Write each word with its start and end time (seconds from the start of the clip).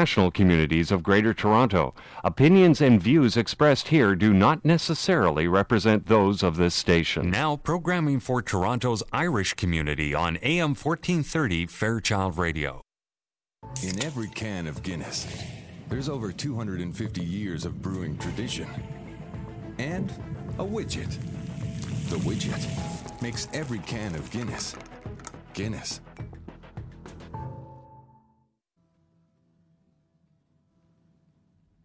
international 0.00 0.30
communities 0.30 0.90
of 0.90 1.02
Greater 1.02 1.34
Toronto. 1.34 1.92
Opinions 2.24 2.80
and 2.80 3.02
views 3.02 3.36
expressed 3.36 3.88
here 3.88 4.14
do 4.14 4.32
not 4.32 4.64
necessarily 4.64 5.46
represent 5.46 6.06
those 6.06 6.42
of 6.42 6.56
this 6.56 6.74
station. 6.74 7.30
Now, 7.30 7.56
programming 7.56 8.18
for 8.18 8.40
Toronto's 8.40 9.02
Irish 9.12 9.52
community 9.52 10.14
on 10.14 10.38
AM 10.38 10.70
1430 10.70 11.66
Fairchild 11.66 12.38
Radio. 12.38 12.80
In 13.82 14.02
every 14.02 14.28
can 14.28 14.66
of 14.66 14.82
Guinness, 14.82 15.26
there's 15.90 16.08
over 16.08 16.32
250 16.32 17.22
years 17.22 17.66
of 17.66 17.82
brewing 17.82 18.16
tradition. 18.16 18.68
And 19.76 20.10
a 20.58 20.64
widget. 20.64 21.14
The 22.08 22.16
widget 22.16 23.20
makes 23.20 23.48
every 23.52 23.80
can 23.80 24.14
of 24.14 24.30
Guinness 24.30 24.74
Guinness. 25.52 26.00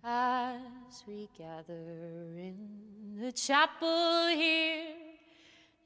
As 0.07 1.03
we 1.07 1.27
gather 1.35 1.73
in 2.37 3.17
the 3.19 3.31
chapel 3.31 4.27
here 4.27 4.93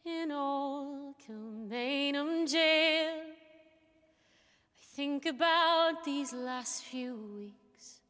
in 0.05 0.29
old 0.29 1.15
Kilmainham 1.25 2.45
jail, 2.45 3.13
I 3.15 4.83
think 4.93 5.25
about 5.25 6.03
these 6.03 6.33
last 6.33 6.83
few 6.83 7.15
weeks. 7.15 8.01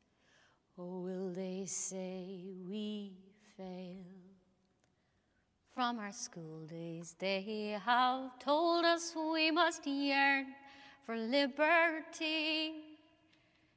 Or 0.77 0.99
will 1.03 1.29
they 1.31 1.65
say 1.67 2.55
we 2.67 3.11
failed? 3.55 4.07
From 5.75 5.99
our 5.99 6.11
school 6.11 6.65
days, 6.65 7.13
they 7.19 7.79
have 7.85 8.39
told 8.39 8.83
us 8.83 9.13
we 9.15 9.51
must 9.51 9.85
yearn 9.85 10.47
for 11.05 11.15
liberty. 11.15 12.73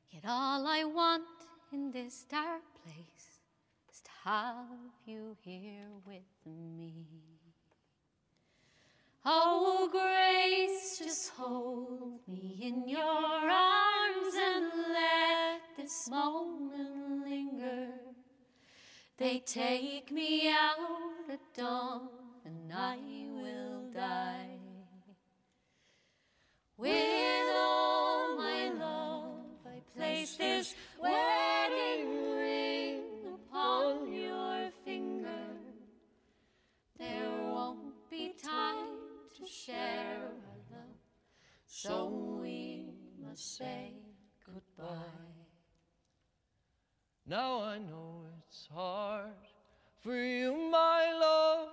Yet 0.09 0.25
all 0.27 0.67
I 0.67 0.85
want 0.85 1.25
in 1.73 1.91
this 1.91 2.25
dark 2.25 2.63
place 2.85 3.33
just 3.89 4.09
have 4.25 4.67
you 5.05 5.37
here 5.41 5.89
with 6.07 6.23
me. 6.47 7.07
Oh, 9.25 9.89
grace, 9.93 10.99
just 10.99 11.31
hold 11.31 12.21
me 12.27 12.59
in 12.61 12.89
your 12.89 13.01
arms 13.01 14.35
and 14.35 14.73
let 14.93 15.61
this 15.77 16.09
moment 16.11 17.25
linger. 17.25 17.89
They 19.19 19.39
take 19.41 20.11
me 20.11 20.49
out 20.49 21.31
at 21.31 21.41
dawn 21.57 22.09
and 22.45 22.73
I 22.73 22.97
will 23.31 23.91
die. 23.95 24.59
With 26.77 27.55
all 27.55 28.37
my 28.37 28.71
love, 28.71 29.32
place 29.97 30.37
this 30.37 30.75
wedding 31.01 32.35
ring 32.37 33.03
upon 33.35 34.13
your 34.13 34.71
finger. 34.85 35.29
There 36.99 37.31
won't 37.51 38.11
be 38.11 38.35
time 38.43 38.99
to 39.39 39.47
share 39.47 40.19
our 40.19 40.61
love, 40.71 40.97
so 41.67 42.39
we 42.43 42.87
must 43.23 43.57
say 43.57 43.93
goodbye. 44.45 44.95
Now 47.27 47.63
I 47.63 47.79
know 47.79 48.27
it's 48.49 48.69
hard 48.73 49.31
for 50.01 50.17
you, 50.17 50.55
my 50.71 51.13
love, 51.21 51.69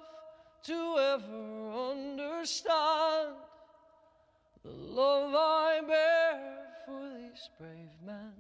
to 0.64 0.98
ever 0.98 1.72
understand 1.92 3.36
the 4.64 4.70
love 4.72 5.34
I 5.34 5.82
bear 5.88 6.09
these 7.40 7.50
brave 7.58 8.06
man, 8.06 8.34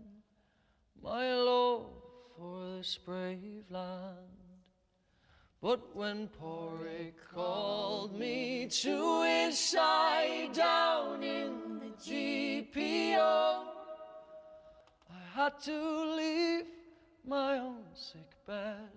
my 1.02 1.33
love 1.33 1.88
for 2.38 2.78
this 2.78 2.97
brave 2.97 3.64
land. 3.69 4.17
But 5.61 5.95
when 5.95 6.30
Pádraig 6.41 7.14
called 7.33 8.17
me 8.17 8.68
to 8.68 9.24
his 9.24 9.59
side 9.59 10.53
down 10.53 11.24
in 11.24 11.79
the 11.79 12.12
GPO, 12.12 13.63
I 15.09 15.22
had 15.34 15.59
to 15.62 16.16
leave 16.16 16.66
my 17.25 17.57
own 17.57 17.84
sick 17.94 18.31
bed. 18.45 18.90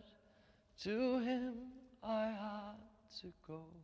To 0.83 1.19
him 1.21 1.55
I 2.03 2.27
had 2.27 3.21
to 3.21 3.33
go. 3.47 3.82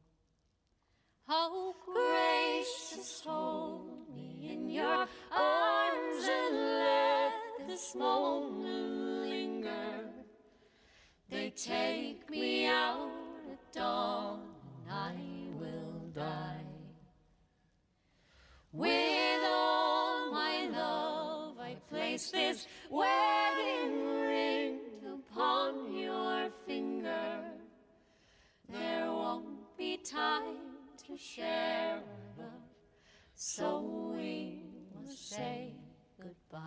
Oh, 1.31 1.75
gracious, 1.84 3.22
hold 3.27 3.87
me 4.15 4.49
in 4.50 4.71
your 4.71 5.06
arms 5.31 6.28
and 6.31 6.56
let 6.56 7.33
this 7.66 7.94
moment 7.94 9.21
linger. 9.21 10.09
They 11.28 11.50
take 11.50 12.31
me 12.31 12.67
out 12.67 13.11
at 13.53 13.72
dawn 13.75 14.41
and 14.87 14.91
I 14.91 15.17
will 15.61 16.00
die. 16.15 16.65
With 18.72 19.43
all 19.44 20.33
my 20.33 20.71
love, 20.72 21.59
I 21.61 21.77
place 21.91 22.31
this 22.31 22.67
wedding 22.88 24.03
ring 24.22 24.78
upon 25.12 25.94
your 25.94 26.49
finger. 26.67 27.43
There 28.71 29.12
won't 29.12 29.77
be 29.77 29.99
time 29.99 30.68
to 31.08 31.16
share 31.16 31.94
our 31.94 32.44
love, 32.44 32.69
so 33.34 34.12
we 34.14 34.60
must 34.94 35.30
say 35.30 35.72
goodbye. 36.20 36.60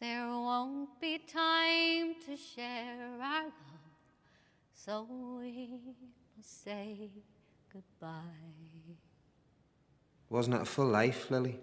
There 0.00 0.26
won't 0.26 0.98
be 0.98 1.18
time 1.18 2.14
to 2.24 2.34
share 2.34 2.96
our 3.20 3.42
love, 3.42 3.52
so 4.74 5.06
we 5.38 5.68
must 6.34 6.64
say 6.64 7.10
goodbye. 7.70 8.22
Wasn't 10.30 10.56
it 10.56 10.62
a 10.62 10.64
full 10.64 10.86
life, 10.86 11.30
Lily? 11.30 11.60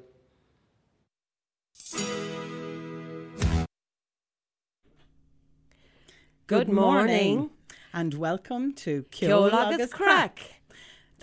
Good 6.45 6.69
morning. 6.69 7.49
and 7.95 8.15
welcome 8.15 8.73
to 8.73 9.05
Ceol 9.11 9.51
Ceol 9.51 9.87
Craic. 9.87 10.62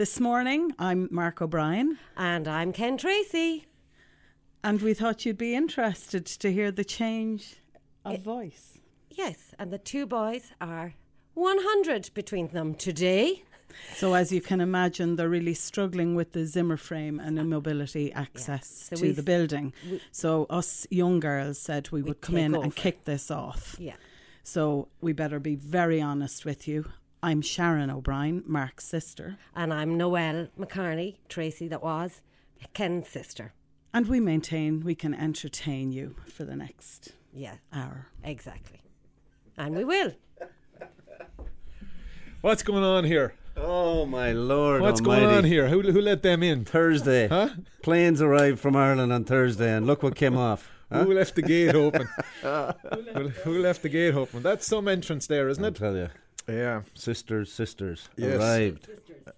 This 0.01 0.19
morning, 0.19 0.73
I'm 0.79 1.09
Mark 1.11 1.43
O'Brien, 1.43 1.99
And 2.17 2.49
I'm 2.49 2.73
Ken 2.73 2.97
Tracy. 2.97 3.67
and 4.65 4.81
we 4.81 4.95
thought 4.95 5.27
you'd 5.27 5.37
be 5.37 5.55
interested 5.55 6.25
to 6.25 6.51
hear 6.51 6.73
the 6.73 6.87
change 6.87 7.57
of 8.07 8.15
eh, 8.15 8.23
voice. 8.23 8.79
Yes, 9.11 9.55
and 9.59 9.71
the 9.71 9.77
two 9.77 10.07
boys 10.07 10.53
are 10.59 10.95
100 11.35 12.09
between 12.15 12.49
them 12.49 12.75
today. 12.77 13.43
So, 13.95 14.15
as 14.15 14.33
you 14.33 14.41
can 14.41 14.63
imagine, 14.63 15.17
they're 15.17 15.29
really 15.29 15.53
struggling 15.53 16.15
with 16.15 16.33
the 16.33 16.47
Zimmer 16.47 16.79
frame 16.79 17.21
and 17.21 17.39
immobility 17.39 18.11
ah, 18.15 18.21
access 18.21 18.89
So 18.89 18.97
to 18.97 19.13
the 19.13 19.23
building. 19.23 19.75
so, 20.13 20.47
us 20.49 20.87
young 20.91 21.21
girls 21.21 21.59
said 21.59 21.91
we 21.91 22.01
would 22.01 22.23
come 22.23 22.39
in 22.39 22.55
and 22.55 22.75
kick 22.75 23.05
this 23.05 23.31
off. 23.31 23.77
Yeah. 23.79 23.97
So, 24.45 24.89
we 25.03 25.13
better 25.13 25.39
be 25.39 25.57
very 25.57 26.01
honest 26.01 26.47
with 26.47 26.67
you. 26.67 26.87
I'm 27.23 27.43
Sharon 27.43 27.91
O'Brien, 27.91 28.43
Mark's 28.47 28.85
sister, 28.87 29.37
And 29.55 29.73
I'm 29.75 29.97
Noelle 29.99 30.49
McCarney, 30.59 31.17
Tracy 31.29 31.69
that 31.69 31.83
was, 31.83 32.23
Ken's 32.73 33.09
sister. 33.09 33.53
and 33.93 34.07
we 34.09 34.21
maintain 34.21 34.81
we 34.85 34.95
can 34.95 35.13
entertain 35.15 35.93
you 35.93 36.15
for 36.27 36.45
the 36.45 36.57
next 36.57 37.13
Yeah, 37.33 37.57
hour. 37.73 38.07
exactly. 38.25 38.81
And 39.59 39.77
we 39.77 39.85
will. 39.85 40.13
What's 42.41 42.63
going 42.63 42.83
on 42.85 43.05
here? 43.05 43.35
Oh 43.57 44.07
my 44.07 44.33
lord! 44.33 44.81
What's 44.81 45.01
almighty. 45.03 45.23
going 45.27 45.37
on 45.37 45.45
here? 45.45 45.69
Who, 45.69 45.83
who 45.83 46.01
let 46.01 46.23
them 46.23 46.43
in? 46.43 46.65
Thursday. 46.65 47.29
Huh? 47.29 47.51
Planes 47.83 48.23
arrived 48.23 48.59
from 48.61 48.75
Ireland 48.75 49.13
on 49.13 49.25
Thursday, 49.25 49.71
and 49.77 49.87
look 49.87 50.03
what 50.03 50.15
came 50.15 50.39
off. 50.39 50.71
Huh? 50.91 51.05
Who 51.05 51.13
left 51.13 51.35
the 51.35 51.43
gate 51.43 51.75
open? 51.75 52.09
who, 52.43 53.29
who 53.45 53.59
left 53.59 53.83
the 53.83 53.91
gate 53.91 54.15
open? 54.15 54.43
That's 54.43 54.67
some 54.67 54.89
entrance 54.89 55.27
there, 55.27 55.49
isn't 55.51 55.63
I'll 55.63 55.69
it? 55.69 55.75
tell 55.77 55.95
you, 55.95 56.09
Yeah. 56.49 56.83
sisters, 56.95 57.53
sisters 57.53 58.09
Yes. 58.17 58.37
arrived. 58.41 58.89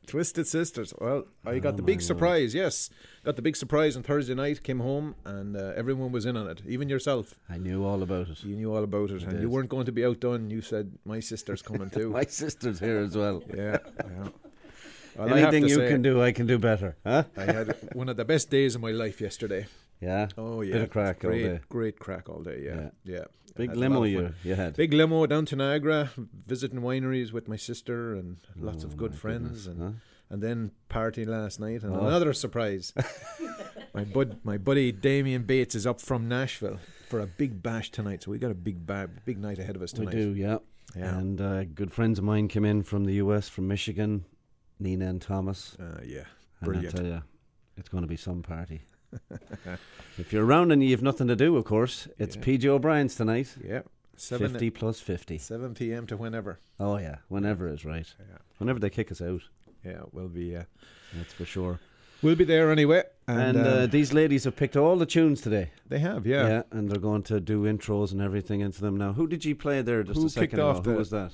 Twisted 0.07 0.47
Sisters. 0.47 0.95
Well, 0.99 1.27
I 1.45 1.59
got 1.59 1.75
Oh, 1.75 1.77
the 1.77 1.83
big 1.83 2.01
surprise. 2.01 2.55
Yes, 2.55 2.91
got 3.25 3.37
the 3.37 3.43
big 3.43 3.57
surprise 3.57 3.97
on 3.97 4.03
Thursday 4.03 4.35
night. 4.35 4.63
Came 4.63 4.81
home 4.81 5.15
and 5.25 5.57
uh, 5.57 5.73
everyone 5.77 6.11
was 6.13 6.25
in 6.27 6.37
on 6.37 6.49
it, 6.49 6.63
even 6.67 6.89
yourself. 6.89 7.35
I 7.49 7.59
knew 7.59 7.85
all 7.85 8.03
about 8.03 8.29
it. 8.29 8.43
You 8.43 8.57
knew 8.57 8.75
all 8.75 8.83
about 8.83 9.11
it, 9.11 9.23
and 9.23 9.33
did. 9.33 9.41
you 9.43 9.51
weren't 9.51 9.69
going 9.69 9.87
to 9.87 9.93
be 9.93 10.05
outdone. 10.05 10.51
You 10.51 10.61
said 10.63 10.93
my 11.05 11.21
sister's 11.21 11.63
coming 11.63 11.91
too. 11.97 12.11
My 12.11 12.25
sister's 12.25 12.81
here 12.81 12.99
as 12.99 13.17
well. 13.17 13.43
yeah. 13.55 13.79
yeah. 13.99 14.29
Well, 15.17 15.35
Anything 15.35 15.65
you 15.69 15.75
say, 15.77 15.89
can 15.89 16.01
do, 16.01 16.23
I 16.23 16.33
can 16.33 16.47
do 16.47 16.59
better. 16.59 16.97
Huh? 17.05 17.25
I 17.37 17.45
had 17.45 17.77
one 17.93 18.09
of 18.09 18.17
the 18.17 18.25
best 18.25 18.49
days 18.51 18.75
of 18.75 18.81
my 18.81 18.91
life 18.93 19.21
yesterday. 19.21 19.67
Yeah. 20.01 20.27
Oh 20.37 20.63
yeah, 20.63 20.73
Bit 20.73 20.83
of 20.83 20.91
crack 20.91 21.25
all 21.25 21.31
day. 21.31 21.61
great 21.69 21.97
crack 21.97 22.29
all 22.29 22.43
day. 22.43 22.61
Yeah, 22.65 22.89
yeah. 23.05 23.25
Big 23.55 23.69
Had 23.69 23.77
a 23.77 23.81
lot 23.81 23.91
limo 23.91 24.03
you 24.05 24.35
you 24.45 24.55
had. 24.55 24.77
Big 24.77 24.93
limo 24.93 25.27
down 25.27 25.45
to 25.47 25.57
Niagara, 25.57 26.11
visiting 26.47 26.81
wineries 26.81 27.33
with 27.33 27.49
my 27.49 27.57
sister 27.57 28.15
and 28.15 28.39
lots 28.57 28.85
Oh, 28.85 28.87
of 28.89 28.97
good 28.97 29.15
friends, 29.15 29.67
goodness, 29.67 29.67
and 29.67 29.83
huh? 29.83 29.91
and 30.31 30.43
then 30.43 30.71
party 30.89 31.25
last 31.27 31.61
night 31.61 31.83
and 31.83 31.95
Oh. 31.95 32.07
another 32.07 32.33
surprise. 32.33 32.93
My 33.95 34.05
bud, 34.05 34.39
my 34.43 34.57
buddy 34.57 34.91
Damien 34.91 35.43
Bates 35.43 35.75
is 35.75 35.87
up 35.87 36.01
from 36.01 36.27
Nashville 36.27 36.79
for 37.11 37.21
a 37.21 37.27
big 37.27 37.63
bash 37.63 37.91
tonight. 37.91 38.23
So 38.23 38.31
we 38.31 38.39
got 38.39 38.51
a 38.51 38.55
big 38.55 38.87
ba- 38.87 39.11
big 39.27 39.37
night 39.39 39.59
ahead 39.59 39.77
of 39.77 39.83
us 39.83 39.93
tonight. 39.93 40.15
We 40.15 40.21
do, 40.23 40.35
yeah. 40.35 40.59
Yeah. 40.97 41.19
And 41.19 41.39
uh, 41.43 41.65
good 41.65 41.93
friends 41.93 42.19
of 42.19 42.25
mine 42.25 42.49
came 42.49 42.65
in 42.65 42.85
from 42.85 43.05
the 43.05 43.13
US, 43.17 43.51
from 43.51 43.69
Michigan, 43.69 44.25
Nina 44.81 45.09
and 45.09 45.21
Thomas. 45.21 45.77
Uh, 45.79 46.01
yeah, 46.07 46.25
And 46.61 46.69
brilliant. 46.71 46.95
I 46.95 46.99
tell 46.99 47.07
you, 47.07 47.23
it's 47.77 47.91
going 47.91 48.01
to 48.03 48.09
be 48.09 48.17
some 48.17 48.41
party. 48.43 48.81
If 50.19 50.33
you're 50.33 50.45
around 50.45 50.73
and 50.73 50.83
you 50.83 50.91
have 50.91 51.03
nothing 51.03 51.29
to 51.29 51.37
do, 51.37 51.57
of 51.57 51.65
course, 51.65 52.09
it's 52.19 52.37
Yeah. 52.37 52.43
PJ 52.43 52.67
O'Brien's 52.67 53.15
tonight. 53.15 53.57
Yeah, 53.63 53.83
seven 54.17 54.51
50 54.53 54.71
plus 54.71 55.01
50. 55.01 55.39
seven 55.39 55.75
p.m. 55.75 56.07
to 56.07 56.17
whenever. 56.17 56.59
Oh, 56.79 56.99
yeah, 56.99 57.17
whenever 57.29 57.69
is 57.69 57.85
right. 57.85 58.13
Yeah, 58.19 58.39
Whenever 58.59 58.79
they 58.79 58.91
kick 58.91 59.11
us 59.11 59.21
out, 59.21 59.43
yeah, 59.85 60.03
we'll 60.13 60.29
be 60.29 60.57
uh, 60.57 60.65
that's 61.15 61.33
for 61.33 61.45
sure. 61.45 61.81
we'll 62.23 62.37
be 62.37 62.45
there 62.45 62.71
anyway. 62.71 63.03
And, 63.27 63.57
And, 63.57 63.59
uh, 63.59 63.71
uh, 63.71 63.87
these 63.87 64.13
ladies 64.13 64.45
have 64.45 64.57
picked 64.57 64.77
all 64.77 64.97
the 64.97 65.07
tunes 65.07 65.41
today. 65.41 65.71
they 65.89 65.99
have, 66.01 66.27
yeah. 66.27 66.47
Yeah, 66.49 66.63
and 66.73 66.89
they're 66.91 67.01
going 67.01 67.23
to 67.25 67.41
do 67.41 67.65
intros 67.65 68.13
and 68.13 68.21
everything 68.21 68.61
into 68.61 68.81
them 68.81 68.97
now. 68.97 69.13
Who 69.13 69.27
did 69.27 69.45
you 69.45 69.55
play 69.57 69.83
there 69.83 70.03
just 70.03 70.21
Who 70.21 70.27
a 70.27 70.31
second 70.31 70.43
kicked 70.49 70.55
ago? 70.55 70.69
off 70.71 70.85
Who 70.85 70.95
was 70.95 71.11
that? 71.11 71.33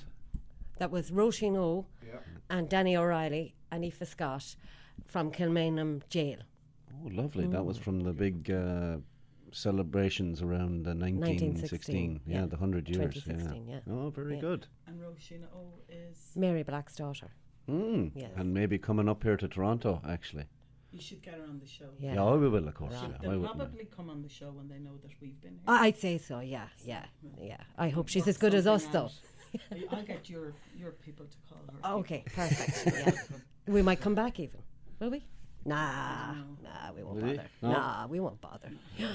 That 0.78 0.90
was 0.90 1.10
Roisin 1.10 1.56
O 1.56 1.86
and 2.50 2.69
Danny 2.69 2.96
O'Reilly 2.96 3.54
and 3.70 3.84
Aoife 3.84 4.08
Scott 4.08 4.54
from 5.06 5.30
Kilmainham 5.30 6.02
Jail. 6.08 6.38
Oh, 7.04 7.08
lovely. 7.12 7.46
That 7.46 7.64
was 7.64 7.78
from 7.78 8.00
the 8.00 8.12
big 8.12 8.50
uh, 8.50 8.98
celebrations 9.52 10.42
around 10.42 10.84
the 10.84 10.94
1916. 10.94 12.18
1916, 12.18 12.20
Yeah, 12.26 12.40
yeah. 12.40 12.46
the 12.46 12.56
100 12.56 12.88
years. 12.88 13.14
2016, 13.14 13.66
yeah. 13.68 13.80
Oh, 13.90 14.10
very 14.10 14.34
Yeah. 14.34 14.40
good. 14.40 14.66
And 14.86 15.00
Roisin 15.00 15.44
O 15.54 15.72
is. 15.88 16.32
Mary 16.36 16.62
Black's 16.62 16.96
daughter. 16.96 17.30
Mm. 17.68 18.12
Yes. 18.14 18.30
And 18.36 18.52
maybe 18.54 18.78
coming 18.78 19.08
up 19.08 19.22
here 19.22 19.36
to 19.36 19.48
Toronto, 19.48 20.00
actually. 20.08 20.44
You 20.90 21.00
should 21.00 21.22
get 21.22 21.34
her 21.34 21.42
on 21.42 21.58
the 21.60 21.66
show. 21.66 21.90
Yeah. 22.00 22.14
Yeah, 22.14 22.34
we 22.34 22.48
will, 22.48 22.66
of 22.66 22.74
course. 22.74 22.94
Right. 22.94 23.10
Yeah, 23.10 23.16
They'll 23.20 23.38
wouldn't 23.40 23.58
probably 23.58 23.84
come 23.94 24.08
on 24.08 24.22
the 24.22 24.28
show 24.28 24.50
when 24.50 24.68
they 24.68 24.78
know 24.78 24.96
that 25.02 25.10
we've 25.20 25.38
been 25.42 25.52
here. 25.52 25.60
I- 25.66 25.86
I'd 25.88 25.98
say 25.98 26.16
so, 26.18 26.40
yeah, 26.40 26.68
yeah, 26.84 27.04
yeah. 27.38 27.58
I 27.76 27.90
hope 27.90 28.08
she's 28.08 28.26
as 28.26 28.38
good 28.38 28.54
as 28.54 28.66
us, 28.66 28.84
something 28.84 29.02
though. 29.02 29.76
I- 29.92 29.96
I'll 29.96 30.02
get 30.04 30.28
your 30.30 30.54
your 30.76 30.92
people 30.92 31.26
to 31.26 31.36
call 31.48 31.58
her. 31.92 31.98
Okay, 32.00 32.24
perfect. 32.34 32.86
yeah. 32.86 33.72
We 33.72 33.82
might 33.82 34.00
come 34.00 34.14
back 34.14 34.40
even. 34.40 34.60
Will 34.98 35.10
we? 35.10 35.26
Nah, 35.68 36.32
nah, 36.62 36.92
we 36.96 37.02
won't 37.02 37.16
Will 37.16 37.22
we? 37.24 37.36
bother. 37.36 37.48
No? 37.62 37.70
Nah, 37.72 38.06
we 38.06 38.20
won't 38.20 38.40
bother. 38.40 38.70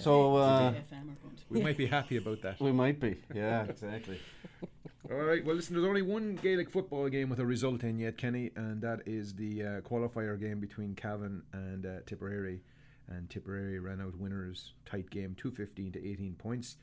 So, 0.00 0.36
uh, 0.36 0.72
JFM 0.72 0.92
are 0.92 1.04
going. 1.04 1.36
We 1.50 1.62
might 1.62 1.76
be 1.76 1.84
happy 1.86 2.16
about 2.16 2.40
that. 2.42 2.58
we 2.60 2.72
might 2.72 2.98
be. 2.98 3.18
Yeah, 3.34 3.64
exactly. 3.64 4.18
All 5.10 5.16
right. 5.18 5.44
Well, 5.44 5.54
listen. 5.54 5.74
There's 5.74 5.86
only 5.86 6.00
one 6.00 6.36
Gaelic 6.42 6.70
football 6.70 7.08
game 7.10 7.28
with 7.28 7.40
a 7.40 7.44
result 7.44 7.84
in 7.84 7.98
yet, 7.98 8.16
Kenny, 8.16 8.50
and 8.56 8.80
that 8.80 9.02
is 9.04 9.34
the 9.34 9.62
uh, 9.62 9.66
qualifier 9.82 10.40
game 10.40 10.60
between 10.60 10.94
Cavan 10.94 11.42
and 11.52 11.84
uh, 11.84 11.90
Tipperary. 12.06 12.62
And 13.08 13.28
Tipperary 13.28 13.78
ran 13.80 14.00
out 14.00 14.16
winners. 14.16 14.72
Tight 14.86 15.10
game, 15.10 15.34
two 15.38 15.50
fifteen 15.50 15.92
to 15.92 15.98
eighteen 16.08 16.34
points. 16.38 16.76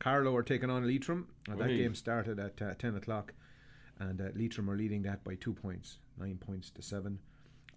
Carlow 0.00 0.34
are 0.34 0.42
taking 0.42 0.68
on 0.70 0.84
Leitrim. 0.84 1.28
Uh, 1.48 1.54
that 1.56 1.70
Oi. 1.70 1.76
game 1.76 1.94
started 1.94 2.40
at 2.40 2.60
uh, 2.60 2.74
ten 2.74 2.96
o'clock, 2.96 3.34
and 4.00 4.20
uh, 4.20 4.24
Leitrim 4.34 4.68
are 4.68 4.76
leading 4.76 5.02
that 5.02 5.22
by 5.22 5.36
two 5.36 5.52
points, 5.52 5.98
nine 6.18 6.38
points 6.44 6.70
to 6.70 6.82
seven. 6.82 7.20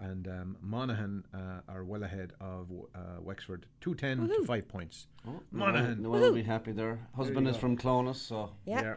And 0.01 0.27
um, 0.27 0.57
Monaghan 0.61 1.23
uh, 1.31 1.61
are 1.71 1.83
well 1.83 2.01
ahead 2.03 2.33
of 2.41 2.67
uh, 2.95 3.21
Wexford, 3.21 3.67
two 3.81 3.93
ten 3.93 4.27
to 4.27 4.43
five 4.45 4.67
points. 4.67 5.05
Oh, 5.27 5.39
Monaghan. 5.51 6.01
Noel 6.01 6.21
will 6.21 6.33
be 6.33 6.41
happy 6.41 6.71
there. 6.71 6.97
Husband 7.15 7.47
is 7.47 7.55
from 7.55 7.77
Clones, 7.77 8.19
so 8.19 8.49
Yeah. 8.65 8.95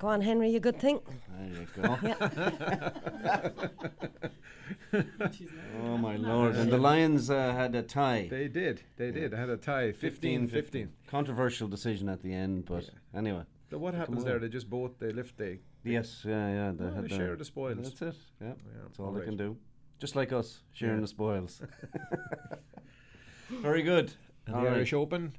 Go 0.00 0.08
on, 0.08 0.20
Henry, 0.20 0.50
you 0.50 0.58
good 0.58 0.80
thing? 0.80 0.98
there 1.38 1.60
you 1.60 1.66
go. 1.80 1.96
oh, 5.84 5.96
my 5.96 6.16
lord. 6.16 6.56
And 6.56 6.72
the 6.72 6.78
Lions 6.78 7.30
uh, 7.30 7.52
had 7.52 7.72
a 7.76 7.82
tie. 7.84 8.26
They 8.28 8.48
did. 8.48 8.82
They 8.96 9.12
did. 9.12 9.32
I 9.32 9.38
had 9.38 9.48
a 9.48 9.56
tie, 9.56 9.92
15-15. 9.92 10.88
Controversial 11.06 11.68
decision 11.68 12.08
at 12.08 12.20
the 12.20 12.34
end, 12.34 12.64
but 12.66 12.90
anyway. 13.14 13.44
So 13.70 13.78
what 13.78 13.94
happens 13.94 14.24
there? 14.24 14.40
They 14.40 14.48
just 14.48 14.68
both 14.68 14.98
they 14.98 15.12
lift 15.12 15.38
they 15.38 15.60
Yes, 15.84 16.24
yeah, 16.26 16.48
yeah. 16.48 16.72
They 16.76 16.84
Oh, 16.84 16.90
had 16.90 17.04
they 17.04 17.08
their- 17.08 17.18
share 17.18 17.36
the 17.36 17.44
spoils. 17.44 17.76
That's 17.78 18.02
it. 18.02 18.16
Yeah, 18.40 18.48
Yeah, 18.48 18.54
that's 18.82 18.98
all 18.98 19.06
all 19.06 19.12
they 19.12 19.24
can 19.24 19.36
do. 19.36 19.56
Just 20.02 20.16
like 20.16 20.32
us, 20.32 20.58
sharing 20.72 21.00
the 21.00 21.06
spoils. 21.06 21.62
Very 23.48 23.84
good. 23.84 24.12
and 24.48 24.56
All 24.56 24.62
the 24.62 24.66
right. 24.66 24.76
Irish 24.78 24.92
Open. 24.92 25.32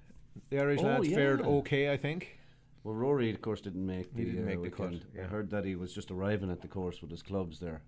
The 0.52 0.60
Irish 0.60 0.80
Oh, 0.80 0.84
lads 0.84 1.10
fared 1.10 1.42
okay, 1.42 1.92
I 1.92 1.98
think. 1.98 2.40
Well, 2.86 2.96
Rory, 2.96 3.30
of 3.30 3.42
course, 3.42 3.60
didn't 3.60 3.86
make 3.86 4.14
the, 4.14 4.20
He 4.24 4.26
didn't 4.32 4.44
uh, 4.44 4.46
make 4.48 4.64
the 4.64 4.70
cut. 4.70 4.94
I 5.22 5.24
heard 5.24 5.50
that 5.50 5.66
he 5.66 5.76
was 5.76 5.94
just 5.94 6.12
arriving 6.12 6.50
at 6.50 6.62
the 6.62 6.70
course 6.70 7.02
with 7.02 7.12
his 7.12 7.22
clubs 7.22 7.60
there. 7.60 7.82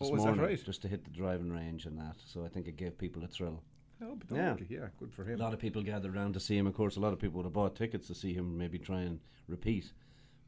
This 0.00 0.08
Oh, 0.08 0.12
was 0.14 0.22
that 0.24 0.30
morning, 0.34 0.46
right? 0.46 0.64
Just 0.64 0.82
to 0.82 0.88
hit 0.88 1.04
the 1.04 1.10
driving 1.12 1.52
range 1.52 1.86
and 1.86 1.96
that. 1.98 2.16
So 2.26 2.44
I 2.44 2.48
think 2.48 2.66
it 2.66 2.76
gave 2.76 2.98
people 2.98 3.22
a 3.22 3.28
thrill. 3.28 3.62
Oh, 4.02 4.16
but 4.16 4.36
Yeah. 4.36 4.56
yeah, 4.68 4.88
good 4.98 5.12
for 5.12 5.22
him. 5.22 5.38
A 5.38 5.42
lot 5.44 5.52
of 5.54 5.60
people 5.60 5.80
gathered 5.80 6.16
around 6.16 6.32
to 6.34 6.40
see 6.40 6.56
him. 6.58 6.66
Of 6.66 6.74
course, 6.74 6.96
a 6.96 7.00
lot 7.00 7.12
of 7.12 7.20
people 7.20 7.36
would 7.36 7.46
have 7.46 7.52
bought 7.52 7.76
tickets 7.76 8.08
to 8.08 8.16
see 8.16 8.34
him 8.34 8.58
maybe 8.58 8.80
try 8.80 9.02
and 9.02 9.20
repeat. 9.46 9.92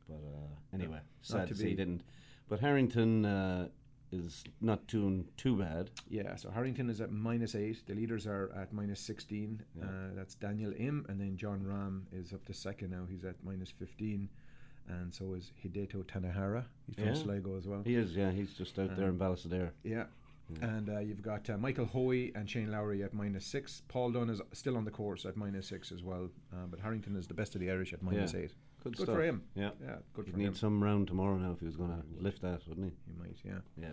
But 0.09 0.17
uh, 0.27 0.75
anyway, 0.75 0.99
sad 1.21 1.47
to 1.47 1.55
to 1.55 1.61
see 1.61 1.69
he 1.69 1.75
didn't. 1.77 2.03
But 2.49 2.59
Harrington 2.59 3.25
uh, 3.25 3.69
is 4.13 4.45
not 4.61 4.87
doing 4.87 5.27
too 5.37 5.57
bad. 5.57 5.91
Yeah, 6.09 6.37
so 6.37 6.51
Harrington 6.51 6.89
is 6.91 7.01
at 7.01 7.11
minus 7.11 7.55
eight. 7.55 7.87
The 7.87 7.95
leaders 7.95 8.27
are 8.27 8.51
at 8.57 8.73
minus 8.73 9.01
sixteen. 9.01 9.63
Uh, 9.83 9.87
that's 10.15 10.35
Daniel 10.35 10.73
Im, 10.77 11.07
and 11.09 11.21
then 11.21 11.37
Jon 11.37 11.61
Rahm 11.61 12.03
is 12.19 12.33
up 12.33 12.45
to 12.47 12.55
second 12.55 12.91
now. 12.91 13.05
He's 13.09 13.25
at 13.25 13.37
minus 13.45 13.71
fifteen, 13.71 14.29
and 14.89 15.13
so 15.13 15.35
is 15.35 15.53
Hideto 15.65 16.05
Tanihara. 16.05 16.65
He's 16.87 16.97
from 16.97 17.05
Yeah. 17.07 17.15
Sligo 17.15 17.57
as 17.57 17.67
well. 17.67 17.83
He 17.85 17.95
is, 17.95 18.15
yeah. 18.17 18.31
He's 18.31 18.53
just 18.55 18.79
out 18.79 18.97
there 18.97 19.09
in 19.09 19.19
Ballisodare. 19.19 19.71
Yeah. 19.85 20.05
And 20.61 20.91
uh, 20.91 20.99
you've 20.99 21.23
got 21.23 21.49
uh, 21.49 21.57
Michael 21.57 21.87
Hoey 21.87 22.31
and 22.35 22.51
Shane 22.51 22.71
Lowry 22.71 23.03
at 23.03 23.15
minus 23.15 23.47
six. 23.47 23.81
Paul 23.89 24.11
Dunne 24.11 24.29
is 24.29 24.43
still 24.53 24.77
on 24.77 24.85
the 24.85 24.91
course 24.91 25.25
at 25.25 25.35
minus 25.35 25.69
six 25.69 25.91
as 25.91 26.03
well. 26.03 26.29
Uh, 26.53 26.67
but 26.71 26.79
Harrington 26.79 27.17
is 27.17 27.27
the 27.27 27.33
best 27.33 27.55
of 27.55 27.61
the 27.63 27.71
Irish 27.71 27.95
at 27.95 28.03
minus 28.03 28.35
Yeah. 28.35 28.41
eight. 28.41 28.53
Good, 28.83 28.97
Good 28.97 29.03
stuff. 29.05 29.17
for 29.17 29.23
him. 29.23 29.43
Yeah. 29.55 29.71
Yeah, 29.81 29.97
good 30.15 30.27
He'd 30.27 30.33
for 30.33 30.39
need 30.39 30.47
him. 30.49 30.55
some 30.55 30.83
round 30.83 31.07
tomorrow 31.09 31.37
now 31.37 31.53
if 31.53 31.61
he 31.61 31.67
was 31.67 31.77
going 31.77 31.91
to 31.91 32.03
lift 32.23 32.43
that, 32.43 32.67
wouldn't 32.67 32.87
he? 32.87 33.13
He 33.13 33.19
might, 33.19 33.37
yeah. 33.45 33.61
Yeah. 33.81 33.93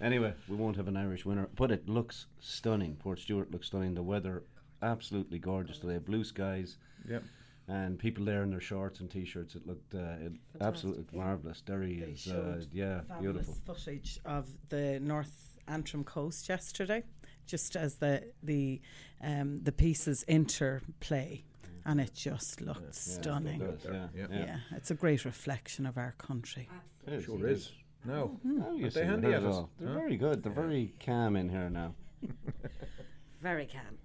Anyway, 0.00 0.34
we 0.48 0.56
won't 0.56 0.76
have 0.76 0.88
an 0.88 0.96
Irish 0.96 1.24
winner, 1.24 1.48
but 1.54 1.70
it 1.70 1.88
looks 1.88 2.26
stunning. 2.40 2.96
Portstewart 3.02 3.52
looks 3.52 3.68
stunning. 3.68 3.94
The 3.94 4.02
weather 4.02 4.42
absolutely 4.82 5.38
gorgeous 5.38 5.78
today. 5.78 5.98
Blue 5.98 6.24
skies. 6.24 6.78
Yep. 7.08 7.22
And 7.68 7.98
people 7.98 8.24
there 8.24 8.42
in 8.42 8.50
their 8.50 8.60
shorts 8.60 9.00
and 9.00 9.10
t-shirts. 9.10 9.54
It 9.54 9.66
looked 9.66 9.94
uh, 9.94 10.16
it 10.20 10.32
absolutely 10.60 11.06
marvelous. 11.16 11.62
Derry 11.62 12.00
They 12.00 12.06
is 12.08 12.26
uh, 12.28 12.60
yeah 12.72 13.00
beautiful. 13.20 13.56
footage 13.64 14.18
of 14.26 14.48
the 14.68 15.00
North 15.00 15.54
Antrim 15.66 16.04
coast 16.04 16.46
yesterday, 16.50 17.04
just 17.46 17.74
as 17.76 17.94
the 17.94 18.24
the 18.42 18.82
um, 19.22 19.60
the 19.62 19.72
pieces 19.72 20.24
interplay, 20.28 21.42
and 21.86 22.00
it 22.00 22.14
just 22.14 22.60
looked 22.60 22.94
stunning. 22.94 23.60
It 23.62 23.82
does, 23.82 23.92
yeah, 23.92 24.06
Yeah. 24.14 24.26
yeah. 24.30 24.44
Yeah, 24.46 24.56
it's 24.76 24.90
a 24.90 24.94
great 24.94 25.24
reflection 25.24 25.86
of 25.86 25.96
our 25.98 26.14
country. 26.18 26.68
It 27.06 27.12
is, 27.14 27.24
Sure 27.24 27.46
is. 27.46 27.72
No. 28.06 28.38
Oh, 28.44 28.48
you 28.74 28.84
Aren't 28.84 28.94
they 28.94 29.00
you 29.00 29.06
handy 29.06 29.26
heard 29.28 29.34
at 29.36 29.42
it 29.42 29.48
us? 29.48 29.54
all. 29.54 29.70
They're 29.78 29.88
Huh? 29.88 29.94
very 29.94 30.16
good. 30.16 30.42
They're 30.42 30.52
very 30.52 30.92
calm 31.04 31.36
in 31.36 31.48
here 31.48 31.70
now. 31.70 31.94
Very 33.42 33.66
calm. 33.66 33.98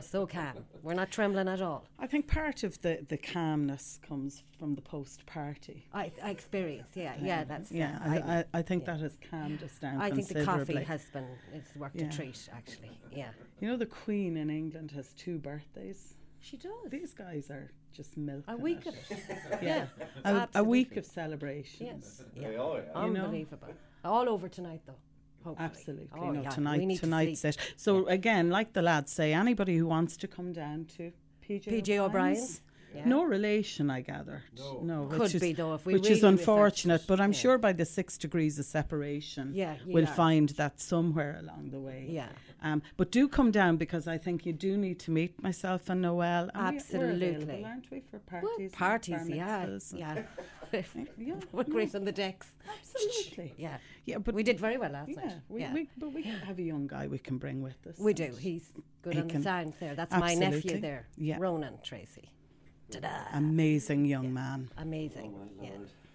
So 0.00 0.26
calm. 0.26 0.64
We're 0.82 0.94
not 0.94 1.10
trembling 1.10 1.46
at 1.46 1.60
all. 1.60 1.84
I 1.98 2.06
think 2.06 2.26
part 2.26 2.64
of 2.64 2.80
the, 2.80 3.04
the 3.08 3.16
calmness 3.18 4.00
comes 4.06 4.42
from 4.58 4.74
the 4.74 4.80
post 4.80 5.24
party. 5.26 5.86
I, 5.92 6.10
I 6.22 6.30
experience, 6.30 6.88
yeah, 6.94 7.14
yeah, 7.20 7.44
that's 7.44 7.70
Yeah, 7.70 7.98
uh, 8.04 8.08
I, 8.08 8.16
I, 8.38 8.44
I 8.54 8.62
think 8.62 8.84
yeah. 8.86 8.94
that 8.94 9.00
has 9.02 9.18
calmed 9.30 9.62
us 9.62 9.78
down 9.78 10.00
I 10.00 10.10
think 10.10 10.26
the 10.28 10.44
coffee 10.44 10.82
has 10.82 11.04
been 11.12 11.26
it's 11.52 11.76
worked 11.76 11.96
Yeah. 11.96 12.06
a 12.06 12.10
treat 12.10 12.48
actually. 12.52 12.98
Yeah, 13.12 13.28
You 13.60 13.68
know, 13.68 13.76
the 13.76 13.86
Queen 13.86 14.36
in 14.38 14.48
England 14.50 14.90
has 14.92 15.12
two 15.12 15.38
birthdays. 15.38 16.13
She 16.44 16.56
does. 16.56 16.72
These 16.90 17.14
guys 17.14 17.50
are 17.50 17.70
just 17.92 18.16
milking 18.16 18.54
A 18.54 18.56
week 18.56 18.86
it. 18.86 18.88
of 18.88 18.94
it. 19.10 19.18
Yeah, 19.62 19.86
yeah, 20.24 20.46
a, 20.54 20.60
a 20.60 20.64
week 20.64 20.96
of 20.96 21.04
celebrations. 21.06 21.80
Yes, 21.80 22.24
yeah. 22.34 22.50
You 22.50 22.56
know? 22.56 22.82
Unbelievable. 22.94 23.68
All 24.04 24.28
over 24.28 24.48
tonight 24.48 24.82
though. 24.86 24.94
Hopefully. 25.44 25.68
Absolutely. 25.68 26.08
Oh, 26.18 26.30
no, 26.30 26.42
yeah, 26.42 26.48
tonight 26.48 26.80
need 26.80 26.94
to 26.96 27.00
tonight's 27.02 27.44
it. 27.44 27.56
So 27.76 28.06
again, 28.06 28.48
like 28.50 28.72
the 28.72 28.82
lads 28.82 29.12
say, 29.12 29.32
anybody 29.34 29.76
who 29.76 29.86
wants 29.86 30.16
to 30.18 30.26
come 30.26 30.52
down 30.52 30.86
to 30.96 31.12
PJ, 31.46 31.66
PJ 31.66 31.98
O'Brien's, 31.98 32.62
yeah. 32.94 33.04
No 33.06 33.24
relation, 33.24 33.90
I 33.90 34.00
gather. 34.00 34.42
No, 34.82 35.06
Could 35.10 35.20
which 35.20 35.34
is, 35.34 35.40
be, 35.40 35.52
though, 35.52 35.74
if 35.74 35.84
we 35.86 35.94
which 35.94 36.02
really 36.04 36.14
is 36.14 36.24
unfortunate. 36.24 37.02
But 37.06 37.20
I'm 37.20 37.32
Yeah. 37.32 37.38
sure 37.38 37.58
by 37.58 37.72
the 37.72 37.84
six 37.84 38.16
degrees 38.18 38.58
of 38.58 38.64
separation, 38.66 39.52
Yeah, 39.54 39.76
we'll 39.86 40.04
are. 40.04 40.06
find 40.06 40.48
that 40.50 40.80
somewhere 40.80 41.36
along 41.40 41.70
the 41.70 41.80
way. 41.80 42.06
Yeah. 42.08 42.28
Um, 42.62 42.82
but 42.96 43.10
do 43.10 43.28
come 43.28 43.50
down 43.50 43.76
because 43.76 44.08
I 44.08 44.16
think 44.18 44.46
you 44.46 44.52
do 44.52 44.76
need 44.76 44.98
to 45.00 45.10
meet 45.10 45.42
myself 45.42 45.90
and 45.90 46.00
Noel. 46.02 46.44
and 46.44 46.52
we- 46.54 46.60
we're 46.62 46.76
Absolutely. 46.76 47.28
available, 47.34 47.64
aren't 47.66 47.90
we 47.90 48.00
for 48.10 48.18
parties? 48.20 48.50
Well, 48.58 48.68
parties, 48.70 49.14
and 49.20 49.34
yeah, 49.34 49.62
and 49.64 49.82
yeah. 49.94 50.22
yeah. 51.18 51.34
we're 51.52 51.64
great 51.64 51.94
on 51.94 52.04
the 52.04 52.12
decks. 52.12 52.52
Absolutely. 52.78 53.54
Yeah, 53.58 53.78
Yeah, 54.06 54.18
but 54.18 54.34
we 54.34 54.42
did 54.42 54.58
very 54.58 54.76
well 54.78 54.90
last 54.90 55.10
Yeah, 55.10 55.24
night. 55.24 55.34
we, 55.48 55.60
yeah. 55.60 55.74
we, 55.74 55.88
but 55.98 56.12
we 56.12 56.22
have 56.22 56.58
a 56.58 56.62
young 56.62 56.86
guy 56.86 57.06
we 57.06 57.18
can 57.18 57.38
bring 57.38 57.62
with 57.62 57.86
us. 57.86 57.98
We 57.98 58.14
do. 58.14 58.32
He's 58.38 58.72
good 59.02 59.14
he 59.14 59.20
on 59.20 59.26
the 59.26 59.32
can- 59.32 59.42
sound 59.42 59.74
there. 59.80 59.94
That's 59.94 60.12
my 60.12 60.34
nephew 60.34 60.80
there, 60.80 61.06
Yeah. 61.16 61.36
Ronan 61.38 61.78
Tracy. 61.82 62.30
Ta-da! 62.90 63.08
Amazing 63.32 64.04
young 64.06 64.32
man. 64.32 64.70
Amazing. 64.78 65.34
Oh, 65.36 65.48
yeah. 65.62 65.70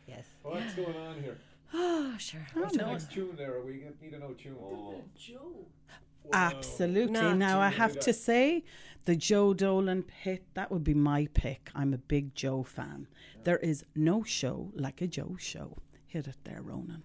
Yes. 0.07 0.25
What's 0.43 0.73
going 0.73 0.95
on 0.95 1.21
here? 1.21 1.37
Oh, 1.71 2.15
sure. 2.17 2.41
What's 2.55 2.75
the 2.75 2.83
next 2.83 3.11
tune 3.11 3.35
there? 3.37 3.61
We 3.63 3.73
get- 3.73 4.01
need 4.01 4.11
to 4.11 4.17
know 4.19 4.33
tune. 4.33 4.55
Oh. 4.59 4.95
Absolutely. 6.33 7.13
Not 7.13 7.37
now, 7.37 7.59
I 7.59 7.69
have 7.69 7.99
to 7.99 8.13
say, 8.13 8.63
the 9.05 9.15
Joe 9.15 9.53
Dolan 9.53 10.03
pit, 10.03 10.43
that 10.55 10.71
would 10.71 10.83
be 10.83 10.93
my 10.93 11.27
pick. 11.33 11.69
I'm 11.75 11.93
a 11.93 11.97
big 11.97 12.33
Joe 12.35 12.63
fan. 12.63 13.07
There 13.43 13.57
is 13.57 13.85
no 13.95 14.23
show 14.23 14.71
like 14.73 15.01
a 15.01 15.07
Joe 15.07 15.35
show. 15.39 15.77
Hit 16.07 16.27
it 16.27 16.37
there, 16.43 16.61
Ronan. 16.61 17.03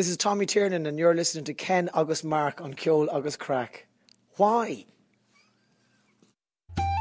This 0.00 0.08
is 0.08 0.16
Tommy 0.16 0.46
Tiernan, 0.46 0.86
and 0.86 0.98
you're 0.98 1.14
listening 1.14 1.44
to 1.44 1.52
Ken 1.52 1.90
agus 1.94 2.24
Mark 2.24 2.62
on 2.62 2.72
Ceol 2.72 3.14
agus 3.14 3.36
Craic. 3.36 3.86
Why? 4.38 4.86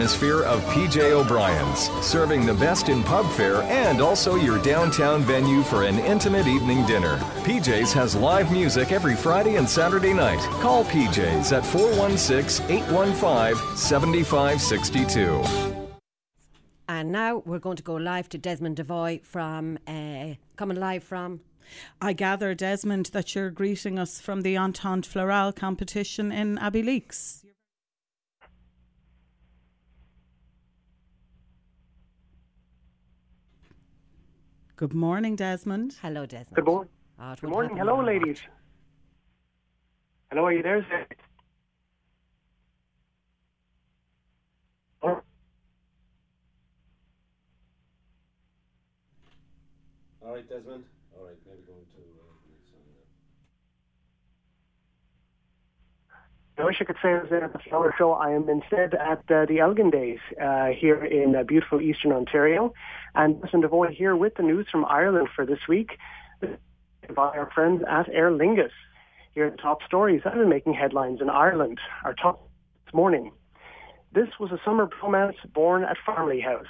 of 0.00 0.62
PJ 0.72 1.10
O'Brien's, 1.10 1.90
serving 2.04 2.46
the 2.46 2.54
best 2.54 2.88
in 2.88 3.02
pub 3.02 3.30
fare 3.32 3.62
and 3.62 4.00
also 4.00 4.36
your 4.36 4.60
downtown 4.62 5.22
venue 5.22 5.62
for 5.62 5.84
an 5.84 5.98
intimate 5.98 6.46
evening 6.46 6.84
dinner. 6.86 7.16
PJ's 7.44 7.92
has 7.92 8.14
live 8.14 8.50
music 8.50 8.92
every 8.92 9.14
Friday 9.14 9.56
and 9.56 9.68
Saturday 9.68 10.14
night. 10.14 10.40
Call 10.60 10.84
PJ's 10.84 11.52
at 11.52 11.66
416 11.66 12.70
815 12.70 13.76
7562. 13.76 15.42
And 16.88 17.12
now 17.12 17.42
we're 17.46 17.58
going 17.58 17.76
to 17.76 17.82
go 17.82 17.94
live 17.94 18.28
to 18.30 18.38
Desmond 18.38 18.76
Devoy 18.76 19.22
from, 19.22 19.78
uh, 19.86 20.34
coming 20.56 20.76
live 20.76 21.04
from. 21.04 21.40
I 22.00 22.14
gather, 22.14 22.54
Desmond, 22.54 23.06
that 23.12 23.34
you're 23.34 23.50
greeting 23.50 23.98
us 23.98 24.20
from 24.20 24.40
the 24.40 24.56
Entente 24.56 25.06
Florale 25.06 25.54
competition 25.54 26.32
in 26.32 26.58
Abbey 26.58 26.82
Abbeyleix. 26.82 27.44
Good 34.80 34.94
morning, 34.94 35.36
Desmond. 35.36 35.96
Hello, 36.00 36.24
Desmond. 36.24 36.56
Good 36.56 36.64
morning. 36.64 36.90
Uh, 37.18 37.32
it 37.34 37.40
Good 37.42 37.50
morning. 37.50 37.76
Hello, 37.76 37.96
a 37.96 37.96
lot. 37.96 38.06
ladies. 38.06 38.40
Hello, 40.30 40.46
are 40.46 40.54
you 40.54 40.62
there? 40.62 40.80
Zach? 40.88 41.18
Oh, 45.02 45.20
All 50.24 50.32
right, 50.32 50.48
Desmond. 50.48 50.84
All 51.14 51.26
right, 51.26 51.36
maybe 51.46 51.60
going 51.66 51.84
to. 51.84 52.29
I 56.60 56.64
wish 56.64 56.76
I 56.78 56.84
could 56.84 56.96
say 57.02 57.08
I 57.08 57.20
was 57.20 57.30
there 57.30 57.42
at 57.42 57.54
the 57.54 57.58
Flower 57.58 57.94
Show. 57.96 58.12
I 58.12 58.32
am 58.32 58.46
instead 58.50 58.92
at 58.92 59.22
uh, 59.30 59.46
the 59.46 59.60
Elgin 59.60 59.88
Days 59.88 60.18
uh, 60.40 60.66
here 60.66 61.02
in 61.02 61.34
uh, 61.34 61.42
beautiful 61.42 61.80
Eastern 61.80 62.12
Ontario. 62.12 62.74
And 63.14 63.40
listen, 63.40 63.62
Devoy 63.62 63.94
here 63.94 64.14
with 64.14 64.34
the 64.34 64.42
news 64.42 64.66
from 64.70 64.84
Ireland 64.84 65.28
for 65.34 65.46
this 65.46 65.60
week 65.66 65.96
by 66.40 67.28
our 67.28 67.50
friends 67.54 67.82
at 67.88 68.10
Aer 68.10 68.30
Lingus. 68.30 68.72
Here 69.32 69.46
are 69.46 69.50
the 69.50 69.56
top 69.56 69.82
stories 69.86 70.20
that 70.22 70.34
have 70.34 70.42
been 70.42 70.50
making 70.50 70.74
headlines 70.74 71.22
in 71.22 71.30
Ireland. 71.30 71.78
Our 72.04 72.12
top 72.12 72.46
this 72.84 72.92
morning. 72.92 73.32
This 74.12 74.28
was 74.38 74.52
a 74.52 74.60
summer 74.62 74.86
romance 75.02 75.36
born 75.54 75.84
at 75.84 75.96
Farmleigh 76.04 76.42
House. 76.44 76.66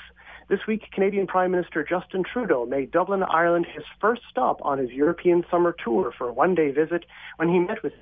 This 0.49 0.61
week, 0.69 0.85
Canadian 0.93 1.27
Prime 1.27 1.51
Minister 1.51 1.83
Justin 1.83 2.23
Trudeau 2.23 2.65
made 2.65 2.93
Dublin, 2.93 3.25
Ireland 3.25 3.67
his 3.75 3.85
first 4.01 4.23
stop 4.31 4.59
on 4.63 4.79
his 4.79 4.91
European 4.91 5.45
summer 5.51 5.75
tour 5.83 6.13
for 6.17 6.29
a 6.29 6.33
one-day 6.33 6.71
visit 6.71 7.07
when 7.39 7.49
he 7.49 7.59
met 7.59 7.83
with 7.83 7.93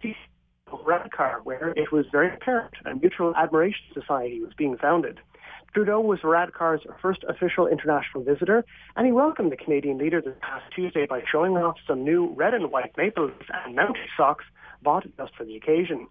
Varadkar, 0.70 1.44
where 1.44 1.72
it 1.76 1.92
was 1.92 2.06
very 2.12 2.32
apparent 2.32 2.75
a 2.84 2.94
mutual 2.94 3.34
admiration 3.37 3.84
society 3.92 4.40
was 4.40 4.52
being 4.56 4.76
founded. 4.76 5.20
Trudeau 5.75 6.00
was 6.00 6.20
Varadkar's 6.20 6.87
first 7.00 7.25
official 7.28 7.66
international 7.66 8.25
visitor, 8.25 8.64
and 8.96 9.06
he 9.06 9.12
welcomed 9.12 9.52
the 9.52 9.56
Canadian 9.56 9.98
leader 9.98 10.20
this 10.20 10.34
past 10.40 10.64
Tuesday 10.75 11.06
by 11.06 11.22
showing 11.30 11.56
off 11.56 11.76
some 11.87 12.04
new 12.04 12.32
red 12.34 12.54
and 12.54 12.70
white 12.70 12.96
maple 12.96 13.26
leaf 13.26 13.48
and 13.64 13.76
mountain 13.76 14.06
socks 14.16 14.44
bought 14.82 15.04
just 15.16 15.34
for 15.37 15.44
the 15.44 15.56
occasion. 15.56 16.06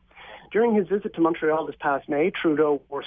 During 0.51 0.75
his 0.75 0.87
visit 0.87 1.13
to 1.15 1.21
Montreal 1.21 1.65
this 1.65 1.75
past 1.79 2.07
May, 2.07 2.31
Trudeau 2.31 2.81
wore 2.89 3.03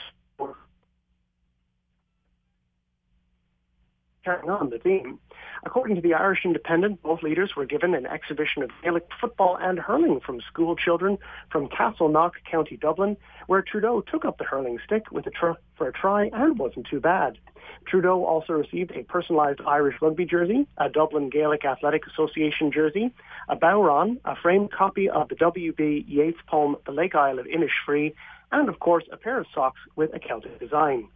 carrying 4.25 4.51
on 4.51 4.71
the 4.71 4.79
theme. 4.79 5.19
According 5.65 5.97
to 5.97 6.03
the 6.03 6.15
Irish 6.15 6.41
Independent, 6.45 7.03
both 7.03 7.23
leaders 7.23 7.55
were 7.57 7.65
given 7.65 7.95
an 7.95 8.07
exhibition 8.07 8.63
of 8.63 8.71
Gaelic 8.83 9.07
football 9.21 9.57
and 9.61 9.79
hurling 9.79 10.21
from 10.21 10.41
school 10.41 10.77
children 10.77 11.19
from 11.51 11.69
Castleknock, 11.69 12.33
County 12.51 12.77
Dublin, 12.77 13.17
where 13.47 13.63
Trudeau 13.63 14.03
took 14.03 14.25
up 14.25 14.39
the 14.39 14.45
hurling 14.45 14.79
stick 14.85 15.11
with 15.11 15.27
a 15.27 15.31
tr- 15.31 15.59
for 15.77 15.89
a 15.89 15.93
try 15.93 16.31
and 16.33 16.59
wasn't 16.59 16.87
too 16.87 17.01
bad. 17.01 17.39
Trudeau 17.87 18.25
also 18.25 18.53
received 18.55 18.91
a 18.93 19.05
personalised 19.05 19.65
Irish 19.67 19.97
rugby 20.01 20.25
jersey, 20.25 20.67
a 20.79 20.89
Dublin 20.89 21.31
Gaelic 21.31 21.65
Athletic 21.65 22.07
Association 22.07 22.73
jersey, 22.73 23.13
a 23.49 23.57
bodhrán, 23.57 24.19
a 24.25 24.37
framed 24.37 24.73
copy 24.73 25.09
of 25.09 25.29
the 25.29 25.35
W.B. 25.37 26.05
Yeats 26.07 26.39
poem 26.47 26.77
The 26.87 26.93
Lake 26.93 27.15
Isle 27.15 27.39
of 27.39 27.47
Innisfree, 27.47 28.15
and 28.53 28.69
of 28.69 28.81
course 28.81 29.05
a 29.13 29.17
pair 29.17 29.39
of 29.39 29.47
socks 29.55 29.81
with 29.97 30.13
a 30.15 30.19
Celtic 30.19 30.59
design. 30.59 31.09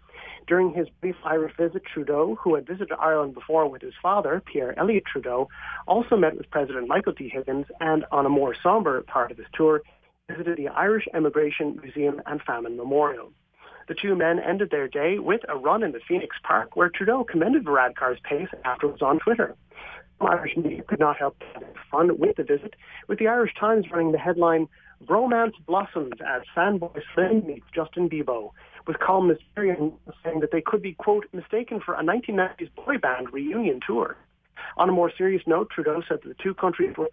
During 0.46 0.74
his 0.74 0.88
brief 1.00 1.16
Irish 1.24 1.56
visit, 1.56 1.82
Trudeau, 1.84 2.36
who 2.42 2.54
had 2.54 2.66
visited 2.66 2.92
Ireland 2.98 3.34
before 3.34 3.66
with 3.66 3.80
his 3.80 3.94
father, 4.02 4.42
Pierre 4.44 4.78
Elliott 4.78 5.04
Trudeau, 5.10 5.48
also 5.86 6.16
met 6.16 6.36
with 6.36 6.50
President 6.50 6.86
Michael 6.86 7.14
D. 7.14 7.30
Higgins 7.30 7.66
and, 7.80 8.04
on 8.12 8.26
a 8.26 8.28
more 8.28 8.54
somber 8.62 9.00
part 9.02 9.30
of 9.30 9.38
his 9.38 9.46
tour, 9.54 9.80
visited 10.28 10.58
the 10.58 10.68
Irish 10.68 11.04
Emigration 11.14 11.80
Museum 11.82 12.20
and 12.26 12.42
Famine 12.42 12.76
Memorial. 12.76 13.32
The 13.88 13.94
two 13.94 14.14
men 14.14 14.38
ended 14.38 14.70
their 14.70 14.88
day 14.88 15.18
with 15.18 15.42
a 15.48 15.56
run 15.56 15.82
in 15.82 15.92
the 15.92 16.00
Phoenix 16.06 16.36
Park, 16.42 16.76
where 16.76 16.90
Trudeau 16.90 17.24
commended 17.24 17.64
Varadkar's 17.64 18.20
pace 18.28 18.48
afterwards 18.64 19.02
on 19.02 19.18
Twitter. 19.20 19.54
Irish 20.20 20.56
media 20.56 20.82
could 20.82 21.00
not 21.00 21.18
help 21.18 21.36
but 21.38 21.62
have 21.62 21.74
fun 21.90 22.18
with 22.18 22.36
the 22.36 22.44
visit, 22.44 22.74
with 23.08 23.18
the 23.18 23.28
Irish 23.28 23.52
Times 23.58 23.86
running 23.90 24.12
the 24.12 24.18
headline, 24.18 24.68
Bromance 25.04 25.52
Blossoms 25.66 26.14
as 26.26 26.42
fanboy 26.56 27.02
Slim 27.14 27.46
meets 27.46 27.66
Justin 27.74 28.08
Bieber, 28.08 28.50
with 28.86 28.98
columnist 28.98 29.42
Marion 29.56 29.92
saying 30.22 30.40
that 30.40 30.50
they 30.52 30.60
could 30.60 30.82
be, 30.82 30.92
quote, 30.94 31.26
mistaken 31.32 31.80
for 31.84 31.94
a 31.94 32.02
1990s 32.02 32.74
boy 32.74 32.98
band 32.98 33.32
reunion 33.32 33.80
tour. 33.86 34.16
On 34.76 34.88
a 34.88 34.92
more 34.92 35.10
serious 35.16 35.42
note, 35.46 35.70
Trudeau 35.70 36.02
said 36.08 36.18
that 36.22 36.28
the 36.28 36.42
two 36.42 36.54
countries 36.54 36.94
were 36.96 37.08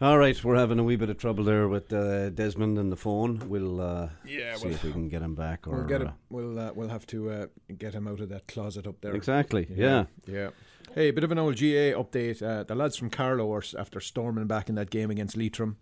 All 0.00 0.18
right, 0.18 0.42
we're 0.42 0.56
having 0.56 0.80
a 0.80 0.82
wee 0.82 0.96
bit 0.96 1.10
of 1.10 1.18
trouble 1.18 1.44
there 1.44 1.68
with 1.68 1.92
uh, 1.92 2.30
Desmond 2.30 2.76
and 2.76 2.90
the 2.90 2.96
phone. 2.96 3.48
We'll 3.48 3.80
uh, 3.80 4.08
Yeah, 4.24 4.56
see 4.56 4.66
well, 4.66 4.74
if 4.74 4.82
we 4.82 4.90
can 4.90 5.08
get 5.08 5.22
him 5.22 5.36
back. 5.36 5.68
Or 5.68 5.76
We'll 5.76 5.84
get 5.84 6.02
uh, 6.02 6.06
him. 6.06 6.12
We'll 6.28 6.58
uh, 6.58 6.72
we'll 6.74 6.88
have 6.88 7.06
to 7.08 7.30
uh, 7.30 7.46
get 7.78 7.94
him 7.94 8.08
out 8.08 8.18
of 8.18 8.28
that 8.30 8.48
closet 8.48 8.88
up 8.88 9.00
there. 9.00 9.14
Exactly, 9.14 9.68
yeah. 9.70 10.06
yeah. 10.26 10.50
Hey, 10.92 11.08
a 11.08 11.12
bit 11.12 11.22
of 11.22 11.30
an 11.30 11.38
old 11.38 11.54
GAA 11.54 11.94
update. 11.94 12.42
Uh, 12.42 12.64
the 12.64 12.74
lads 12.74 12.96
from 12.96 13.10
Carlow 13.10 13.52
are 13.54 13.62
after 13.78 14.00
storming 14.00 14.48
back 14.48 14.68
in 14.68 14.74
that 14.74 14.90
game 14.90 15.08
against 15.08 15.36
Leitrim. 15.36 15.76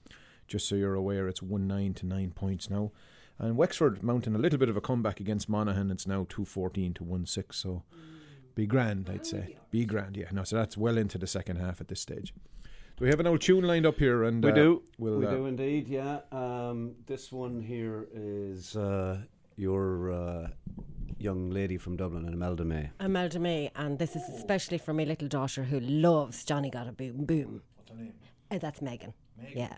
Just 0.51 0.69
so 0.69 0.75
you're 0.75 0.97
aware, 0.97 1.29
it's 1.29 1.41
one 1.41 1.69
nine 1.69 1.95
to 1.95 2.05
nine 2.05 2.33
points 2.33 2.69
now, 2.69 2.91
and 3.39 3.57
Wexford 3.57 4.03
mounting 4.03 4.35
a 4.35 4.39
little 4.39 4.59
bit 4.59 4.69
of 4.69 4.77
a 4.77 4.81
comeback 4.81 5.21
against 5.21 5.49
Monaghan. 5.49 5.93
It's 5.93 6.09
now 6.09 6.27
two 6.29 6.45
fourteen 6.45 6.93
to 6.95 7.05
one 7.05 7.25
six. 7.25 7.57
So 7.57 7.85
be 8.57 8.67
grand, 8.67 9.09
I'd 9.09 9.25
say. 9.25 9.57
Be 9.71 9.85
grand, 9.85 10.17
yeah. 10.17 10.27
No, 10.33 10.43
so 10.43 10.57
that's 10.57 10.77
well 10.77 10.99
into 10.99 11.19
the 11.19 11.29
second 11.29 11.59
half 11.59 11.81
at 11.81 11.87
this 11.87 12.01
stage. 12.01 12.35
Do 12.97 13.05
we 13.05 13.11
have 13.11 13.21
an 13.21 13.29
old 13.29 13.41
tune 13.41 13.63
lined 13.63 13.87
up 13.87 13.97
here? 14.01 14.25
And 14.25 14.43
we 14.43 14.51
uh, 14.51 14.55
do. 14.55 14.83
We'll, 14.99 15.19
we 15.19 15.27
uh, 15.27 15.31
do 15.31 15.47
indeed. 15.47 15.87
Yeah. 15.87 16.19
Um, 16.33 16.97
this 17.07 17.31
one 17.31 17.61
here 17.61 18.09
is 18.13 18.75
uh, 18.75 19.19
your 19.55 20.11
uh, 20.11 20.49
young 21.17 21.51
lady 21.51 21.79
from 21.79 21.97
Dublin, 21.97 22.29
Imelda 22.29 22.65
May. 22.65 22.91
Imelda 22.99 23.39
May, 23.39 23.71
and 23.77 24.01
this 24.01 24.17
is 24.17 24.29
especially 24.37 24.79
for 24.79 24.93
my 24.93 25.05
little 25.05 25.29
daughter 25.29 25.63
who 25.63 25.79
loves 25.79 26.45
Johnny 26.45 26.71
Got 26.71 26.89
a 26.89 26.93
Boom 26.93 27.25
Boom. 27.25 27.63
What's 27.77 27.91
her 27.93 27.97
name? 27.97 28.15
Uh, 28.51 28.59
that's 28.59 28.83
Megan. 28.83 29.15
Yeah. 29.55 29.77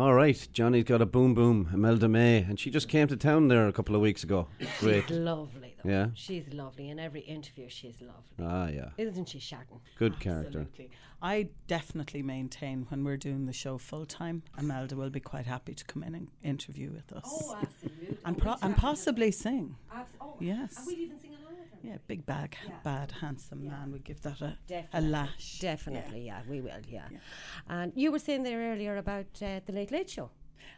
All 0.00 0.14
right, 0.14 0.48
Johnny's 0.54 0.84
got 0.84 1.02
a 1.02 1.04
boom 1.06 1.34
boom, 1.34 1.68
Imelda 1.74 2.08
May, 2.08 2.38
and 2.38 2.58
she 2.58 2.70
just 2.70 2.88
came 2.88 3.06
to 3.08 3.18
town 3.18 3.48
there 3.48 3.68
a 3.68 3.72
couple 3.72 3.94
of 3.94 4.00
weeks 4.00 4.24
ago. 4.24 4.46
Great. 4.80 5.06
She's 5.06 5.18
lovely, 5.18 5.74
though. 5.84 5.90
Yeah. 5.90 6.06
She's 6.14 6.50
lovely. 6.54 6.88
In 6.88 6.98
every 6.98 7.20
interview, 7.20 7.68
she's 7.68 8.00
lovely. 8.00 8.42
Ah, 8.42 8.68
yeah. 8.68 8.88
Isn't 8.96 9.28
she, 9.28 9.38
Sharon? 9.38 9.66
Good 9.98 10.18
character. 10.18 10.60
Absolutely. 10.60 10.88
I 11.20 11.48
definitely 11.66 12.22
maintain 12.22 12.86
when 12.88 13.04
we're 13.04 13.18
doing 13.18 13.44
the 13.44 13.52
show 13.52 13.76
full 13.76 14.06
time, 14.06 14.42
Imelda 14.58 14.96
will 14.96 15.10
be 15.10 15.20
quite 15.20 15.44
happy 15.44 15.74
to 15.74 15.84
come 15.84 16.02
in 16.02 16.14
and 16.14 16.28
interview 16.42 16.90
with 16.92 17.12
us. 17.12 17.30
Oh, 17.30 17.58
absolutely. 17.60 18.16
And, 18.24 18.38
pro- 18.38 18.56
and 18.62 18.74
possibly 18.78 19.30
sing. 19.30 19.76
Abs- 19.92 20.12
oh, 20.18 20.36
Yes. 20.40 20.78
And 20.78 20.86
we'll 20.86 20.96
even 20.96 21.20
sing 21.20 21.29
along 21.29 21.29
with 21.29 21.29
her. 21.29 21.29
Yeah, 21.82 21.96
big 22.06 22.26
bag, 22.26 22.56
bad, 22.84 23.12
handsome 23.20 23.66
man. 23.66 23.92
We 23.92 24.00
give 24.00 24.20
that 24.22 24.40
a, 24.42 24.56
a 24.92 25.00
lash. 25.00 25.58
Definitely, 25.60 26.26
yeah. 26.26 26.42
we 26.48 26.60
will, 26.60 26.82
yeah. 26.88 27.08
And 27.68 27.92
you 27.94 28.12
were 28.12 28.18
saying 28.18 28.42
there 28.42 28.72
earlier 28.72 28.96
about 28.98 29.26
uh, 29.42 29.60
the 29.64 29.72
Late 29.72 29.90
Late 29.90 30.10
Show. 30.10 30.30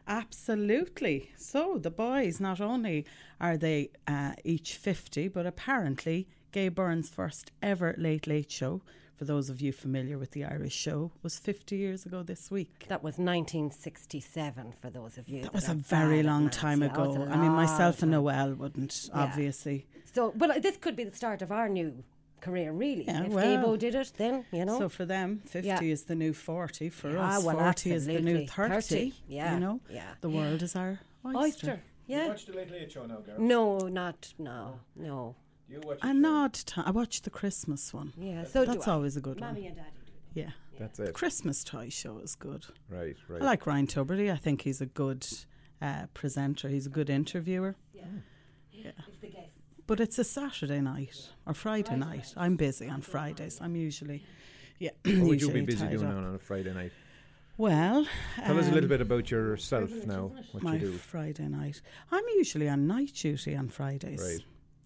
Absolutely. 0.06 1.32
So 1.36 1.78
the 1.78 1.90
boys, 1.90 2.40
not 2.40 2.60
only 2.60 3.04
are 3.40 3.56
they 3.56 3.90
uh, 4.06 4.32
each 4.44 4.74
50, 4.74 5.28
but 5.28 5.46
apparently 5.46 6.28
Gay 6.52 6.68
Byrne's 6.68 7.08
first 7.08 7.50
ever 7.62 7.94
Late 7.98 8.26
Late 8.26 8.50
Show, 8.50 8.82
for 9.22 9.26
those 9.26 9.48
of 9.48 9.60
you 9.60 9.72
familiar 9.72 10.18
with 10.18 10.32
the 10.32 10.44
Irish 10.44 10.74
show, 10.74 11.12
was 11.22 11.38
50 11.38 11.76
years 11.76 12.04
ago 12.04 12.24
this 12.24 12.50
week. 12.50 12.86
That 12.88 13.04
was 13.04 13.18
1967 13.18 14.74
for 14.80 14.90
those 14.90 15.16
of 15.16 15.28
you. 15.28 15.42
That 15.42 15.52
that 15.52 15.54
was 15.54 15.68
a 15.68 15.74
very 15.74 16.24
long 16.24 16.46
maths. 16.46 16.56
time 16.56 16.82
Yeah, 16.82 16.88
it 16.92 16.96
was 16.98 17.14
ago. 17.14 17.24
a 17.24 17.28
I 17.28 17.36
mean, 17.36 17.52
myself 17.52 18.02
and 18.02 18.10
Noel 18.10 18.54
wouldn't, 18.54 19.08
Yeah. 19.14 19.22
obviously. 19.22 19.86
So, 20.12 20.32
well, 20.36 20.58
this 20.60 20.76
could 20.76 20.96
be 20.96 21.04
the 21.04 21.14
start 21.14 21.40
of 21.40 21.52
our 21.52 21.68
new 21.68 22.02
career, 22.40 22.72
really. 22.72 23.04
Yeah, 23.04 23.22
if 23.26 23.32
well. 23.32 23.44
Gaybo 23.46 23.78
did 23.78 23.94
it, 23.94 24.12
then, 24.16 24.44
you 24.50 24.64
know. 24.64 24.80
So 24.80 24.88
for 24.88 25.04
them, 25.04 25.42
50 25.46 25.68
Yeah. 25.68 25.80
is 25.82 26.02
the 26.06 26.16
new 26.16 26.32
40. 26.32 26.88
For 26.88 27.16
Ah, 27.16 27.36
us, 27.36 27.44
well, 27.44 27.54
40 27.58 27.92
is 27.92 28.06
the 28.06 28.20
new 28.20 28.44
30. 28.44 28.74
30, 28.74 29.14
yeah, 29.28 29.54
You 29.54 29.60
know? 29.60 29.80
yeah. 29.88 30.14
The 30.20 30.30
world 30.30 30.62
is 30.62 30.74
our 30.74 30.98
oyster. 31.24 31.38
Oyster, 31.38 31.80
yeah. 32.08 32.22
You 32.24 32.28
watch 32.30 32.46
the 32.46 32.54
Late 32.54 32.72
Late 32.72 32.90
Show 32.90 33.06
now, 33.06 33.18
Gareth? 33.20 33.38
No, 33.40 33.78
not, 33.86 34.34
no, 34.36 34.80
no. 34.96 35.36
You 35.72 35.80
watch 35.84 35.98
A 36.02 36.12
nod 36.12 36.52
time. 36.54 36.84
I 36.86 36.90
watched 36.90 37.24
the 37.24 37.30
Christmas 37.30 37.92
one. 37.94 38.12
Yeah, 38.18 38.44
so 38.44 38.64
do 38.64 38.72
That's 38.72 38.86
I. 38.88 38.92
always 38.92 39.16
a 39.16 39.20
good 39.20 39.40
Mommy 39.40 39.60
one. 39.62 39.68
and 39.68 39.76
Daddy 39.76 39.88
Yeah. 40.34 40.50
That's 40.78 40.98
The 40.98 41.04
it. 41.06 41.14
Christmas 41.14 41.64
toy 41.64 41.88
show 41.88 42.18
is 42.18 42.34
good. 42.34 42.66
Right, 42.88 43.16
right. 43.28 43.42
I 43.42 43.44
like 43.44 43.66
Ryan 43.66 43.86
Tubridy. 43.86 44.30
I 44.32 44.36
think 44.36 44.62
he's 44.62 44.80
a 44.80 44.86
good 44.86 45.26
uh, 45.80 46.06
presenter. 46.14 46.68
He's 46.68 46.86
a 46.86 46.90
good 46.90 47.08
interviewer. 47.10 47.76
Yeah. 48.72 48.90
It's 49.06 49.18
the 49.18 49.28
guest. 49.28 49.52
But 49.86 50.00
it's 50.00 50.18
a 50.18 50.24
Saturday 50.24 50.80
night 50.80 51.28
or 51.46 51.54
Friday 51.54 51.96
night. 51.96 52.32
I'm 52.36 52.56
busy 52.56 52.88
on 52.88 53.00
Fridays. 53.02 53.58
I'm 53.60 53.76
usually, 53.76 54.24
yeah. 54.78 54.90
What 55.04 55.14
would 55.14 55.16
you 55.20 55.32
usually 55.48 55.60
be 55.60 55.66
busy 55.66 55.80
tied 55.86 55.90
doing 55.92 56.06
up. 56.06 56.16
on, 56.16 56.24
on 56.24 56.34
a 56.34 56.38
Friday 56.38 56.72
night? 56.72 56.92
Well, 57.58 58.06
Tell 58.44 58.58
us 58.58 58.66
a 58.66 58.70
little 58.70 58.84
um, 58.84 58.88
bit 58.88 59.00
about 59.02 59.30
yourself 59.30 59.90
now, 60.06 60.32
what 60.52 60.62
my 60.62 60.74
you 60.74 60.80
do. 60.80 60.92
Friday 60.94 61.46
night. 61.48 61.80
I'm 62.10 62.24
usually 62.36 62.68
on 62.68 62.86
night 62.86 63.12
duty 63.14 63.54
on 63.54 63.68
Fridays. 63.68 64.20
Right. 64.20 64.40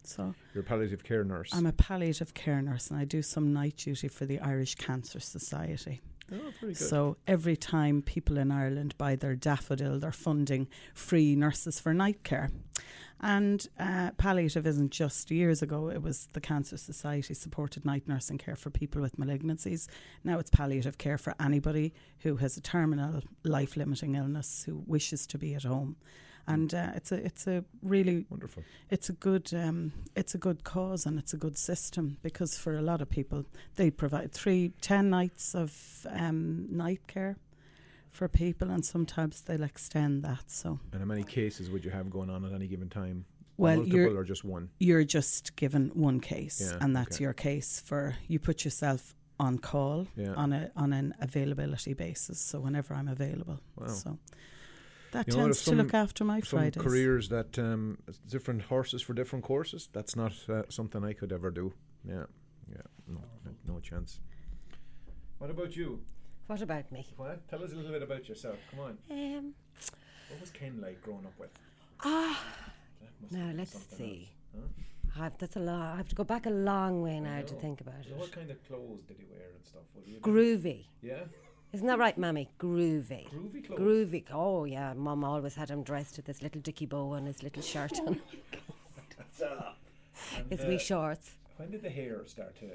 So 0.07 0.35
You're 0.55 0.63
a 0.63 0.67
palliative 0.67 1.05
care 1.05 1.25
nurse. 1.25 1.51
I'm 1.53 1.67
a 1.67 1.73
palliative 1.73 2.35
care 2.35 2.63
nurse 2.63 2.91
and 2.91 2.99
I 2.99 3.05
do 3.05 3.23
some 3.23 3.53
night 3.53 3.77
duty 3.77 4.09
for 4.09 4.25
the 4.27 4.41
Irish 4.41 4.75
Cancer 4.77 5.21
Society. 5.21 6.01
Oh. 6.33 6.73
So 6.73 7.17
every 7.27 7.57
time 7.57 8.03
people 8.03 8.37
in 8.37 8.51
Ireland 8.51 8.97
buy 8.99 9.17
their 9.17 9.37
daffodil, 9.37 10.01
they're 10.01 10.13
funding 10.13 10.69
free 10.95 11.37
nurses 11.37 11.79
for 11.79 11.95
night 11.95 12.25
care. 12.25 12.51
And 13.21 13.67
uh, 13.79 14.11
palliative 14.19 14.67
isn't 14.67 14.91
just 14.91 15.31
years 15.31 15.63
ago, 15.63 15.89
it 15.89 16.03
was 16.03 16.29
the 16.35 16.41
Cancer 16.41 16.77
Society 16.77 17.33
supported 17.33 17.85
night 17.85 18.07
nursing 18.07 18.37
care 18.37 18.57
for 18.57 18.71
people 18.71 19.01
with 19.01 19.17
malignancies. 19.17 19.89
Now 20.23 20.39
it's 20.39 20.51
palliative 20.51 20.99
care 20.99 21.17
for 21.17 21.35
anybody 21.41 21.95
who 22.21 22.37
has 22.37 22.57
a 22.57 22.61
terminal 22.61 23.23
life 23.43 23.77
limiting 23.77 24.17
illness 24.17 24.65
who 24.67 24.83
wishes 24.87 25.27
to 25.29 25.39
be 25.39 25.55
at 25.55 25.63
home. 25.63 25.97
And 26.49 26.73
uh, 26.75 26.91
it's 26.95 27.11
a 27.13 27.17
it's 27.25 27.47
a 27.47 27.65
really 27.83 28.27
wonderful. 28.31 28.63
It's 28.91 29.09
a 29.09 29.13
good 29.15 29.53
um, 29.55 29.93
it's 30.15 30.35
a 30.35 30.39
good 30.39 30.63
cause 30.63 31.05
and 31.07 31.19
it's 31.19 31.35
a 31.35 31.37
good 31.37 31.59
system 31.59 32.19
because 32.23 32.57
for 32.57 32.77
a 32.77 32.83
lot 32.83 33.01
of 33.03 33.09
people 33.11 33.45
they 33.75 33.91
provide 33.91 34.33
three 34.33 34.73
ten 34.81 35.11
nights 35.11 35.55
of 35.55 36.07
um, 36.11 36.67
night 36.71 37.01
care 37.09 37.37
for 38.11 38.29
people 38.29 38.71
and 38.71 38.85
sometimes 38.85 39.43
they'll 39.43 39.65
extend 39.65 40.23
that. 40.23 40.45
So 40.51 40.79
And 40.93 41.01
how 41.01 41.07
many 41.07 41.25
cases 41.25 41.69
would 41.71 41.85
you 41.85 41.91
have 41.91 42.11
going 42.11 42.31
on 42.31 42.45
at 42.45 42.53
any 42.53 42.67
given 42.69 42.89
time? 42.89 43.25
well, 43.59 43.77
Multiple 43.77 43.99
you're 43.99 44.19
or 44.19 44.25
just 44.25 44.45
one? 44.45 44.69
You're 44.79 45.05
just 45.05 45.57
given 45.57 45.91
one 45.95 46.21
case, 46.21 46.61
Yeah, 46.61 46.79
and 46.85 46.95
that's 46.95 47.17
okay. 47.17 47.25
your 47.25 47.33
case 47.33 47.81
for 47.81 48.15
you 48.29 48.39
put 48.39 48.65
yourself 48.65 49.15
on 49.41 49.59
call 49.59 50.07
Yeah. 50.17 50.35
on 50.35 50.53
a 50.53 50.71
on 50.77 50.93
an 50.93 51.15
availability 51.21 51.95
basis. 51.95 52.39
So 52.39 52.61
whenever 52.61 52.95
I'm 52.95 53.09
available, 53.09 53.59
Wow. 53.77 53.89
so 53.89 54.19
that 55.13 55.27
You 55.29 55.35
know, 55.35 55.43
tends 55.45 55.65
there's 55.65 55.77
to 55.77 55.83
look 55.83 55.95
after 55.95 56.25
my 56.25 56.41
some 56.41 56.59
Fridays. 56.59 56.83
careers 56.83 57.29
that 57.29 57.59
um, 57.59 57.99
different 58.29 58.63
horses 58.63 59.03
for 59.03 59.15
different 59.15 59.45
courses. 59.45 59.89
That's 59.93 60.15
not 60.17 60.33
uh, 60.49 60.63
something 60.69 61.05
I 61.05 61.13
could 61.13 61.33
ever 61.33 61.51
do. 61.51 61.73
Yeah, 62.05 62.25
yeah, 62.71 62.83
no, 63.09 63.21
no, 63.45 63.75
no 63.75 63.81
chance. 63.81 64.21
What 65.39 65.51
about 65.51 65.77
you? 65.77 66.01
What 66.47 66.63
about 66.63 66.91
me? 66.93 67.07
What? 67.17 67.47
Tell 67.49 67.63
us 67.63 67.73
a 67.73 67.77
little 67.77 67.91
bit 67.93 68.03
about 68.03 68.29
yourself. 68.29 68.57
Come 68.71 68.81
on. 68.81 68.99
Um, 69.11 69.55
What 70.31 70.41
was 70.41 70.51
Ken 70.51 70.81
like 70.81 71.03
growing 71.03 71.27
up 71.27 71.39
with? 71.39 71.51
ah, 72.05 72.41
That 73.01 73.11
must 73.21 73.33
now 73.33 73.53
let's 73.57 73.97
see. 73.97 74.31
else, 74.55 74.65
huh? 75.17 75.23
I've, 75.25 75.39
that's 75.39 75.57
a 75.57 75.61
lot. 75.61 75.95
I 75.95 75.97
have 75.97 76.09
to 76.09 76.15
go 76.15 76.25
back 76.25 76.47
a 76.47 76.51
long 76.51 77.01
way 77.03 77.21
now 77.21 77.41
to 77.41 77.55
think 77.55 77.81
about 77.81 77.95
So 78.05 78.11
it. 78.11 78.17
What 78.19 78.33
kind 78.33 78.51
of 78.51 78.63
clothes 78.69 79.03
did 79.09 79.17
he 79.19 79.25
wear 79.31 79.49
and 79.57 79.65
stuff? 79.65 79.83
Groovy. 80.21 80.87
Yeah. 81.03 81.25
Isn't 81.73 81.87
that 81.89 81.99
right, 81.99 82.17
Mammy? 82.17 82.49
Groovy. 82.59 83.29
Groovy 83.31 83.67
clothes? 83.67 83.81
Groovy. 83.81 84.25
Oh, 84.33 84.65
yeah. 84.65 84.95
Mum 84.95 85.25
always 85.25 85.55
had 85.55 85.69
him 85.71 85.83
dressed 85.83 86.17
with 86.17 86.27
his 86.27 86.43
little 86.43 86.61
dicky 86.63 86.87
bow 86.87 87.15
and 87.15 87.27
his 87.27 87.43
little 87.43 87.63
shirt 87.63 87.99
and 87.99 88.21
And, 90.39 90.51
his 90.51 90.61
uh, 90.61 90.67
wee 90.69 90.79
shorts. 90.79 91.33
When 91.57 91.71
did 91.71 91.83
the 91.83 91.91
hair 91.91 92.23
start 92.27 92.57
to 92.61 92.67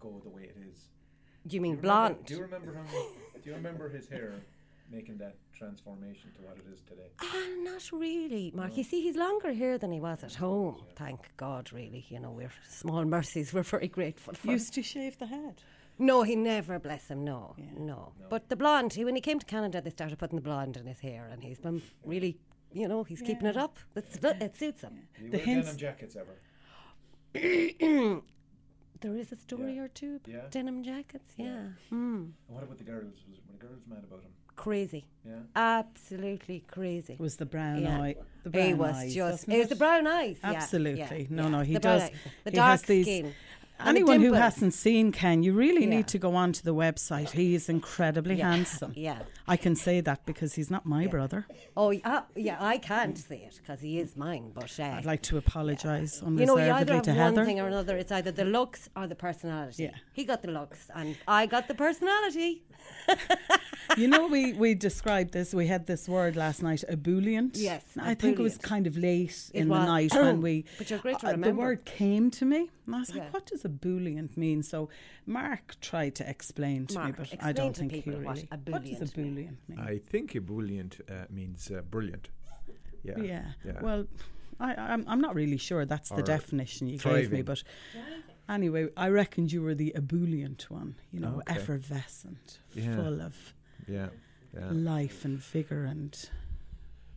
go 0.00 0.20
the 0.22 0.30
way 0.30 0.42
it 0.42 0.56
is? 0.70 0.78
Do 1.46 1.56
you 1.56 1.60
mean 1.60 1.76
Do 1.76 1.82
remember- 1.82 2.14
blonde? 2.14 2.26
Do 2.26 2.34
you 2.34 2.42
remember 2.42 2.72
him? 2.74 2.86
do 3.42 3.50
you 3.50 3.56
remember 3.56 3.88
his 3.88 4.08
hair 4.08 4.34
making 4.90 5.18
that 5.18 5.36
transformation 5.52 6.30
to 6.36 6.42
what 6.42 6.56
it 6.56 6.64
is 6.72 6.80
today? 6.82 7.08
Ah, 7.20 7.46
not 7.62 7.90
really, 7.92 8.52
Mark. 8.54 8.76
You 8.76 8.84
see, 8.84 9.02
he's 9.02 9.16
longer 9.16 9.50
here 9.52 9.78
than 9.78 9.90
he 9.92 10.00
was 10.00 10.22
at 10.22 10.34
home. 10.34 10.82
Thank 10.96 11.28
God, 11.36 11.72
really. 11.72 12.06
You 12.08 12.20
know, 12.20 12.30
we're 12.30 12.52
small 12.68 13.04
mercies. 13.04 13.52
We're 13.52 13.62
very 13.64 13.88
grateful 13.88 14.34
for. 14.34 14.50
Used 14.50 14.74
to 14.74 14.82
shave 14.82 15.18
the 15.18 15.26
head. 15.26 15.62
No, 15.98 16.22
he 16.22 16.36
never, 16.36 16.78
bless 16.78 17.08
him, 17.08 17.24
no, 17.24 17.56
no. 17.76 18.12
But 18.30 18.48
the 18.48 18.56
blonde, 18.56 18.92
he, 18.92 19.04
when 19.04 19.14
he 19.16 19.20
came 19.20 19.38
to 19.40 19.46
Canada, 19.46 19.80
they 19.80 19.90
started 19.90 20.18
putting 20.18 20.36
the 20.36 20.42
blonde 20.42 20.76
in 20.76 20.86
his 20.86 21.00
hair, 21.00 21.28
and 21.30 21.42
he's 21.42 21.58
been 21.58 21.82
really, 22.04 22.38
you 22.72 22.86
know, 22.86 23.02
he's 23.04 23.20
keeping 23.20 23.46
it 23.46 23.56
Yeah. 23.56 23.64
up. 23.64 23.78
It's, 23.96 24.16
it 24.22 24.56
suits 24.56 24.82
him. 24.82 25.08
Do 25.18 25.24
you 25.24 25.30
The 25.30 25.38
hints- 25.38 25.66
denim 25.66 25.78
jackets 25.78 26.16
ever? 26.16 26.36
there 29.00 29.16
is 29.16 29.32
a 29.32 29.36
story 29.36 29.78
or 29.78 29.88
two 29.88 30.16
about 30.16 30.28
Yeah. 30.28 30.40
denim 30.50 30.82
jackets, 30.82 31.34
yeah. 31.36 31.46
Mm. 31.92 31.92
And 31.92 32.34
what 32.46 32.62
about 32.64 32.78
the 32.78 32.84
girls? 32.84 33.14
Was, 33.28 33.38
were 33.46 33.52
the 33.58 33.66
girls 33.66 33.82
mad 33.88 34.04
about 34.04 34.20
him? 34.22 34.30
Crazy. 34.56 35.06
Yeah. 35.24 35.34
Absolutely 35.54 36.64
crazy. 36.66 37.12
It 37.14 37.20
was 37.20 37.36
the 37.36 37.46
brown 37.46 37.82
Yeah. 37.82 38.00
eye. 38.00 38.16
The 38.42 38.50
He 38.50 38.72
brown 38.74 38.78
was 38.78 38.96
eyes, 38.96 39.14
just. 39.14 39.32
wasn't 39.32 39.52
It 39.54 39.58
was 39.58 39.68
the 39.68 39.76
brown 39.76 40.06
eyes. 40.06 40.38
Absolutely. 40.42 40.98
yeah, 41.00 41.26
no, 41.30 41.42
yeah. 41.44 41.48
no, 41.48 41.60
he 41.60 41.74
The 41.74 41.80
does. 41.80 42.02
eyes. 42.02 42.10
The 42.44 42.50
he 42.50 42.56
dark 42.56 42.70
has 42.70 42.82
these, 42.82 43.06
skin. 43.06 43.34
Anyone 43.84 44.20
who 44.20 44.32
hasn't 44.32 44.74
seen 44.74 45.12
Ken, 45.12 45.42
you 45.42 45.52
really 45.52 45.82
Yeah. 45.84 45.90
need 45.96 46.08
to 46.08 46.18
go 46.18 46.34
onto 46.34 46.62
the 46.62 46.74
website. 46.74 47.30
He 47.30 47.54
is 47.54 47.68
incredibly 47.68 48.36
Yeah. 48.36 48.50
handsome. 48.50 48.92
Yeah. 48.96 49.20
I 49.46 49.56
can 49.56 49.74
say 49.76 50.00
that 50.00 50.26
because 50.26 50.54
he's 50.54 50.70
not 50.70 50.84
my 50.84 51.06
brother. 51.06 51.46
Oh, 51.76 51.90
yeah, 51.90 52.22
yeah, 52.34 52.56
I 52.60 52.78
can't 52.78 53.16
say 53.16 53.36
it 53.48 53.56
because 53.60 53.80
he 53.80 53.98
is 53.98 54.16
mine, 54.16 54.50
but. 54.54 54.78
Uh, 54.78 54.84
I'd 54.84 55.04
like 55.04 55.22
to 55.22 55.38
apologise 55.38 56.20
you 56.22 56.46
know, 56.46 56.56
you 56.58 56.70
either 56.72 56.94
have 56.94 57.06
one 57.06 57.16
Heather. 57.16 57.44
thing 57.44 57.60
or 57.60 57.66
another. 57.68 57.96
It's 57.96 58.12
either 58.12 58.32
the 58.32 58.44
looks 58.44 58.88
or 58.96 59.06
the 59.06 59.14
personality. 59.14 59.84
Yeah. 59.84 59.90
He 60.12 60.24
got 60.24 60.42
the 60.42 60.50
looks, 60.50 60.90
and 60.94 61.16
I 61.26 61.46
got 61.46 61.68
the 61.68 61.74
personality. 61.74 62.64
You 63.96 64.08
know, 64.08 64.26
we, 64.28 64.52
we 64.52 64.74
described 64.74 65.32
this. 65.32 65.54
We 65.54 65.66
had 65.66 65.86
this 65.86 66.08
word 66.08 66.36
last 66.36 66.62
night, 66.62 66.84
ebullient. 66.88 67.56
Yes, 67.56 67.84
I 67.98 68.14
think 68.14 68.38
it 68.38 68.42
was 68.42 68.58
kind 68.58 68.86
of 68.86 68.96
late 68.96 69.50
It 69.54 69.60
in 69.62 69.68
the 69.68 69.84
night 69.84 70.12
when 70.14 70.40
we. 70.40 70.64
But 70.76 70.90
you're 70.90 70.98
great 70.98 71.18
to 71.20 71.28
uh, 71.28 71.36
the 71.36 71.52
word 71.52 71.84
came 71.84 72.30
to 72.32 72.44
me, 72.44 72.70
and 72.86 72.94
I 72.94 73.00
was 73.00 73.10
Yeah. 73.14 73.22
like, 73.24 73.34
"What 73.34 73.46
does 73.46 73.64
ebullient 73.64 74.36
mean?" 74.36 74.62
So 74.62 74.88
Mark 75.26 75.76
tried 75.80 76.14
to 76.16 76.28
explain 76.28 76.86
to 76.88 76.94
Mark, 76.94 77.18
me, 77.18 77.26
but 77.30 77.44
I 77.44 77.52
don't 77.52 77.72
to 77.74 77.80
think 77.80 77.92
he 77.92 78.10
really. 78.10 78.24
what 78.24 78.44
What 78.66 78.84
does 78.84 79.00
ebullient 79.00 79.10
ebullient 79.12 79.58
mean? 79.68 79.78
I 79.80 79.98
think 79.98 80.34
ebullient 80.34 81.00
uh, 81.10 81.24
means 81.30 81.70
uh, 81.70 81.82
brilliant. 81.82 82.28
Yeah. 83.02 83.18
Yeah. 83.20 83.44
Yeah. 83.64 83.80
Well, 83.80 84.04
I, 84.60 84.74
I'm 84.74 85.04
I'm 85.08 85.20
not 85.20 85.34
really 85.34 85.56
sure 85.56 85.84
that's 85.86 86.10
the 86.10 86.22
definition 86.22 86.88
you 86.88 86.98
gave 86.98 87.30
me, 87.32 87.42
thriving. 87.42 87.44
but 87.44 87.62
anyway, 88.48 88.88
I 88.96 89.08
reckoned 89.08 89.52
you 89.52 89.62
were 89.62 89.74
the 89.74 89.94
ebullient 89.94 90.70
one. 90.70 90.96
You 91.12 91.20
know, 91.20 91.42
Okay. 91.48 91.54
effervescent, 91.60 92.60
Yeah. 92.74 92.96
full 92.96 93.20
of 93.20 93.54
Yeah. 93.86 94.08
Yeah. 94.54 94.70
life 94.72 95.24
and 95.24 95.38
vigor 95.38 95.84
and. 95.84 96.16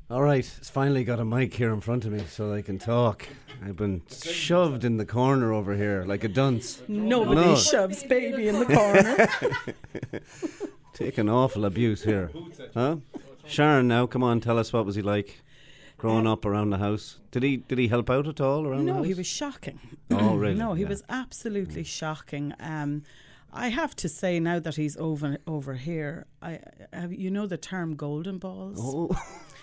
All 0.09 0.21
right, 0.21 0.45
it's 0.57 0.69
finally 0.69 1.05
got 1.05 1.21
a 1.21 1.25
mic 1.25 1.53
here 1.53 1.71
in 1.71 1.79
front 1.79 2.03
of 2.03 2.11
me 2.11 2.21
so 2.27 2.53
I 2.53 2.61
can 2.61 2.77
talk. 2.77 3.25
I've 3.63 3.77
been 3.77 4.01
shoved 4.11 4.83
in 4.83 4.97
the 4.97 5.05
corner 5.05 5.53
over 5.53 5.73
here 5.77 6.03
like 6.05 6.25
a 6.25 6.27
dunce. 6.27 6.81
Nobody 6.89 7.39
No. 7.41 7.55
shoves 7.55 8.03
baby 8.03 8.49
in 8.49 8.59
the 8.59 8.65
corner. 8.65 10.21
Taking 10.93 11.29
awful 11.29 11.63
abuse 11.63 12.03
here. 12.03 12.29
Huh? 12.73 12.97
Sharon, 13.45 13.87
now 13.87 14.05
come 14.05 14.21
on, 14.23 14.41
tell 14.41 14.57
us 14.59 14.73
what 14.73 14.85
was 14.85 14.95
he 14.95 15.01
like 15.01 15.41
growing 16.01 16.25
up 16.25 16.45
around 16.45 16.71
the 16.71 16.79
house? 16.79 17.19
Did 17.29 17.43
he 17.43 17.57
did 17.57 17.77
he 17.77 17.87
help 17.87 18.09
out 18.09 18.27
at 18.27 18.41
all 18.41 18.65
around 18.65 18.85
the 18.87 18.93
No, 18.93 19.03
he 19.03 19.13
was 19.13 19.27
shocking. 19.27 19.79
Oh, 20.09 20.35
really? 20.43 20.55
no, 20.55 20.73
he 20.73 20.81
Yeah. 20.81 20.89
was 20.89 21.03
absolutely 21.09 21.83
shocking. 21.83 22.53
Um, 22.59 23.03
I 23.53 23.67
have 23.69 23.95
to 23.97 24.09
say 24.09 24.39
now 24.39 24.57
that 24.59 24.75
he's 24.77 24.97
over 24.97 25.37
over 25.45 25.75
here, 25.75 26.25
I 26.41 26.59
have 26.91 27.13
you 27.13 27.29
know 27.29 27.45
the 27.45 27.57
term 27.57 27.95
golden 27.95 28.39
balls. 28.39 28.79
Oh. 28.81 29.09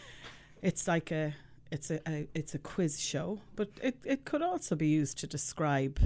it's 0.62 0.86
like 0.86 1.10
a 1.10 1.34
it's 1.72 1.90
a, 1.90 1.98
a 2.08 2.28
it's 2.34 2.54
a 2.54 2.58
quiz 2.58 3.00
show, 3.00 3.40
but 3.56 3.68
it 3.82 3.96
it 4.04 4.24
could 4.24 4.42
also 4.42 4.76
be 4.76 4.86
used 4.86 5.18
to 5.18 5.26
describe. 5.26 5.98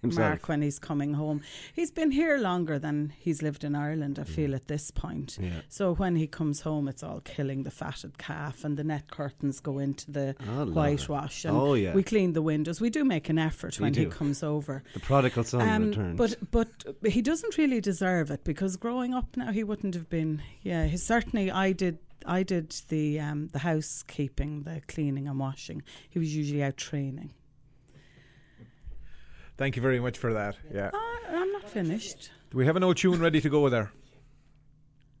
Himself. 0.02 0.28
Mark 0.28 0.48
when 0.48 0.62
he's 0.62 0.78
coming 0.78 1.14
home. 1.14 1.42
He's 1.74 1.90
been 1.90 2.10
here 2.10 2.38
longer 2.38 2.78
than 2.78 3.12
he's 3.18 3.42
lived 3.42 3.64
in 3.64 3.74
Ireland, 3.74 4.18
I 4.18 4.24
feel, 4.24 4.54
at 4.54 4.66
this 4.66 4.90
point. 4.90 5.36
Mm. 5.40 5.44
Yeah. 5.44 5.60
So 5.68 5.94
when 5.94 6.16
he 6.16 6.26
comes 6.26 6.62
home, 6.62 6.88
it's 6.88 7.02
all 7.02 7.20
killing 7.20 7.64
the 7.64 7.70
fatted 7.70 8.16
calf, 8.18 8.64
and 8.64 8.76
the 8.76 8.84
net 8.84 9.10
curtains 9.10 9.60
go 9.60 9.78
into 9.78 10.10
the 10.10 10.34
Oh, 10.48 10.66
whitewash. 10.66 11.44
And 11.44 11.56
Oh, 11.56 11.74
yeah. 11.74 11.92
we 11.94 12.02
clean 12.02 12.32
the 12.32 12.42
windows. 12.42 12.80
We 12.80 12.88
do 12.90 13.04
make 13.04 13.28
an 13.28 13.38
effort 13.38 13.78
We 13.78 13.84
when 13.84 13.94
he 13.94 14.06
comes 14.06 14.42
over. 14.42 14.82
The 14.94 15.00
prodigal 15.00 15.44
son 15.44 15.68
Um, 15.68 15.88
returns. 15.90 16.16
But 16.18 16.50
but 16.50 16.84
he 17.12 17.20
doesn't 17.22 17.58
really 17.58 17.80
deserve 17.80 18.30
it 18.30 18.42
because 18.44 18.76
growing 18.76 19.12
up 19.14 19.36
now 19.36 19.52
he 19.52 19.64
wouldn't 19.64 19.94
have 19.94 20.08
been. 20.08 20.42
Yeah, 20.62 20.86
he 20.86 20.96
certainly. 20.96 21.50
I 21.50 21.72
did. 21.72 21.98
I 22.26 22.42
did 22.42 22.70
the 22.88 23.18
um, 23.20 23.48
the 23.48 23.60
housekeeping, 23.60 24.62
the 24.64 24.80
cleaning 24.88 25.26
and 25.28 25.38
washing. 25.38 25.82
He 26.08 26.18
was 26.18 26.34
usually 26.36 26.62
out 26.62 26.76
training. 26.76 27.32
Thank 29.60 29.76
you 29.76 29.82
very 29.82 30.00
much 30.00 30.16
for 30.16 30.32
that. 30.32 30.56
Yeah. 30.72 30.88
Oh, 30.94 31.18
I'm 31.28 31.52
not 31.52 31.68
finished. 31.68 32.30
Do 32.50 32.56
we 32.56 32.64
have 32.64 32.76
an 32.76 32.82
old 32.82 32.96
tune 32.96 33.20
ready 33.20 33.42
to 33.42 33.50
go 33.50 33.68
there? 33.68 33.92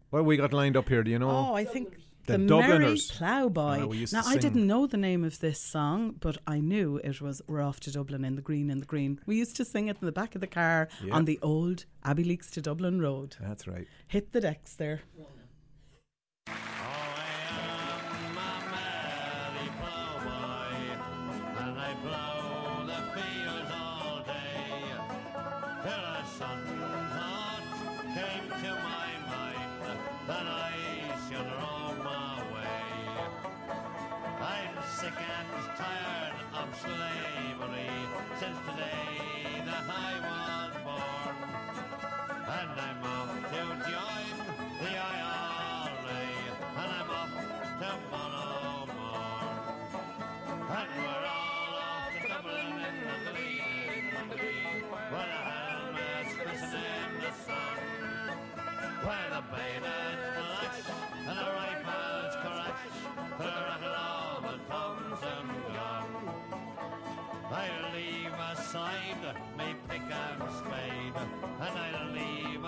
What 0.08 0.20
have 0.20 0.26
we 0.26 0.38
got 0.38 0.54
lined 0.54 0.78
up 0.78 0.88
here? 0.88 1.02
Do 1.02 1.10
you 1.10 1.18
know? 1.18 1.28
Oh, 1.30 1.52
I 1.54 1.66
think 1.66 1.98
The 2.24 2.32
the, 2.32 2.38
Merry 2.38 2.62
Dubliners. 2.62 3.10
Ploughboy. 3.12 3.82
Ah, 3.82 3.86
we 3.86 4.06
now 4.10 4.22
I 4.24 4.38
didn't 4.38 4.66
know 4.66 4.86
the 4.86 4.96
name 4.96 5.24
of 5.24 5.38
this 5.40 5.60
song, 5.62 6.14
but 6.20 6.38
I 6.46 6.58
knew 6.60 6.98
it 7.04 7.20
was 7.20 7.42
"We're 7.48 7.60
Off 7.60 7.80
to 7.80 7.92
Dublin 7.92 8.24
in 8.24 8.34
the 8.36 8.40
Green 8.42 8.70
in 8.70 8.78
the 8.80 8.86
Green." 8.86 9.20
We 9.26 9.36
used 9.36 9.56
to 9.56 9.64
sing 9.66 9.88
it 9.88 9.98
in 10.00 10.06
the 10.06 10.12
back 10.20 10.34
of 10.34 10.40
the 10.40 10.46
car 10.46 10.88
Yeah. 11.04 11.14
on 11.16 11.26
the 11.26 11.38
old 11.42 11.84
Abbeyleix 12.06 12.50
to 12.52 12.62
Dublin 12.62 12.98
road. 12.98 13.36
That's 13.42 13.68
right. 13.68 13.86
Hit 14.08 14.32
the 14.32 14.40
decks 14.40 14.74
there. 14.74 15.02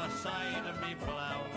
Leave 0.03 0.67
of 0.67 0.81
me 0.81 0.97
plough. 1.05 1.52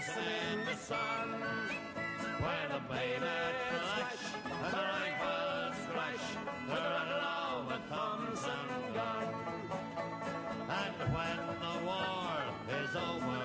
Glisten 0.00 0.22
in 0.52 0.64
the 0.64 0.76
sun, 0.76 1.28
where 2.40 2.68
the 2.72 2.80
bayonet 2.88 3.54
flash 3.68 4.24
and 4.44 4.72
the 4.72 4.84
rifles 4.96 5.76
crash, 5.92 6.26
the 6.68 6.74
rattle 6.74 7.24
of 7.50 7.70
a 7.70 7.80
Thompson 7.90 8.68
gun. 8.94 9.28
And 10.70 10.96
when 11.14 11.38
the 11.60 11.74
war 11.84 12.38
is 12.80 12.92
over, 12.96 13.39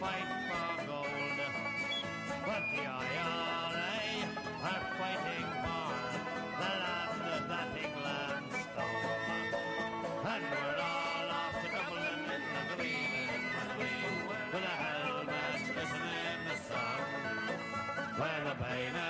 fight 0.00 0.30
for 0.48 0.86
gold, 0.86 1.08
but 2.46 2.62
the 2.72 2.82
IRA 2.86 3.98
are 4.62 4.84
fighting 4.98 5.48
for 5.64 5.90
the 6.60 6.72
land 6.82 7.50
that 7.50 7.68
England 7.84 8.46
stole. 8.62 9.16
And 10.24 10.44
we're 10.50 10.78
all 10.78 11.28
off 11.34 11.54
to 11.62 11.68
Dublin 11.74 12.20
in 12.34 12.42
the 12.54 12.76
green, 12.76 13.42
with 14.28 14.62
the 14.62 14.74
helmets 14.82 15.64
glistening 15.72 16.24
in 16.34 16.40
the 16.46 16.56
sun, 16.68 17.00
where 18.18 18.42
the 18.44 18.54
bayonets 18.62 19.07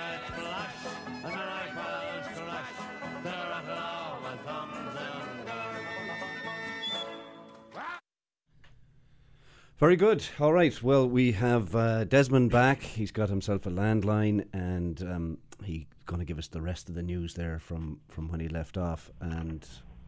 Very 9.79 9.95
good. 9.95 10.25
All 10.41 10.51
right. 10.51 10.83
Well, 10.83 11.07
we 11.07 11.31
have 11.31 11.73
uh, 11.73 12.03
Desmond 12.03 12.51
back. 12.51 12.81
He's 12.81 13.11
got 13.11 13.29
himself 13.29 13.65
a 13.65 13.69
landline, 13.69 14.45
and 14.51 15.01
um, 15.03 15.37
he's 15.63 15.85
going 16.05 16.19
to 16.19 16.25
give 16.25 16.37
us 16.37 16.49
the 16.49 16.61
rest 16.61 16.89
of 16.89 16.95
the 16.95 17.01
news 17.01 17.33
there 17.35 17.59
from, 17.59 18.01
from 18.09 18.27
when 18.27 18.41
he 18.41 18.49
left 18.49 18.77
off. 18.77 19.09
And 19.21 19.65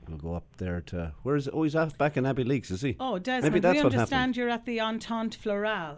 we'll 0.10 0.18
go 0.18 0.34
up 0.36 0.44
there 0.58 0.82
to 0.88 1.14
where 1.24 1.38
is? 1.38 1.48
Oh, 1.54 1.64
he's 1.64 1.78
off 1.78 1.98
back 1.98 2.18
in 2.18 2.26
Abbeyleix, 2.26 2.70
is 2.70 2.82
he? 2.82 2.98
Oh, 3.00 3.18
Desmond, 3.18 3.54
Maybe 3.54 3.62
Desmond, 3.62 3.64
that's 3.64 3.76
we 3.76 3.78
what 3.84 3.94
understand 3.94 4.20
happened. 4.20 4.38
you're 4.38 4.50
at 4.50 4.66
the 4.66 4.82
Entente 4.82 5.38
Florale. 5.42 5.98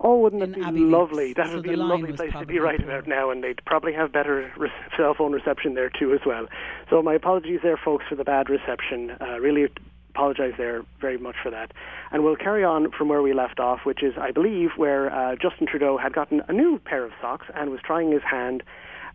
Oh, 0.00 0.18
wouldn't 0.18 0.42
it 0.42 0.54
be 0.56 0.60
Abbeyleix, 0.60 0.90
lovely? 0.90 1.32
That 1.34 1.46
so 1.46 1.56
would 1.56 1.64
the 1.64 1.68
be 1.68 1.74
a 1.74 1.76
lovely 1.76 2.12
place 2.12 2.32
to 2.32 2.46
be 2.46 2.58
right 2.58 2.82
about 2.82 3.06
now, 3.06 3.30
and 3.30 3.44
they'd 3.44 3.64
probably 3.66 3.92
have 3.92 4.10
better 4.10 4.50
re- 4.58 4.68
cell 4.96 5.14
phone 5.14 5.30
reception 5.30 5.74
there 5.74 5.90
too 5.90 6.12
as 6.12 6.20
well. 6.26 6.48
So 6.88 7.02
my 7.02 7.14
apologies 7.14 7.60
there, 7.62 7.76
folks, 7.76 8.06
for 8.08 8.16
the 8.16 8.24
bad 8.24 8.50
reception. 8.50 9.12
Uh, 9.20 9.38
really 9.38 9.68
apologise 10.14 10.54
there 10.58 10.82
very 11.00 11.18
much 11.18 11.36
for 11.42 11.50
that. 11.50 11.72
And 12.10 12.24
we'll 12.24 12.36
carry 12.36 12.64
on 12.64 12.90
from 12.96 13.08
where 13.08 13.22
we 13.22 13.32
left 13.32 13.60
off, 13.60 13.80
which 13.84 14.02
is, 14.02 14.14
I 14.18 14.30
believe, 14.30 14.70
where 14.76 15.12
uh, 15.12 15.36
Justin 15.36 15.66
Trudeau 15.66 15.96
had 15.96 16.12
gotten 16.12 16.42
a 16.48 16.52
new 16.52 16.78
pair 16.84 17.04
of 17.04 17.12
socks 17.20 17.46
and 17.54 17.70
was 17.70 17.80
trying 17.84 18.12
his 18.12 18.22
hand 18.22 18.62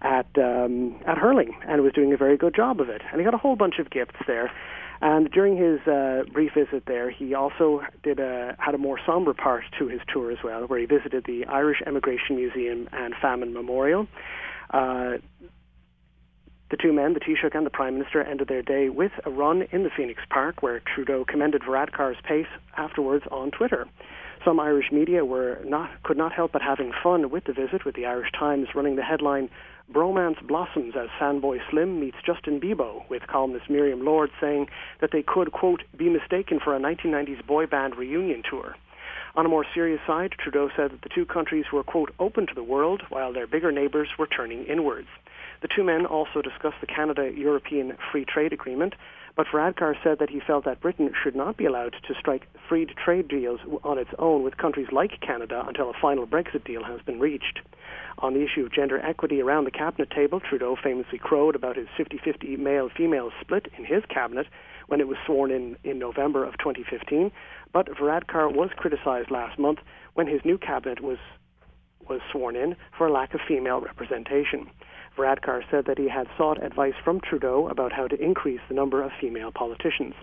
at 0.02 0.28
um, 0.38 1.00
at 1.06 1.18
hurling 1.18 1.58
and 1.68 1.82
was 1.82 1.94
doing 1.94 2.14
a 2.14 2.18
very 2.18 2.38
good 2.38 2.56
job 2.56 2.80
of 2.80 2.90
it. 2.90 3.02
And 3.12 3.20
he 3.20 3.26
got 3.26 3.34
a 3.34 3.38
whole 3.38 3.56
bunch 3.56 3.80
of 3.80 3.90
gifts 3.90 4.20
there. 4.28 4.52
And 5.02 5.30
during 5.30 5.58
his 5.58 5.86
uh, 5.88 6.24
brief 6.32 6.54
visit 6.54 6.84
there, 6.88 7.10
he 7.10 7.34
also 7.34 7.82
did 8.02 8.20
a, 8.20 8.56
had 8.60 8.74
a 8.76 8.78
more 8.78 8.98
somber 9.06 9.34
part 9.34 9.64
to 9.78 9.88
his 9.88 10.00
tour 10.12 10.32
as 10.32 10.38
well, 10.44 10.64
where 10.68 10.80
he 10.80 10.86
visited 10.86 11.26
the 11.26 11.46
Irish 11.46 11.82
Emigration 11.86 12.38
Museum 12.38 12.88
and 12.94 13.14
Famine 13.22 13.54
Memorial. 13.54 14.08
Uh, 14.72 15.18
the 16.72 16.78
two 16.78 16.92
men, 16.92 17.14
the 17.14 17.20
Taoiseach 17.20 17.56
and 17.56 17.66
the 17.66 17.70
Prime 17.70 17.98
Minister, 17.98 18.24
ended 18.24 18.48
their 18.48 18.64
day 18.64 18.90
with 18.90 19.12
a 19.24 19.30
run 19.30 19.64
in 19.72 19.84
the 19.84 19.90
Phoenix 19.90 20.22
Park, 20.30 20.64
where 20.64 20.80
Trudeau 20.80 21.24
commended 21.24 21.62
Varadkar's 21.62 22.20
pace 22.24 22.48
afterwards 22.76 23.26
on 23.30 23.52
Twitter. 23.52 23.88
Some 24.44 24.60
Irish 24.60 24.92
media 24.92 25.26
were 25.26 25.60
not 25.64 26.04
could 26.04 26.18
not 26.18 26.32
help 26.32 26.52
but 26.52 26.62
having 26.62 26.92
fun 27.04 27.30
with 27.30 27.46
the 27.46 27.54
visit, 27.54 27.86
with 27.86 27.96
the 27.96 28.06
Irish 28.06 28.32
Times 28.32 28.68
running 28.76 28.96
the 28.96 29.04
headline 29.04 29.50
"Bromance 29.92 30.42
blossoms 30.46 30.96
as 30.96 31.10
fanboy 31.20 31.60
Slim 31.70 32.00
meets 32.00 32.18
Justin 32.26 32.60
Bieber," 32.60 33.08
with 33.10 33.28
columnist 33.28 33.70
Miriam 33.70 34.04
Lord 34.04 34.32
saying 34.42 34.68
that 35.02 35.12
they 35.12 35.22
could 35.22 35.52
quote 35.52 35.84
be 35.96 36.10
mistaken 36.10 36.60
for 36.60 36.76
a 36.76 36.80
1990s 36.80 37.46
boy 37.46 37.68
band 37.68 37.96
reunion 37.96 38.42
tour. 38.50 38.76
On 39.36 39.46
a 39.46 39.50
more 39.50 39.66
serious 39.74 40.00
side, 40.08 40.32
Trudeau 40.32 40.70
said 40.76 40.92
that 40.92 41.02
the 41.02 41.10
two 41.10 41.26
countries 41.26 41.66
were, 41.74 41.84
quote, 41.84 42.14
open 42.20 42.48
to 42.48 42.56
the 42.56 42.64
world 42.64 43.02
while 43.10 43.34
their 43.34 43.48
bigger 43.48 43.72
neighbours 43.72 44.10
were 44.18 44.28
turning 44.28 44.64
inwards. 44.66 45.10
The 45.66 45.74
two 45.76 45.84
men 45.84 46.06
also 46.06 46.44
discussed 46.44 46.80
the 46.80 46.86
Canada-European 46.86 47.98
Free 48.12 48.24
Trade 48.24 48.54
Agreement, 48.54 48.94
but 49.36 49.48
Varadkar 49.48 49.96
said 50.04 50.20
that 50.20 50.30
he 50.30 50.40
felt 50.40 50.64
that 50.66 50.80
Britain 50.80 51.12
should 51.24 51.36
not 51.36 51.58
be 51.58 51.66
allowed 51.66 51.96
to 52.08 52.14
strike 52.14 52.48
free 52.70 52.86
trade 52.86 53.28
deals 53.28 53.60
on 53.84 53.98
its 53.98 54.12
own 54.20 54.44
with 54.44 54.58
countries 54.58 54.92
like 54.92 55.20
Canada 55.22 55.66
until 55.68 55.90
a 55.90 56.00
final 56.00 56.28
Brexit 56.28 56.66
deal 56.66 56.84
has 56.84 57.02
been 57.02 57.20
reached. 57.20 57.62
On 58.20 58.36
the 58.36 58.44
issue 58.44 58.64
of 58.64 58.72
gender 58.72 59.00
equity 59.00 59.42
around 59.42 59.64
the 59.64 59.72
cabinet 59.72 60.12
table, 60.12 60.40
Trudeau 60.40 60.76
famously 60.76 61.18
crowed 61.18 61.56
about 61.56 61.78
his 61.78 61.88
50-50 61.98 62.60
male-female 62.60 63.32
split 63.42 63.66
in 63.76 63.86
his 63.86 64.04
cabinet 64.06 64.46
when 64.86 65.02
it 65.02 65.08
was 65.08 65.18
sworn 65.26 65.50
in 65.50 65.78
in 65.84 65.98
November 65.98 66.46
of 66.46 66.60
2015, 66.60 67.32
but 67.74 67.88
Varadkar 67.88 68.54
was 68.54 68.70
criticized 68.78 69.32
last 69.32 69.58
month 69.58 69.80
when 70.14 70.28
his 70.28 70.46
new 70.46 70.60
cabinet 70.60 71.02
was 71.02 71.18
was 72.08 72.22
sworn 72.32 72.56
in 72.56 72.76
for 72.96 73.08
a 73.08 73.12
lack 73.12 73.34
of 73.34 73.42
female 73.48 73.82
representation. 73.82 74.70
Varadkar 75.18 75.62
said 75.72 75.86
that 75.86 75.98
he 75.98 76.10
had 76.10 76.28
sought 76.38 76.64
advice 76.64 76.94
from 77.04 77.22
Trudeau 77.22 77.68
about 77.70 77.94
how 77.94 78.08
to 78.08 78.22
increase 78.22 78.60
the 78.68 78.76
number 78.76 79.02
of 79.02 79.12
female 79.20 79.52
politicians. 79.52 80.14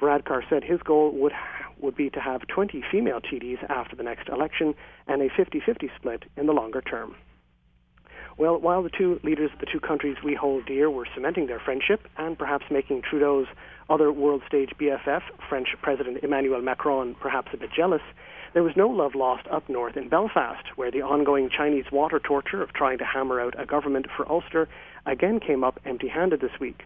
Varadkar 0.00 0.42
said 0.48 0.62
his 0.62 0.80
goal 0.82 1.10
would 1.12 1.32
would 1.78 1.96
be 1.96 2.08
to 2.10 2.20
have 2.20 2.46
20 2.46 2.82
female 2.90 3.20
TDs 3.20 3.62
after 3.68 3.94
the 3.94 4.02
next 4.02 4.28
election 4.30 4.74
and 5.06 5.20
a 5.20 5.28
50-50 5.28 5.90
split 5.94 6.24
in 6.36 6.46
the 6.46 6.52
longer 6.52 6.80
term. 6.80 7.14
Well, 8.38 8.58
while 8.58 8.82
the 8.82 8.90
two 8.90 9.20
leaders 9.22 9.50
of 9.52 9.60
the 9.60 9.66
two 9.70 9.80
countries 9.80 10.16
we 10.24 10.34
hold 10.34 10.66
dear 10.66 10.90
were 10.90 11.06
cementing 11.14 11.46
their 11.46 11.60
friendship 11.60 12.06
and 12.18 12.38
perhaps 12.38 12.66
making 12.70 13.02
Trudeau's 13.02 13.46
other 13.88 14.12
world 14.12 14.42
stage 14.46 14.70
BFF, 14.78 15.22
French 15.48 15.68
President 15.80 16.22
Emmanuel 16.22 16.60
Macron, 16.60 17.14
perhaps 17.14 17.48
a 17.54 17.56
bit 17.56 17.70
jealous, 17.74 18.02
there 18.56 18.62
was 18.62 18.74
no 18.74 18.88
love 18.88 19.14
lost 19.14 19.46
up 19.52 19.68
north 19.68 19.98
in 19.98 20.08
Belfast, 20.08 20.64
where 20.76 20.90
the 20.90 21.02
ongoing 21.02 21.50
Chinese 21.54 21.84
water 21.92 22.18
torture 22.18 22.62
of 22.62 22.72
trying 22.72 22.96
to 22.96 23.04
hammer 23.04 23.38
out 23.38 23.54
a 23.60 23.66
government 23.66 24.06
for 24.16 24.26
Ulster 24.32 24.66
again 25.04 25.40
came 25.40 25.62
up 25.62 25.78
empty-handed 25.84 26.40
this 26.40 26.58
week. 26.58 26.84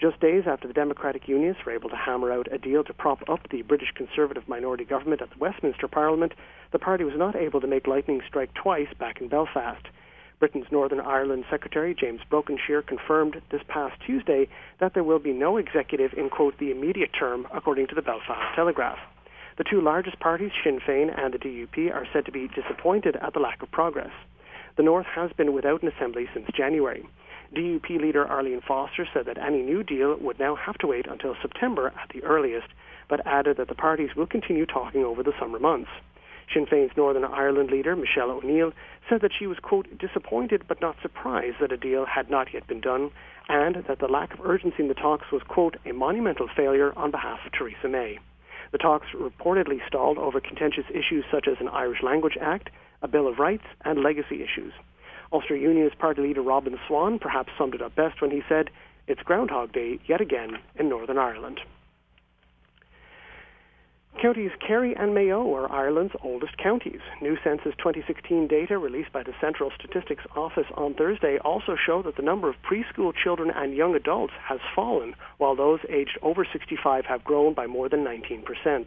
Just 0.00 0.18
days 0.18 0.42
after 0.48 0.66
the 0.66 0.74
Democratic 0.74 1.28
Unionists 1.28 1.62
were 1.64 1.70
able 1.70 1.88
to 1.90 1.94
hammer 1.94 2.32
out 2.32 2.52
a 2.52 2.58
deal 2.58 2.82
to 2.82 2.92
prop 2.92 3.20
up 3.28 3.48
the 3.50 3.62
British 3.62 3.92
Conservative 3.94 4.48
minority 4.48 4.84
government 4.84 5.22
at 5.22 5.30
the 5.30 5.38
Westminster 5.38 5.86
Parliament, 5.86 6.32
the 6.72 6.80
party 6.80 7.04
was 7.04 7.14
not 7.16 7.36
able 7.36 7.60
to 7.60 7.68
make 7.68 7.86
lightning 7.86 8.20
strike 8.26 8.52
twice 8.54 8.92
back 8.98 9.20
in 9.20 9.28
Belfast. 9.28 9.86
Britain's 10.40 10.72
Northern 10.72 10.98
Ireland 10.98 11.44
Secretary 11.48 11.94
James 11.94 12.22
Brokenshire 12.28 12.82
confirmed 12.82 13.40
this 13.52 13.62
past 13.68 13.94
Tuesday 14.04 14.48
that 14.80 14.94
there 14.94 15.04
will 15.04 15.20
be 15.20 15.32
no 15.32 15.56
executive 15.56 16.14
in, 16.14 16.30
quote, 16.30 16.58
the 16.58 16.72
immediate 16.72 17.10
term, 17.16 17.46
according 17.54 17.86
to 17.86 17.94
the 17.94 18.02
Belfast 18.02 18.56
Telegraph. 18.56 18.98
The 19.58 19.64
two 19.64 19.80
largest 19.82 20.18
parties, 20.18 20.50
Sinn 20.64 20.80
Féin 20.80 21.12
and 21.16 21.34
the 21.34 21.38
DUP, 21.38 21.94
are 21.94 22.06
said 22.12 22.24
to 22.24 22.32
be 22.32 22.48
disappointed 22.48 23.16
at 23.16 23.34
the 23.34 23.40
lack 23.40 23.62
of 23.62 23.70
progress. 23.70 24.12
The 24.76 24.82
North 24.82 25.06
has 25.06 25.30
been 25.32 25.52
without 25.52 25.82
an 25.82 25.88
assembly 25.88 26.26
since 26.32 26.46
January. 26.54 27.06
DUP 27.54 28.00
leader 28.00 28.26
Arlene 28.26 28.62
Foster 28.62 29.06
said 29.12 29.26
that 29.26 29.36
any 29.36 29.60
new 29.60 29.82
deal 29.82 30.16
would 30.16 30.38
now 30.38 30.54
have 30.54 30.78
to 30.78 30.86
wait 30.86 31.06
until 31.06 31.36
September 31.42 31.88
at 31.88 32.08
the 32.14 32.24
earliest, 32.24 32.68
but 33.08 33.26
added 33.26 33.58
that 33.58 33.68
the 33.68 33.74
parties 33.74 34.16
will 34.16 34.26
continue 34.26 34.64
talking 34.64 35.04
over 35.04 35.22
the 35.22 35.34
summer 35.38 35.58
months. 35.58 35.90
Sinn 36.52 36.64
Féin's 36.64 36.96
Northern 36.96 37.24
Ireland 37.24 37.70
leader, 37.70 37.94
Michelle 37.94 38.30
O'Neill, 38.30 38.72
said 39.08 39.20
that 39.20 39.32
she 39.38 39.46
was, 39.46 39.58
quote, 39.58 39.86
disappointed 39.98 40.66
but 40.66 40.80
not 40.80 40.96
surprised 41.02 41.58
that 41.60 41.72
a 41.72 41.76
deal 41.76 42.06
had 42.06 42.30
not 42.30 42.54
yet 42.54 42.66
been 42.66 42.80
done, 42.80 43.10
and 43.50 43.84
that 43.86 43.98
the 43.98 44.08
lack 44.08 44.32
of 44.32 44.40
urgency 44.40 44.82
in 44.82 44.88
the 44.88 44.94
talks 44.94 45.30
was, 45.30 45.42
quote, 45.42 45.76
a 45.84 45.92
monumental 45.92 46.48
failure 46.48 46.94
on 46.96 47.10
behalf 47.10 47.40
of 47.44 47.52
Theresa 47.52 47.88
May. 47.88 48.18
The 48.72 48.78
talks 48.78 49.08
reportedly 49.14 49.86
stalled 49.86 50.18
over 50.18 50.40
contentious 50.40 50.86
issues 50.90 51.24
such 51.30 51.46
as 51.46 51.58
an 51.60 51.68
Irish 51.68 52.02
Language 52.02 52.38
Act, 52.40 52.70
a 53.02 53.08
Bill 53.08 53.28
of 53.28 53.38
Rights, 53.38 53.66
and 53.84 54.02
legacy 54.02 54.42
issues. 54.42 54.72
Ulster 55.30 55.56
Unionist 55.56 55.98
Party 55.98 56.22
leader 56.22 56.42
Robin 56.42 56.78
Swann 56.86 57.18
perhaps 57.18 57.52
summed 57.56 57.74
it 57.74 57.82
up 57.82 57.94
best 57.94 58.20
when 58.20 58.30
he 58.30 58.42
said, 58.48 58.70
It's 59.06 59.22
Groundhog 59.22 59.72
Day 59.72 59.98
yet 60.06 60.20
again 60.20 60.58
in 60.76 60.88
Northern 60.88 61.18
Ireland. 61.18 61.60
Counties 64.20 64.52
Kerry 64.60 64.94
and 64.94 65.14
Mayo 65.14 65.52
are 65.54 65.72
Ireland's 65.72 66.14
oldest 66.22 66.56
counties. 66.58 67.00
New 67.20 67.36
Census 67.42 67.74
2016 67.78 68.46
data 68.46 68.78
released 68.78 69.12
by 69.12 69.22
the 69.22 69.34
Central 69.40 69.72
Statistics 69.76 70.24
Office 70.36 70.66
on 70.74 70.94
Thursday 70.94 71.38
also 71.38 71.76
show 71.76 72.02
that 72.02 72.16
the 72.16 72.22
number 72.22 72.48
of 72.48 72.54
preschool 72.62 73.12
children 73.14 73.50
and 73.50 73.74
young 73.74 73.96
adults 73.96 74.34
has 74.44 74.60
fallen, 74.76 75.14
while 75.38 75.56
those 75.56 75.80
aged 75.88 76.18
over 76.22 76.44
65 76.44 77.04
have 77.06 77.24
grown 77.24 77.54
by 77.54 77.66
more 77.66 77.88
than 77.88 78.04
19%. 78.04 78.86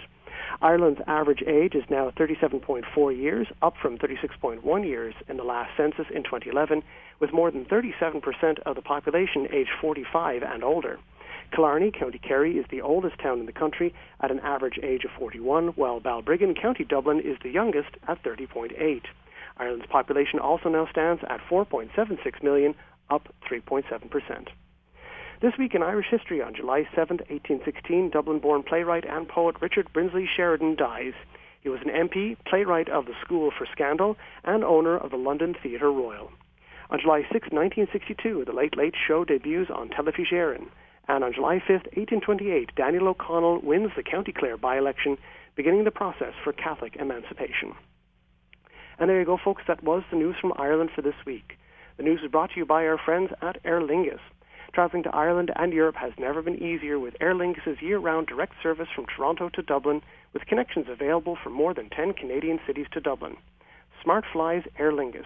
Ireland's 0.62 1.02
average 1.08 1.44
age 1.46 1.76
is 1.76 1.84
now 1.90 2.12
37.4 2.12 3.18
years, 3.18 3.48
up 3.62 3.76
from 3.82 3.98
36.1 3.98 4.86
years 4.86 5.16
in 5.28 5.38
the 5.38 5.44
last 5.44 5.72
census 5.76 6.06
in 6.14 6.24
2011, 6.24 6.82
with 7.20 7.34
more 7.34 7.52
than 7.52 7.66
37% 7.66 8.60
of 8.66 8.76
the 8.76 8.82
population 8.82 9.48
aged 9.52 9.72
45 9.82 10.44
and 10.44 10.64
older. 10.64 10.98
Killarney, 11.52 11.92
County 11.92 12.18
Kerry, 12.20 12.58
is 12.58 12.66
the 12.70 12.82
oldest 12.82 13.20
town 13.20 13.40
in 13.40 13.46
the 13.46 13.52
country 13.52 13.94
at 14.22 14.32
an 14.32 14.40
average 14.40 14.80
age 14.82 15.04
of 15.06 15.12
41, 15.18 15.70
while 15.70 16.00
Balbriggan, 16.00 16.56
County 16.56 16.84
Dublin, 16.84 17.20
is 17.20 17.38
the 17.44 17.50
youngest 17.50 17.90
at 18.08 18.22
30.8. 18.24 19.02
Ireland's 19.58 19.86
population 19.88 20.40
also 20.40 20.70
now 20.70 20.88
stands 20.88 21.24
at 21.30 21.40
4.76 21.50 22.44
million, 22.44 22.76
up 23.10 23.34
3.7%. 23.50 24.48
This 25.42 25.58
week 25.58 25.76
in 25.76 25.84
Irish 25.84 26.08
history, 26.10 26.42
on 26.42 26.56
July 26.56 26.88
7, 26.96 27.18
1816, 27.18 28.10
Dublin-born 28.10 28.64
playwright 28.64 29.06
and 29.06 29.28
poet 29.28 29.58
Richard 29.62 29.92
Brinsley 29.94 30.26
Sheridan 30.28 30.76
dies. 30.76 31.14
He 31.62 31.70
was 31.70 31.82
an 31.82 31.90
MP, 31.90 32.38
playwright 32.46 32.90
of 32.90 33.06
the 33.06 33.16
School 33.24 33.52
for 33.52 33.66
Scandal, 33.72 34.18
and 34.44 34.64
owner 34.64 34.98
of 34.98 35.12
the 35.12 35.18
London 35.18 35.56
Theatre 35.62 35.92
Royal. 35.92 36.32
On 36.90 37.00
July 37.00 37.22
6, 37.24 37.52
1962, 37.52 38.46
The 38.46 38.54
Late 38.54 38.78
Late 38.78 38.94
Show 38.96 39.26
debuts 39.26 39.72
on 39.72 39.90
Telefís 39.90 40.32
Éireann. 40.32 40.68
And 41.08 41.24
on 41.24 41.34
July 41.34 41.60
5, 41.60 41.70
1828, 41.70 42.76
Daniel 42.76 43.08
O'Connell 43.10 43.62
wins 43.62 43.92
the 43.96 44.04
County 44.04 44.32
Clare 44.32 44.58
by-election, 44.58 45.18
beginning 45.56 45.84
the 45.84 45.92
process 45.92 46.34
for 46.44 46.52
Catholic 46.52 46.96
emancipation. 46.96 47.74
And 48.98 49.10
there 49.10 49.20
you 49.20 49.26
go, 49.26 49.38
folks. 49.44 49.64
That 49.68 49.84
was 49.84 50.04
the 50.10 50.18
news 50.18 50.36
from 50.40 50.54
Ireland 50.58 50.90
for 50.96 51.02
this 51.02 51.26
week. 51.26 51.58
The 51.98 52.04
news 52.04 52.22
is 52.24 52.32
brought 52.32 52.52
to 52.52 52.58
you 52.58 52.66
by 52.66 52.86
our 52.86 52.98
friends 52.98 53.32
at 53.42 53.58
Aer 53.64 53.82
Lingus. 53.82 54.20
Traveling 54.74 55.04
to 55.04 55.16
Ireland 55.16 55.52
and 55.56 55.72
Europe 55.72 55.96
has 55.96 56.12
never 56.18 56.42
been 56.42 56.62
easier 56.62 57.00
with 57.00 57.16
Aer 57.22 57.34
Lingus' 57.34 57.82
year-round 57.82 58.28
direct 58.28 58.54
service 58.62 58.90
from 58.94 59.06
Toronto 59.06 59.50
to 59.50 59.62
Dublin, 59.62 60.02
with 60.34 60.48
connections 60.48 60.88
available 60.90 61.38
from 61.42 61.54
more 61.54 61.74
than 61.74 61.90
10 61.90 62.14
Canadian 62.14 62.60
cities 62.66 62.88
to 62.92 63.00
Dublin. 63.00 63.38
Smart 64.04 64.26
flies 64.34 64.64
Aer 64.78 64.92
Lingus. 64.92 65.26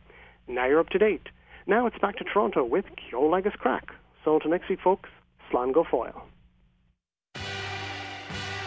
Now 0.49 0.67
you're 0.67 0.81
up 0.81 0.89
to 0.91 0.99
date. 0.99 1.29
Now 1.67 1.87
it's 1.87 1.99
back 1.99 2.17
to 2.17 2.25
Toronto 2.25 2.65
with 2.65 2.85
Ceol 3.11 3.39
agus 3.39 3.55
Craic. 3.55 3.91
So 4.25 4.35
until 4.35 4.51
next 4.51 4.69
week, 4.69 4.81
folks, 4.81 5.09
Slán 5.51 5.73
go 5.73 5.85
fóill. 5.85 6.21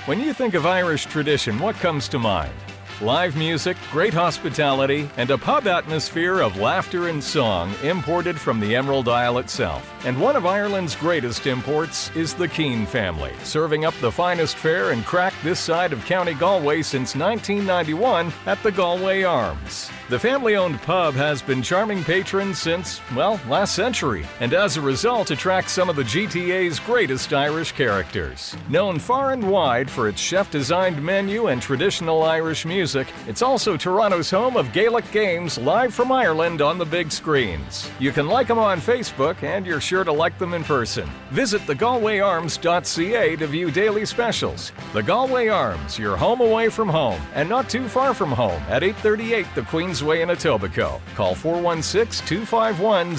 When 0.06 0.20
you 0.20 0.34
think 0.34 0.56
of 0.56 0.66
Irish 0.66 1.06
tradition, 1.06 1.60
what 1.60 1.76
comes 1.76 2.08
to 2.10 2.20
mind? 2.20 2.54
Live 3.02 3.36
music, 3.36 3.78
great 3.92 4.14
hospitality, 4.14 5.10
and 5.18 5.30
a 5.32 5.38
pub 5.38 5.68
atmosphere 5.68 6.42
of 6.42 6.58
laughter 6.58 7.08
and 7.08 7.24
song 7.24 7.74
imported 7.84 8.40
from 8.40 8.60
the 8.60 8.76
Emerald 8.76 9.10
Isle 9.10 9.40
itself. 9.40 9.91
And 10.04 10.20
one 10.20 10.36
of 10.36 10.48
Ireland's 10.48 10.96
greatest 10.96 11.46
imports 11.46 12.10
is 12.16 12.34
the 12.34 12.48
Keane 12.48 12.88
family, 12.88 13.34
serving 13.44 13.86
up 13.86 13.94
the 14.02 14.12
finest 14.12 14.56
fare 14.56 14.92
and 14.92 15.06
craic 15.06 15.34
this 15.44 15.60
side 15.60 15.94
of 15.94 16.04
County 16.06 16.34
Galway 16.34 16.82
since 16.82 17.16
1991 17.16 18.34
at 18.48 18.62
the 18.64 18.72
Galway 18.72 19.22
Arms. 19.22 19.92
The 20.10 20.20
family 20.20 20.58
owned 20.58 20.82
pub 20.82 21.14
has 21.14 21.42
been 21.42 21.62
charming 21.62 22.04
patrons 22.04 22.60
since, 22.60 23.00
well, 23.16 23.40
last 23.48 23.76
century, 23.76 24.26
and 24.42 24.54
as 24.54 24.76
a 24.76 24.82
result 24.82 25.32
attracts 25.32 25.72
some 25.72 25.90
of 25.90 25.96
the 25.96 26.04
GTA's 26.04 26.80
greatest 26.80 27.32
Irish 27.32 27.72
characters. 27.72 28.54
Known 28.68 29.00
far 29.00 29.32
and 29.32 29.50
wide 29.50 29.90
for 29.90 30.10
its 30.10 30.20
chef 30.20 30.52
designed 30.52 31.02
menu 31.02 31.48
and 31.48 31.62
traditional 31.62 32.24
Irish 32.24 32.66
music, 32.66 33.08
it's 33.26 33.42
also 33.42 33.78
Toronto's 33.78 34.30
home 34.30 34.58
of 34.58 34.74
Gaelic 34.74 35.10
games 35.12 35.58
live 35.58 35.94
from 35.94 36.12
Ireland 36.12 36.62
on 36.62 36.78
the 36.78 36.86
big 36.86 37.10
screens. 37.10 37.90
You 38.00 38.12
can 38.12 38.28
like 38.28 38.48
them 38.48 38.60
on 38.60 38.82
Facebook, 38.82 39.44
and 39.44 39.66
you're 39.66 39.80
sure 39.92 40.06
to 40.06 40.12
like 40.14 40.38
them 40.38 40.54
in 40.54 40.64
person. 40.64 41.06
Visit 41.32 41.60
thegalwayarms.ca 41.64 43.36
to 43.36 43.48
view 43.48 43.70
daily 43.72 44.06
specials. 44.06 44.72
The 44.94 45.04
Galway 45.04 45.50
Arms, 45.50 46.00
your 46.00 46.16
home 46.16 46.40
away 46.40 46.70
from 46.70 46.88
home, 46.88 47.22
and 47.36 47.50
not 47.50 47.70
too 47.70 47.90
far 47.90 48.14
from 48.14 48.32
home 48.32 48.64
at 48.70 48.84
838 48.84 49.46
the 49.54 49.64
Queensway 49.64 50.24
in 50.24 50.30
Etobicoke. 50.30 51.02
Call 51.16 51.36
416 51.36 52.26
251 52.26 53.18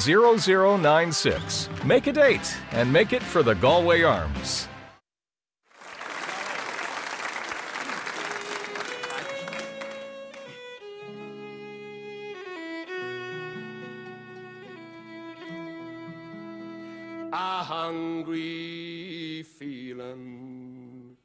0096. 0.80 1.68
Make 1.84 2.06
a 2.06 2.12
date 2.12 2.56
and 2.70 2.90
make 2.90 3.12
it 3.12 3.22
for 3.22 3.42
the 3.42 3.54
Galway 3.56 4.00
Arms. 4.00 4.66
Hungry 17.92 19.42
feeling 19.58 21.16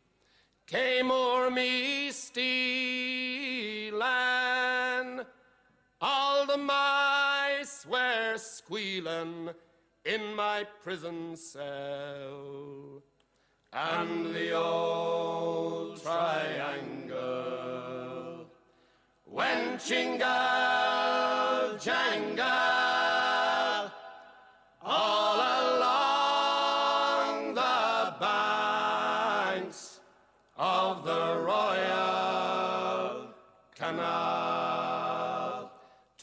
came 0.65 1.09
o'er 1.11 1.49
me 1.49 2.11
stealing. 2.11 4.01
All 6.01 6.45
the 6.45 6.57
mice 6.57 7.85
were 7.89 8.35
squealing 8.37 9.49
in 10.03 10.35
my 10.35 10.65
prison 10.83 11.37
cell, 11.37 13.01
and 13.71 14.35
the 14.35 14.51
old 14.51 16.01
triangle 16.03 17.15
went 19.25 19.83
jingle 19.85 20.27
jangle 21.79 22.45
all 24.81 25.26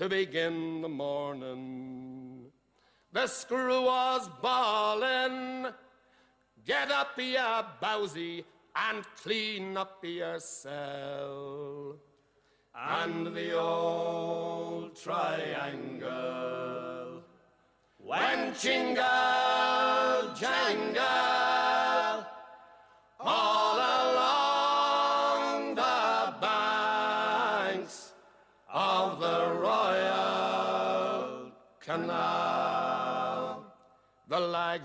to 0.05 0.11
begin 0.11 0.82
the 0.82 0.88
morning. 0.88 2.52
The 3.12 3.26
screw 3.26 3.84
was 3.84 4.28
bawling, 4.42 5.72
get 6.66 6.90
up 6.90 7.16
ya 7.16 7.62
bowsy 7.80 8.44
and 8.76 9.02
clean 9.22 9.78
up 9.78 10.05
your 10.05 10.38
cell. 10.40 11.96
And 12.74 13.34
the 13.34 13.59
old 13.59 14.94
triangle 14.94 16.02
went 17.98 18.59
jingle 18.59 19.05
jangle 20.38 21.07
all 23.20 23.63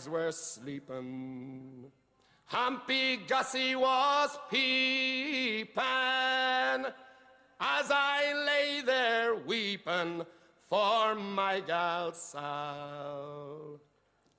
Were 0.07 0.31
sleeping. 0.31 1.91
Humpy 2.45 3.17
Gussie 3.27 3.75
was 3.75 4.37
peeping 4.49 5.75
as 5.77 6.85
I 7.59 8.33
lay 8.45 8.81
there 8.85 9.35
weeping 9.35 10.25
for 10.69 11.15
my 11.15 11.59
gal 11.59 12.13
Sal. 12.13 13.81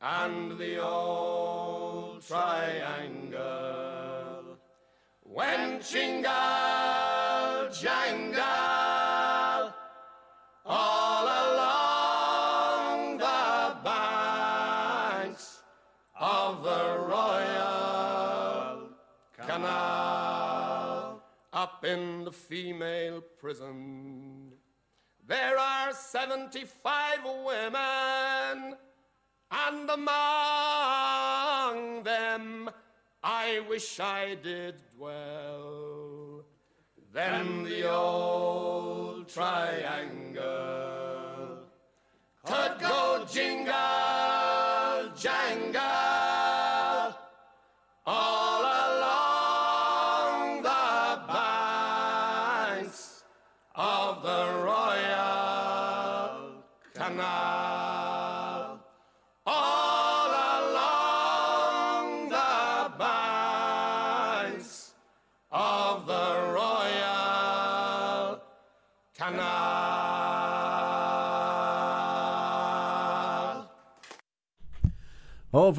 And 0.00 0.56
the 0.58 0.82
old 0.82 2.26
triangle 2.26 3.38
went 5.24 5.84
jingle 5.84 7.68
jangle 7.70 8.99
female 22.50 23.22
prison. 23.38 24.52
There 25.24 25.56
are 25.56 25.94
75 25.94 27.18
women, 27.46 28.74
and 29.52 29.88
among 29.88 30.02
them 32.02 32.68
I 33.22 33.60
wish 33.68 34.00
I 34.00 34.34
did 34.42 34.74
dwell. 34.96 36.44
Then 37.12 37.62
the 37.62 37.88
old 37.88 39.28
triangle 39.28 40.40
could 42.44 42.80
go 42.80 43.24
jingle 43.30 45.12
jangle 45.16 45.99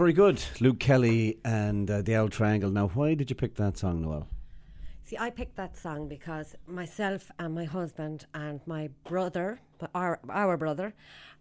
very 0.01 0.13
good. 0.13 0.43
Luke 0.59 0.79
Kelly 0.79 1.37
and 1.45 1.91
uh, 1.91 2.01
the 2.01 2.15
Owl 2.15 2.27
Triangle. 2.27 2.71
Now, 2.71 2.87
why 2.87 3.13
did 3.13 3.29
you 3.29 3.35
pick 3.35 3.53
that 3.57 3.77
song, 3.77 4.01
Noelle? 4.01 4.27
See, 5.03 5.15
I 5.15 5.29
picked 5.29 5.55
that 5.57 5.77
song 5.77 6.07
because 6.07 6.55
myself 6.65 7.29
and 7.37 7.53
my 7.53 7.65
husband 7.65 8.25
and 8.33 8.59
my 8.65 8.89
brother, 9.03 9.59
our, 9.93 10.19
our 10.27 10.57
brother, 10.57 10.95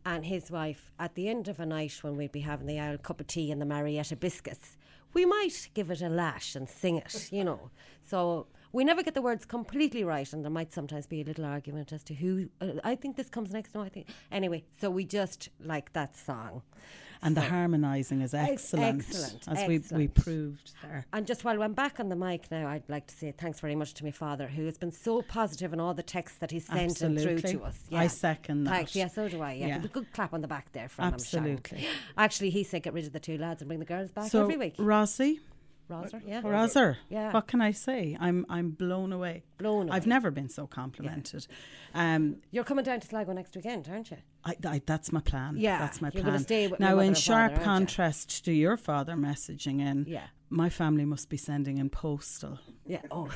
and 0.04 0.26
his 0.26 0.50
wife, 0.50 0.92
at 0.98 1.14
the 1.14 1.26
end 1.26 1.48
of 1.48 1.58
a 1.58 1.64
night 1.64 2.00
when 2.02 2.18
we'd 2.18 2.32
be 2.32 2.40
having 2.40 2.66
the 2.66 2.78
owl 2.78 2.98
cup 2.98 3.18
of 3.18 3.28
tea 3.28 3.50
and 3.50 3.62
the 3.62 3.64
Marietta 3.64 4.14
biscuits, 4.16 4.76
we 5.14 5.24
might 5.24 5.70
give 5.72 5.90
it 5.90 6.02
a 6.02 6.10
lash 6.10 6.54
and 6.54 6.68
sing 6.68 6.98
it, 6.98 7.32
you 7.32 7.44
know. 7.44 7.70
So 8.04 8.46
we 8.72 8.84
never 8.84 9.02
get 9.02 9.14
the 9.14 9.22
words 9.22 9.46
completely 9.46 10.04
right, 10.04 10.30
and 10.34 10.44
there 10.44 10.50
might 10.50 10.70
sometimes 10.70 11.06
be 11.06 11.22
a 11.22 11.24
little 11.24 11.46
argument 11.46 11.94
as 11.94 12.04
to 12.04 12.14
who. 12.14 12.50
Uh, 12.60 12.72
I 12.84 12.94
think 12.94 13.16
this 13.16 13.30
comes 13.30 13.52
next. 13.52 13.74
No, 13.74 13.80
I 13.80 13.88
think. 13.88 14.08
Anyway, 14.30 14.64
so 14.78 14.90
we 14.90 15.06
just 15.06 15.48
like 15.64 15.94
that 15.94 16.14
song. 16.14 16.60
And 17.22 17.36
the 17.36 17.42
harmonising 17.42 18.22
is 18.22 18.32
Ex- 18.32 18.50
excellent, 18.72 19.00
excellent, 19.00 19.48
as 19.48 19.68
we 19.68 19.96
we 19.96 20.08
proved 20.08 20.72
there. 20.82 21.04
And 21.12 21.26
just 21.26 21.44
while 21.44 21.62
I'm 21.62 21.74
back 21.74 22.00
on 22.00 22.08
the 22.08 22.16
mic 22.16 22.50
now, 22.50 22.66
I'd 22.66 22.88
like 22.88 23.06
to 23.08 23.14
say 23.14 23.30
thanks 23.32 23.60
very 23.60 23.74
much 23.76 23.92
to 23.94 24.04
my 24.04 24.10
father, 24.10 24.46
who 24.46 24.64
has 24.64 24.78
been 24.78 24.90
so 24.90 25.20
positive 25.22 25.72
in 25.74 25.80
all 25.80 25.92
the 25.92 26.02
texts 26.02 26.38
that 26.38 26.50
he's 26.50 26.66
sent 26.66 27.00
and 27.02 27.20
through 27.20 27.40
to 27.40 27.62
us. 27.64 27.78
I 27.92 28.06
second 28.06 28.64
that. 28.64 28.70
Thanks. 28.70 28.96
Yeah, 28.96 29.08
so 29.08 29.28
do 29.28 29.42
I. 29.42 29.52
Yeah, 29.52 29.66
Yeah. 29.66 29.84
a 29.84 29.88
good 29.88 30.10
clap 30.12 30.32
on 30.32 30.40
the 30.40 30.48
back 30.48 30.72
there 30.72 30.88
from 30.88 31.04
Absolutely. 31.12 31.78
him. 31.78 31.84
Sharon. 31.84 31.96
Actually, 32.16 32.50
he 32.50 32.64
said 32.64 32.82
get 32.82 32.94
rid 32.94 33.04
of 33.06 33.12
the 33.12 33.20
two 33.20 33.36
lads 33.36 33.60
and 33.60 33.68
bring 33.68 33.80
the 33.80 33.86
girls 33.86 34.10
back 34.10 34.30
so, 34.30 34.42
every 34.42 34.56
week. 34.56 34.74
Rossi, 34.78 35.40
Roser, 35.90 36.22
yeah. 36.26 36.42
Roser, 36.42 36.96
Yeah. 37.08 37.32
what 37.32 37.46
can 37.48 37.60
I 37.60 37.72
say? 37.72 38.16
I'm 38.20 38.46
I'm 38.48 38.70
blown 38.70 39.12
away. 39.12 39.42
Blown 39.58 39.90
I've 39.90 40.06
never 40.06 40.30
been 40.30 40.48
so 40.48 40.66
complimented. 40.66 41.46
Um, 41.94 42.36
You're 42.50 42.64
coming 42.64 42.84
down 42.84 43.00
to 43.00 43.06
Sligo 43.06 43.32
next 43.32 43.54
weekend, 43.56 43.88
aren't 43.90 44.10
you? 44.10 44.18
I, 44.44 44.54
I, 44.66 44.80
that's 44.86 45.12
my 45.12 45.20
plan. 45.20 45.56
Yeah, 45.58 45.78
that's 45.78 46.00
my 46.00 46.06
you're 46.08 46.22
plan. 46.22 46.34
gonna 46.34 46.38
stay 46.44 46.68
with 46.68 46.80
now, 46.80 46.90
mother 46.90 47.02
in 47.02 47.08
and 47.08 47.16
father, 47.16 47.20
sharp 47.22 47.52
you? 47.58 47.64
contrast 47.64 48.44
to 48.44 48.52
your 48.52 48.76
father 48.76 49.14
messaging 49.14 49.80
in, 49.80 50.06
Yeah. 50.08 50.26
my 50.48 50.68
family 50.70 51.04
must 51.04 51.28
be 51.28 51.36
sending 51.36 51.78
in 51.78 51.90
postal 51.90 52.58
Yeah. 52.86 53.02
Oh. 53.10 53.28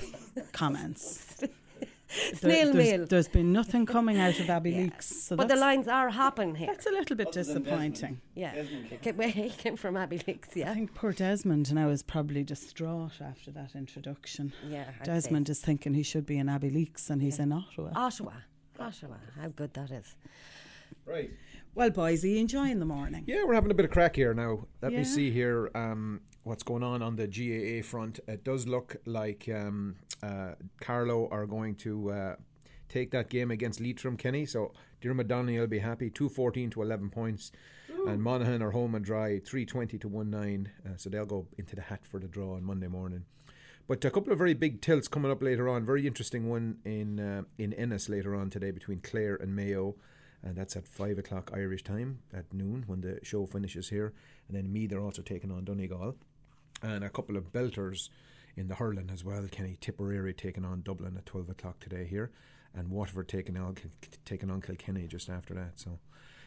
comments. 0.53 1.43
Snail 2.35 2.73
there's, 2.73 2.75
mail. 2.75 3.07
There's 3.07 3.29
been 3.29 3.53
nothing 3.53 3.87
coming 3.87 4.19
out 4.19 4.39
of 4.41 4.49
Abbey 4.51 4.75
Leaks. 4.83 5.07
So 5.07 5.37
but 5.37 5.49
the 5.49 5.57
lines 5.57 5.89
are 5.89 6.09
hopping 6.11 6.55
here. 6.55 6.69
That's 6.69 6.87
a 6.87 6.91
little 6.91 7.17
bit 7.17 7.33
disappointing. 7.33 8.21
Yeah. 8.35 8.65
Came- 9.03 9.21
He 9.35 9.51
came 9.51 9.77
from 9.77 9.97
Abbey 9.97 10.21
Leaks, 10.27 10.51
yeah. 10.55 10.71
I 10.71 10.75
think 10.75 10.95
poor 10.95 11.12
Desmond 11.12 11.73
now 11.75 11.89
is 11.89 12.03
probably 12.03 12.43
distraught 12.45 13.21
after 13.21 13.51
that 13.53 13.75
introduction. 13.75 14.53
Yeah, 14.69 14.85
I'd 15.01 15.07
say 15.07 15.12
Desmond 15.12 15.49
is 15.49 15.61
thinking 15.61 15.95
he 15.95 16.03
should 16.03 16.27
be 16.27 16.39
in 16.39 16.47
Abbeyleix 16.49 17.11
and 17.11 17.21
he's 17.23 17.39
in 17.39 17.53
Ottawa. 17.53 17.91
Ottawa. 17.95 18.33
Ottawa. 18.79 19.17
How 19.41 19.49
good 19.49 19.75
that 19.75 19.91
is. 19.91 20.17
Right. 21.07 21.31
Well, 21.75 21.91
boys, 21.91 22.25
are 22.25 22.29
you 22.29 22.39
enjoying 22.39 22.79
the 22.79 22.87
morning? 22.87 23.25
Yeah, 23.27 23.45
we're 23.45 23.55
having 23.55 23.71
a 23.71 23.75
bit 23.75 23.85
of 23.85 23.91
craic 23.91 24.15
here 24.17 24.33
now. 24.35 24.67
Let 24.81 24.93
Yeah. 24.93 24.99
me 24.99 25.05
see 25.05 25.31
here 25.31 25.71
um, 25.75 26.21
what's 26.45 26.62
going 26.62 26.83
on 26.85 27.03
on 27.03 27.17
the 27.17 27.27
GAA 27.27 27.83
front. 27.87 28.21
It 28.29 28.45
does 28.45 28.67
look 28.69 28.97
like 29.05 29.49
um, 29.53 29.97
Carlow 30.81 31.29
are 31.31 31.47
going 31.47 31.75
to 31.77 32.11
uh, 32.11 32.37
take 32.89 33.11
that 33.11 33.29
game 33.29 33.51
against 33.51 33.81
Leitrim, 33.81 34.16
Kenny. 34.16 34.47
So 34.47 34.72
Dermot 35.01 35.29
Donnelly 35.29 35.59
will 35.59 35.66
be 35.66 35.81
happy. 35.81 36.11
214 36.11 36.70
to 36.70 36.83
11 36.83 37.11
points. 37.11 37.53
And 38.07 38.22
Monaghan 38.22 38.62
are 38.62 38.72
home 38.72 38.95
and 38.95 39.05
dry, 39.05 39.39
320 39.39 39.99
to 39.99 40.09
1 40.09 40.31
9. 40.31 40.70
Uh, 40.85 40.91
so 40.97 41.09
they'll 41.09 41.25
go 41.25 41.47
into 41.57 41.75
the 41.75 41.83
hat 41.83 42.01
for 42.05 42.20
the 42.20 42.29
draw 42.29 42.55
on 42.55 42.64
Monday 42.64 42.89
morning. 42.89 43.25
But 43.87 44.05
a 44.05 44.11
couple 44.11 44.33
of 44.33 44.39
very 44.39 44.55
big 44.55 44.81
tilts 44.81 45.09
coming 45.09 45.31
up 45.31 45.43
later 45.43 45.68
on. 45.68 45.85
Very 45.85 46.07
interesting 46.07 46.49
one 46.49 46.79
in 46.85 47.20
uh, 47.20 47.43
in 47.59 47.72
Ennis 47.75 48.09
later 48.09 48.35
on 48.35 48.51
today 48.51 48.70
between 48.70 49.01
Clare 49.01 49.37
and 49.37 49.55
Mayo. 49.57 49.97
And 50.43 50.57
that's 50.57 50.77
at 50.77 50.87
5 50.87 51.18
o'clock 51.18 51.51
Irish 51.55 51.83
time 51.85 52.18
at 52.33 52.53
noon 52.53 52.85
when 52.87 53.01
the 53.01 53.18
show 53.22 53.47
finishes 53.47 53.89
here. 53.89 54.12
And 54.49 54.57
then 54.57 54.70
Meath 54.70 54.93
are 54.93 55.01
also 55.01 55.22
taking 55.22 55.51
on 55.51 55.64
Donegal. 55.64 56.16
And 56.83 57.03
a 57.03 57.09
couple 57.09 57.39
of 57.39 57.53
belters 57.53 58.11
in 58.57 58.69
the 58.69 58.75
hurling 58.75 59.11
as 59.13 59.25
well. 59.25 59.47
Kenny 59.51 59.77
Tipperary 59.81 60.33
taking 60.35 60.65
on 60.65 60.83
Dublin 60.83 61.17
at 61.17 61.27
12 61.27 61.51
o'clock 61.51 61.81
today 61.81 62.05
here. 62.07 62.31
And 62.77 62.91
Waterford 62.91 63.29
taking 63.29 63.57
on, 63.57 63.77
taking 64.25 64.51
on 64.51 64.61
Kilkenny 64.61 65.07
just 65.07 65.29
after 65.31 65.55
that. 65.55 65.79
So 65.79 65.99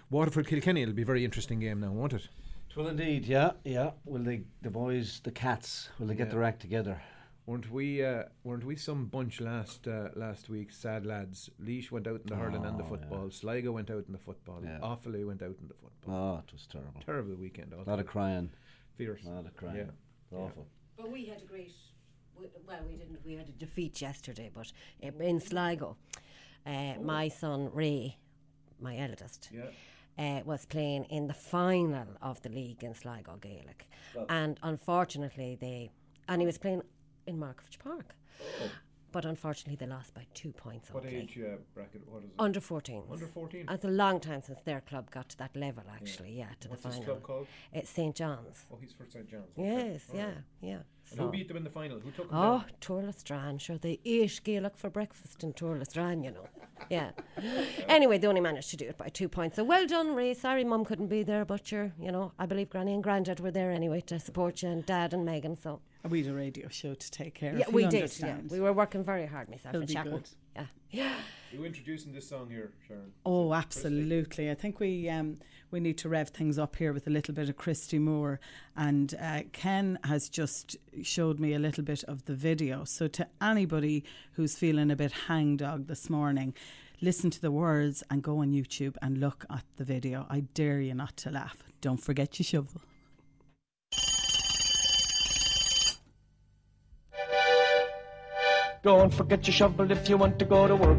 Waterford 0.10 0.48
Kilkenny, 0.48 0.82
it'll 0.82 0.94
be 0.94 1.04
a 1.04 1.06
very 1.06 1.24
interesting 1.24 1.60
game 1.60 1.80
now, 1.80 1.92
won't 1.92 2.14
it? 2.14 2.28
Well, 2.76 2.88
indeed, 2.90 3.26
yeah, 3.26 3.52
yeah. 3.64 3.92
Will 4.06 4.22
they, 4.22 4.42
the 4.62 4.70
boys, 4.70 5.20
the 5.24 5.32
cats, 5.32 5.90
will 5.98 6.06
they 6.08 6.14
get 6.16 6.28
Yeah. 6.28 6.34
their 6.34 6.44
act 6.44 6.60
together? 6.62 7.02
Weren't 7.48 7.72
we? 7.72 8.04
Uh, 8.04 8.24
weren't 8.44 8.66
we 8.66 8.76
some 8.76 9.06
bunch 9.06 9.40
last 9.40 9.88
uh, 9.88 10.10
last 10.16 10.50
week? 10.50 10.72
Sad 10.72 11.06
lads. 11.06 11.50
Laois 11.60 11.90
went 11.92 12.06
out 12.06 12.20
in 12.22 12.28
the 12.28 12.36
hurling 12.36 12.66
and 12.66 12.78
the 12.78 12.84
Oh, 12.84 12.88
football. 12.88 13.32
Sligo 13.32 13.72
went 13.72 13.90
out 13.90 14.04
in 14.06 14.12
the 14.12 14.20
football. 14.20 14.60
Yeah. 14.64 14.80
Offaly 14.84 15.26
went 15.26 15.42
out 15.42 15.56
in 15.62 15.68
the 15.70 15.74
football. 15.74 16.14
Oh, 16.14 16.44
it 16.46 16.52
was 16.52 16.68
terrible. 16.68 17.02
Terrible 17.06 17.36
weekend. 17.36 17.72
A 17.74 17.90
lot 17.90 18.00
of 18.00 18.06
crying. 18.06 18.52
Fierce. 18.98 19.26
A 19.26 19.30
lot 19.30 19.46
of 19.46 19.56
crying. 19.56 19.78
Yeah. 20.32 20.38
Awful. 20.38 20.68
But 20.98 21.10
we 21.10 21.24
had 21.26 21.42
a 21.42 21.46
great. 21.46 21.72
We- 22.40 22.48
Well, 22.68 22.84
we 22.90 22.96
didn't. 22.98 23.26
We 23.26 23.34
had 23.34 23.50
a 23.50 23.52
defeat 23.54 24.02
yesterday, 24.02 24.50
but 24.54 24.72
in 25.02 25.40
Sligo, 25.40 25.98
uh, 26.66 26.96
my 27.02 27.30
son 27.30 27.72
Ray, 27.74 28.18
my 28.80 28.98
eldest, 28.98 29.50
uh, 30.20 30.42
was 30.46 30.66
playing 30.66 31.06
in 31.06 31.28
the 31.28 31.34
final 31.34 32.08
of 32.22 32.42
the 32.42 32.50
league 32.50 32.84
in 32.84 32.94
Sligo 32.94 33.38
Gaelic, 33.38 33.88
and 34.30 34.60
unfortunately 34.64 35.56
they, 35.60 35.92
and 36.28 36.42
he 36.42 36.46
was 36.46 36.58
playing 36.58 36.82
in 37.26 37.38
Markievicz 37.38 37.80
Park, 37.80 38.16
but 39.12 39.26
unfortunately 39.26 39.76
they 39.76 39.86
lost 39.92 40.14
by 40.14 40.26
two 40.34 40.52
points. 40.52 40.90
What 40.92 41.06
only. 41.06 41.18
age 41.18 41.38
uh, 41.40 41.58
bracket? 41.74 42.02
What 42.08 42.20
is 42.24 42.30
it? 42.30 42.36
Under 42.40 42.60
14. 42.60 43.04
Under 43.12 43.26
14. 43.28 43.66
It's 43.70 43.86
a 43.86 43.90
long 43.90 44.20
time 44.20 44.42
since 44.42 44.60
their 44.66 44.82
club 44.82 45.10
got 45.12 45.30
to 45.30 45.38
that 45.40 45.56
level, 45.56 45.84
actually, 45.94 46.32
yeah, 46.32 46.48
to 46.60 46.70
What's 46.70 46.84
the 46.84 46.90
final. 46.90 47.04
club 47.06 47.24
called? 47.24 47.48
It's 47.74 47.90
St. 47.90 48.16
John's. 48.16 48.66
Oh, 48.72 48.78
he's 48.82 48.94
for 48.94 49.06
St 49.10 49.30
John's. 49.30 49.46
okay. 49.58 49.92
Yes, 49.94 50.04
All 50.12 50.18
yeah, 50.18 50.26
right. 50.26 50.36
yeah. 50.62 50.78
And 51.12 51.22
who 51.22 51.32
beat 51.32 51.48
them 51.48 51.56
in 51.58 51.64
the 51.64 51.70
final? 51.70 52.00
Who 52.00 52.12
took 52.12 52.30
them 52.30 52.38
Oh, 52.38 52.58
down? 52.60 52.66
Tourlestrane, 52.82 53.60
sure. 53.62 53.78
They 53.78 54.00
ate 54.04 54.42
Gaelic 54.44 54.76
for 54.76 54.90
breakfast 54.90 55.42
in 55.44 55.54
Tourlestrane, 55.54 56.24
you 56.24 56.32
know. 56.32 56.48
Yeah. 56.92 57.10
anyway, 57.88 58.18
they 58.20 58.28
only 58.28 58.40
managed 58.42 58.70
to 58.70 58.78
do 58.78 58.86
it 58.88 58.98
by 59.00 59.08
two 59.10 59.28
points. 59.28 59.56
So 59.56 59.64
well 59.64 59.88
done, 59.88 60.14
Ray. 60.14 60.34
Sorry 60.36 60.64
mum 60.64 60.86
couldn't 60.86 61.08
be 61.08 61.24
there, 61.24 61.44
but 61.44 61.72
you're, 61.72 61.92
you 62.00 62.12
know, 62.12 62.34
I 62.38 62.46
believe 62.46 62.70
Granny 62.70 62.94
and 62.94 63.04
Grandad 63.04 63.40
were 63.40 63.50
there 63.52 63.72
anyway 63.72 64.02
to 64.02 64.20
support 64.20 64.62
you, 64.62 64.70
and 64.70 64.86
Dad 64.86 65.14
and 65.14 65.26
Megan, 65.26 65.56
so. 65.58 65.80
We 66.08 66.24
had 66.24 66.32
a 66.32 66.36
radio 66.36 66.68
show 66.70 66.94
to 66.94 67.12
take 67.12 67.34
care 67.36 67.56
Yeah, 67.58 67.68
of. 67.68 67.74
we 67.74 67.84
did. 67.84 67.94
Yeah. 67.94 68.00
understand. 68.00 68.52
We 68.52 68.60
were 68.60 68.74
working 68.74 69.04
very 69.04 69.26
hard, 69.26 69.50
myself 69.50 69.74
He'll 69.74 69.82
and 69.82 69.88
be 69.90 69.96
good. 69.96 70.30
Yeah. 70.56 70.66
Yeah. 70.90 71.14
You 71.52 71.64
introducing 71.64 72.12
this 72.14 72.28
song 72.28 72.50
here, 72.50 72.74
Sharon? 72.88 73.12
Oh, 73.26 73.54
absolutely. 73.54 74.52
I 74.52 74.54
think 74.56 74.80
we 74.80 75.10
um, 75.10 75.38
we 75.72 75.80
need 75.80 75.98
to 76.00 76.10
rev 76.10 76.30
things 76.30 76.58
up 76.60 76.76
here 76.76 76.92
with 76.94 77.08
a 77.08 77.10
little 77.10 77.34
bit 77.34 77.50
of 77.50 77.56
Christy 77.58 78.00
Moore. 78.00 78.40
And 78.76 79.14
uh, 79.22 79.42
Ken 79.54 79.98
has 80.04 80.28
just 80.30 80.76
showed 81.04 81.40
me 81.40 81.54
a 81.54 81.60
little 81.60 81.84
bit 81.84 82.04
of 82.06 82.26
the 82.26 82.36
video. 82.36 82.84
So, 82.84 83.08
to 83.10 83.28
anybody 83.42 84.04
who's 84.34 84.56
feeling 84.56 84.92
a 84.92 84.96
bit 84.96 85.12
hangdog 85.28 85.88
this 85.88 86.10
morning, 86.10 86.54
listen 87.02 87.30
to 87.32 87.42
the 87.42 87.52
words 87.52 88.04
and 88.10 88.22
go 88.22 88.40
on 88.40 88.52
YouTube 88.52 88.96
and 89.02 89.20
look 89.20 89.46
at 89.50 89.64
the 89.78 89.84
video. 89.86 90.26
I 90.30 90.42
dare 90.54 90.82
you 90.82 90.94
not 90.96 91.16
to 91.18 91.32
laugh. 91.32 91.64
Don't 91.82 92.02
forget 92.04 92.40
your 92.40 92.46
shovel. 92.46 92.82
Don't 98.88 99.14
forget 99.14 99.46
your 99.46 99.54
shovel 99.54 99.92
if 99.92 100.08
you 100.08 100.16
want 100.16 100.40
to 100.40 100.46
go 100.46 100.66
to 100.66 100.74
work. 100.74 100.98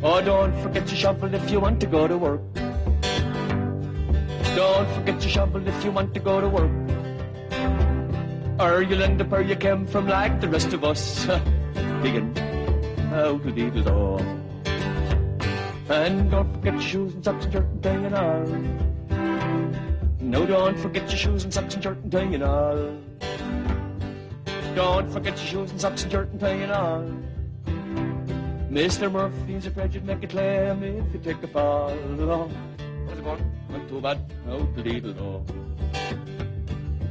Oh, 0.00 0.20
don't 0.22 0.54
forget 0.62 0.86
your 0.88 0.96
shovel 0.96 1.34
if 1.34 1.50
you 1.50 1.58
want 1.58 1.80
to 1.80 1.88
go 1.88 2.06
to 2.06 2.16
work. 2.16 2.40
Don't 4.54 4.88
forget 4.94 5.20
your 5.20 5.32
shovel 5.32 5.66
if 5.66 5.84
you 5.84 5.90
want 5.90 6.14
to 6.14 6.20
go 6.20 6.40
to 6.40 6.48
work. 6.48 6.70
Or 8.60 8.82
you'll 8.82 9.02
end 9.02 9.20
up 9.20 9.30
where 9.30 9.42
you 9.42 9.56
came 9.56 9.88
from 9.88 10.06
like 10.06 10.40
the 10.40 10.46
rest 10.46 10.72
of 10.72 10.84
us. 10.84 11.26
Digging 12.04 12.32
out 13.12 13.44
of 13.44 13.56
the 13.56 13.82
door. 13.82 14.20
And 15.88 16.30
don't 16.30 16.54
forget 16.54 16.74
your 16.74 16.80
shoes 16.80 17.14
and 17.14 17.24
socks 17.24 17.44
and 17.46 17.52
shirt 17.54 17.66
and 17.66 17.82
tie 17.82 17.90
and 17.90 18.14
all. 18.14 18.46
No, 20.20 20.46
don't 20.46 20.78
forget 20.78 21.10
your 21.10 21.18
shoes 21.18 21.42
and 21.42 21.52
socks 21.52 21.74
and 21.74 21.82
shirt 21.82 21.98
and 22.04 22.12
tie 22.12 22.20
and 22.20 22.44
all. 22.44 22.98
Don't 24.78 25.10
forget 25.10 25.36
your 25.38 25.46
shoes 25.46 25.72
and 25.72 25.80
socks 25.80 26.04
and 26.04 26.12
shirt 26.12 26.30
and 26.30 26.38
tie 26.38 26.50
and 26.50 26.70
all. 26.70 27.02
Mr. 28.70 29.10
Murphy's 29.10 29.66
afraid 29.66 29.92
you'd 29.92 30.04
make 30.04 30.22
a 30.22 30.28
claim 30.28 30.84
if 30.84 31.12
you 31.12 31.18
take 31.18 31.42
a 31.42 31.48
fall. 31.48 31.88
How's 31.88 33.18
it? 33.18 33.24
Not 33.70 33.88
too 33.88 34.00
bad. 34.00 34.20
The 34.76 34.82
needle 34.84 35.14
door. 35.14 35.44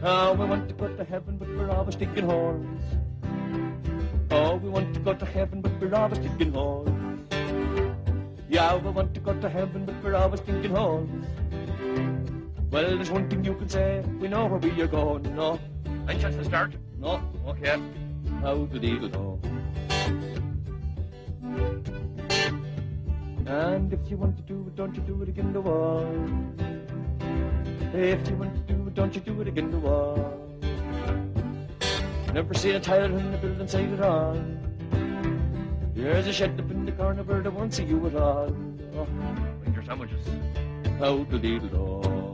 Oh, 0.02 0.34
we 0.36 0.46
want 0.46 0.70
to 0.70 0.76
go 0.76 0.88
to 0.96 1.04
heaven, 1.04 1.36
but 1.36 1.50
we're 1.50 1.70
always 1.70 1.96
digging 1.96 2.24
holes. 2.24 2.66
Oh, 4.32 4.56
we 4.56 4.70
want 4.70 4.94
to 4.94 5.02
go 5.02 5.14
to 5.14 5.26
heaven, 5.26 5.60
but 5.60 5.74
we're 5.82 5.94
always 5.94 6.20
digging 6.20 6.54
holes. 6.54 6.88
Yeah, 8.48 8.78
we 8.78 8.92
want 8.92 9.14
to 9.14 9.20
go 9.20 9.34
to 9.34 9.50
heaven, 9.50 9.84
but 9.84 10.02
we're 10.02 10.16
always 10.16 10.40
digging 10.40 10.72
holes. 10.72 11.10
Well, 12.72 12.96
there's 12.96 13.12
one 13.12 13.30
thing 13.30 13.44
you 13.44 13.56
can 13.56 13.68
say, 13.68 14.06
we 14.22 14.30
know 14.30 14.46
where 14.46 14.60
we 14.60 14.82
are 14.82 14.88
going, 14.88 15.36
no. 15.36 15.60
Any 16.08 16.18
just 16.22 16.38
to 16.38 16.46
start? 16.46 16.72
No, 17.00 17.22
okay. 17.48 17.80
Out 18.44 18.72
the 18.72 18.80
needle 18.80 19.10
door. 19.10 19.40
And 23.46 23.94
if 23.94 24.00
you 24.10 24.18
want 24.18 24.36
to 24.38 24.44
do 24.44 24.66
it, 24.68 24.76
don't 24.76 24.96
you 24.96 25.02
do 25.04 25.22
it 25.22 25.30
again 25.30 25.54
the 25.54 25.62
wall. 25.62 26.06
If 27.94 28.28
you 28.30 28.36
want 28.36 28.56
to 28.56 28.74
do 28.74 28.88
it, 28.88 28.94
don't 28.94 29.16
you 29.16 29.22
do 29.22 29.42
it 29.42 29.48
again 29.48 29.72
the 29.72 29.78
wall. 29.78 30.44
Never 32.34 32.54
seen 32.54 32.76
a 32.76 32.80
tile 32.80 33.06
in 33.06 33.32
the 33.32 33.38
building 33.38 33.68
site 33.68 33.90
at 33.90 34.02
all. 34.02 34.38
There's 35.94 36.28
a 36.28 36.34
shed 36.34 36.60
up 36.60 36.70
in 36.70 36.86
the 36.86 36.92
corner 36.92 37.24
where 37.24 37.42
they 37.42 37.50
won't 37.50 37.74
see 37.74 37.86
you 37.86 38.06
at 38.08 38.16
all. 38.16 38.54
Oh, 38.96 39.08
bring 39.62 39.74
your 39.74 39.84
sandwiches. 39.84 40.28
Out 41.02 41.30
the 41.30 41.40
needle 41.40 41.70
door. 41.70 42.34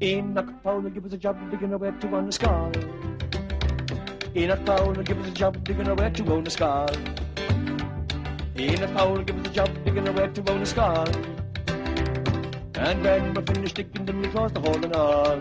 Enoch 0.00 0.62
Powell 0.62 0.80
will 0.80 0.90
give 0.90 1.04
us 1.04 1.12
a 1.12 1.18
job 1.18 1.38
to 1.40 1.44
begin 1.46 1.70
digging 1.70 1.72
away 1.72 1.92
to 2.00 2.16
on 2.16 2.26
the 2.26 2.32
skull. 2.32 2.70
Enoch 4.38 4.64
Powell 4.64 4.92
will 4.92 5.02
give 5.02 5.18
us 5.18 5.26
a 5.26 5.32
job 5.32 5.64
digging 5.64 5.88
away 5.88 6.10
to 6.10 6.32
own 6.32 6.44
the 6.44 6.50
skull. 6.50 6.88
Enoch 8.56 8.94
Powell 8.94 9.14
will 9.14 9.24
give 9.24 9.36
us 9.40 9.50
a 9.50 9.52
job 9.52 9.68
digging 9.84 10.06
away 10.06 10.28
to 10.28 10.50
own 10.52 10.60
the 10.60 10.66
scar. 10.66 11.08
And 12.76 13.02
when 13.02 13.34
we're 13.34 13.42
finished 13.42 13.74
digging, 13.74 14.04
them 14.04 14.30
close 14.30 14.52
the 14.52 14.60
hole 14.60 14.76
and 14.76 14.94
all. 14.94 15.38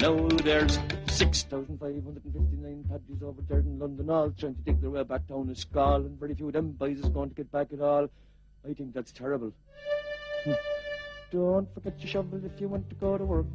Now 0.00 0.26
there's 0.42 0.78
6,559 1.08 2.84
paddies 2.88 3.22
over 3.22 3.42
there 3.46 3.58
in 3.58 3.78
London, 3.78 4.08
all 4.08 4.30
trying 4.30 4.54
to 4.54 4.60
dig 4.62 4.80
their 4.80 4.88
way 4.88 5.02
back 5.02 5.28
down 5.28 5.46
the 5.46 5.54
skull, 5.54 5.96
and 5.96 6.18
very 6.18 6.34
few 6.34 6.46
of 6.46 6.54
them 6.54 6.70
boys 6.70 7.00
is 7.00 7.10
going 7.10 7.28
to 7.28 7.34
get 7.34 7.52
back 7.52 7.74
at 7.74 7.82
all. 7.82 8.08
I 8.66 8.72
think 8.72 8.94
that's 8.94 9.12
terrible. 9.12 9.52
Don't 11.30 11.68
forget 11.74 12.00
your 12.00 12.08
shovel 12.08 12.40
if 12.42 12.58
you 12.58 12.68
want 12.68 12.88
to 12.88 12.96
go 12.96 13.18
to 13.18 13.24
work. 13.26 13.46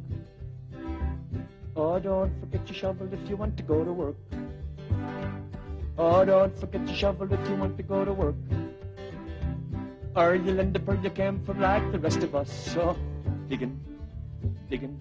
Oh, 1.76 1.98
don't 1.98 2.38
forget 2.40 2.68
your 2.68 2.76
shovel 2.76 3.08
if 3.12 3.28
you 3.28 3.36
want 3.36 3.56
to 3.56 3.62
go 3.62 3.84
to 3.84 3.92
work. 3.92 4.16
Oh, 5.98 6.24
don't 6.24 6.56
forget 6.58 6.86
your 6.86 6.96
shovel 6.96 7.32
if 7.32 7.48
you 7.48 7.56
want 7.56 7.76
to 7.76 7.82
go 7.82 8.04
to 8.04 8.12
work. 8.12 8.34
Or 10.16 10.34
you'll 10.34 10.60
end 10.60 10.76
up 10.76 10.86
where 10.86 10.96
you 10.96 11.10
came 11.10 11.40
from 11.44 11.60
like 11.60 11.92
the 11.92 11.98
rest 11.98 12.22
of 12.22 12.34
us. 12.34 12.50
So, 12.50 12.96
digging, 13.48 13.78
digging, 14.68 14.98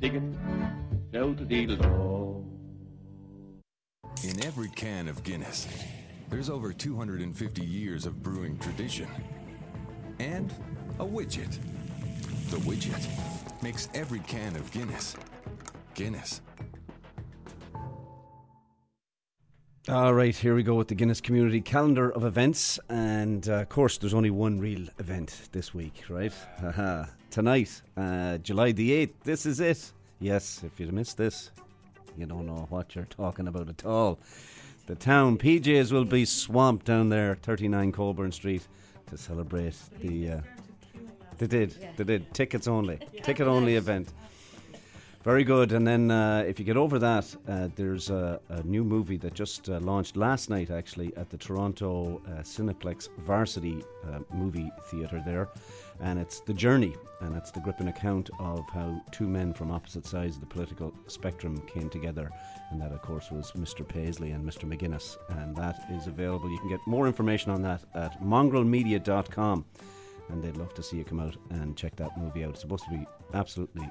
digging, 0.00 0.38
down 1.12 1.36
the 1.36 1.44
deedle 1.44 1.76
do. 1.80 2.44
In 4.28 4.44
every 4.44 4.68
can 4.68 5.08
of 5.08 5.22
Guinness, 5.22 5.68
there's 6.30 6.48
over 6.48 6.72
250 6.72 7.64
years 7.64 8.06
of 8.06 8.22
brewing 8.22 8.56
tradition. 8.58 9.08
And 10.18 10.52
a 10.98 11.04
widget. 11.04 11.58
The 12.50 12.56
widget 12.58 13.62
makes 13.62 13.88
every 13.94 14.20
can 14.20 14.56
of 14.56 14.70
Guinness 14.70 15.16
Guinness. 15.94 16.40
All 19.86 20.14
right, 20.14 20.34
here 20.34 20.54
we 20.54 20.62
go 20.62 20.76
with 20.76 20.88
the 20.88 20.94
Guinness 20.94 21.20
Community 21.20 21.60
Calendar 21.60 22.10
of 22.10 22.24
Events. 22.24 22.80
And 22.88 23.46
uh, 23.46 23.56
of 23.56 23.68
course, 23.68 23.98
there's 23.98 24.14
only 24.14 24.30
one 24.30 24.56
real 24.56 24.86
event 24.98 25.50
this 25.52 25.74
week, 25.74 26.04
right? 26.08 26.32
Tonight, 27.30 27.82
uh, 27.94 28.38
July 28.38 28.72
the 28.72 29.06
8th, 29.06 29.12
this 29.24 29.44
is 29.44 29.60
it. 29.60 29.92
Yes, 30.20 30.62
if 30.64 30.80
you 30.80 30.86
missed 30.86 31.18
this, 31.18 31.50
you 32.16 32.24
don't 32.24 32.46
know 32.46 32.66
what 32.70 32.94
you're 32.94 33.04
talking 33.04 33.46
about 33.46 33.68
at 33.68 33.84
all. 33.84 34.18
The 34.86 34.94
town 34.94 35.36
PJs 35.36 35.92
will 35.92 36.06
be 36.06 36.24
swamped 36.24 36.86
down 36.86 37.10
there, 37.10 37.34
39 37.42 37.92
Colborne 37.92 38.32
Street, 38.32 38.66
to 39.10 39.18
celebrate 39.18 39.76
the. 40.00 40.30
Uh, 40.30 40.40
they 41.36 41.46
did, 41.46 41.76
they 41.98 42.04
did. 42.04 42.32
Tickets 42.32 42.68
only. 42.68 43.00
Ticket 43.22 43.46
only 43.46 43.74
event. 43.74 44.14
Very 45.24 45.42
good. 45.42 45.72
And 45.72 45.86
then 45.86 46.10
uh, 46.10 46.44
if 46.46 46.58
you 46.58 46.66
get 46.66 46.76
over 46.76 46.98
that, 46.98 47.34
uh, 47.48 47.70
there's 47.76 48.10
a, 48.10 48.38
a 48.50 48.62
new 48.64 48.84
movie 48.84 49.16
that 49.16 49.32
just 49.32 49.70
uh, 49.70 49.78
launched 49.80 50.18
last 50.18 50.50
night, 50.50 50.70
actually, 50.70 51.16
at 51.16 51.30
the 51.30 51.38
Toronto 51.38 52.20
uh, 52.26 52.42
Cineplex 52.42 53.08
Varsity 53.20 53.82
uh, 54.06 54.18
Movie 54.34 54.70
Theatre 54.90 55.22
there. 55.24 55.48
And 56.00 56.18
it's 56.18 56.40
The 56.40 56.52
Journey. 56.52 56.94
And 57.22 57.34
it's 57.34 57.50
the 57.50 57.60
gripping 57.60 57.88
account 57.88 58.28
of 58.38 58.68
how 58.68 59.00
two 59.12 59.26
men 59.26 59.54
from 59.54 59.70
opposite 59.70 60.04
sides 60.04 60.34
of 60.34 60.40
the 60.40 60.46
political 60.46 60.92
spectrum 61.06 61.58
came 61.66 61.88
together. 61.88 62.30
And 62.70 62.78
that, 62.82 62.92
of 62.92 63.00
course, 63.00 63.30
was 63.30 63.50
Mr. 63.52 63.88
Paisley 63.88 64.32
and 64.32 64.44
Mr. 64.44 64.70
McGuinness. 64.70 65.16
And 65.40 65.56
that 65.56 65.86
is 65.90 66.06
available. 66.06 66.50
You 66.50 66.58
can 66.58 66.68
get 66.68 66.80
more 66.86 67.06
information 67.06 67.50
on 67.50 67.62
that 67.62 67.82
at 67.94 68.22
mongrelmedia.com. 68.22 69.64
and 70.28 70.42
they'd 70.42 70.58
love 70.58 70.74
to 70.74 70.82
see 70.82 70.98
you 70.98 71.04
come 71.04 71.20
out 71.20 71.36
and 71.48 71.78
check 71.78 71.96
that 71.96 72.18
movie 72.18 72.44
out. 72.44 72.50
It's 72.50 72.60
supposed 72.60 72.84
to 72.84 72.90
be 72.90 73.06
absolutely 73.32 73.88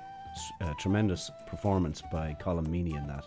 uh, 0.62 0.74
tremendous 0.80 1.32
performance 1.48 2.02
by 2.12 2.36
Colm 2.40 2.68
Meaney 2.68 2.98
in 2.98 3.08
that. 3.08 3.26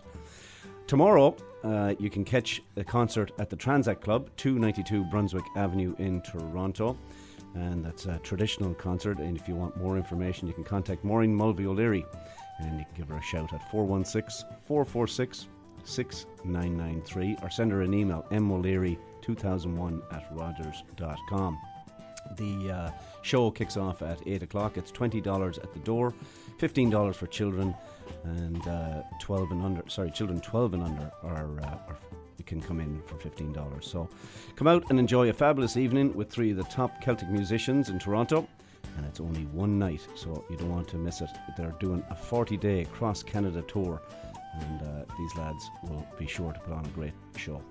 Tomorrow, 0.87 1.35
uh, 1.63 1.95
you 1.99 2.09
can 2.09 2.23
catch 2.23 2.61
a 2.77 2.83
concert 2.83 3.31
at 3.39 3.49
the 3.49 3.57
Tranzac 3.57 4.01
Club, 4.01 4.29
292 4.37 5.03
Brunswick 5.05 5.45
Avenue 5.55 5.95
in 5.97 6.21
Toronto. 6.21 6.97
And 7.55 7.83
that's 7.83 8.05
a 8.05 8.19
traditional 8.19 8.73
concert. 8.73 9.17
And 9.19 9.35
if 9.35 9.47
you 9.47 9.55
want 9.55 9.77
more 9.77 9.97
information, 9.97 10.47
you 10.47 10.53
can 10.53 10.63
contact 10.63 11.03
Maureen 11.03 11.33
Mulvey 11.33 11.65
O'Leary 11.65 12.05
and 12.59 12.79
you 12.79 12.85
can 12.85 12.95
give 12.95 13.09
her 13.09 13.17
a 13.17 13.21
shout 13.21 13.53
at 13.53 13.69
416 13.71 14.47
446 14.65 15.47
6993 15.83 17.37
or 17.41 17.49
send 17.49 17.71
her 17.71 17.81
an 17.81 17.93
email, 17.93 18.25
moleary2001 18.29 20.01
at 20.13 20.27
rogers.com. 20.31 21.57
The 22.35 22.71
uh, 22.71 22.91
show 23.21 23.51
kicks 23.51 23.77
off 23.77 24.01
at 24.01 24.19
8 24.25 24.43
o'clock. 24.43 24.77
It's 24.77 24.91
$20 24.91 25.63
at 25.63 25.73
the 25.73 25.79
door, 25.79 26.13
$15 26.59 27.15
for 27.15 27.27
children, 27.27 27.75
and 28.23 28.67
uh, 28.67 29.03
12 29.21 29.51
and 29.51 29.63
under. 29.63 29.83
Sorry, 29.87 30.11
children 30.11 30.39
12 30.41 30.73
and 30.73 30.83
under 30.83 31.11
are, 31.23 31.59
uh, 31.61 31.89
are 31.89 31.97
can 32.47 32.61
come 32.61 32.79
in 32.79 33.01
for 33.05 33.15
$15. 33.15 33.83
So 33.83 34.09
come 34.55 34.67
out 34.67 34.89
and 34.89 34.97
enjoy 34.97 35.29
a 35.29 35.33
fabulous 35.33 35.77
evening 35.77 36.15
with 36.15 36.31
three 36.31 36.51
of 36.51 36.57
the 36.57 36.63
top 36.63 36.99
Celtic 37.01 37.29
musicians 37.29 37.89
in 37.89 37.99
Toronto. 37.99 38.47
And 38.95 39.05
it's 39.05 39.19
only 39.19 39.43
one 39.47 39.77
night, 39.77 40.07
so 40.15 40.43
you 40.49 40.57
don't 40.57 40.71
want 40.71 40.87
to 40.87 40.97
miss 40.97 41.21
it. 41.21 41.29
They're 41.55 41.75
doing 41.79 42.03
a 42.09 42.15
40 42.15 42.57
day 42.57 42.85
cross 42.85 43.21
Canada 43.21 43.61
tour, 43.67 44.01
and 44.59 44.81
uh, 44.81 45.05
these 45.19 45.35
lads 45.35 45.69
will 45.83 46.07
be 46.17 46.25
sure 46.25 46.51
to 46.51 46.59
put 46.59 46.73
on 46.73 46.83
a 46.83 46.89
great 46.89 47.13
show. 47.35 47.61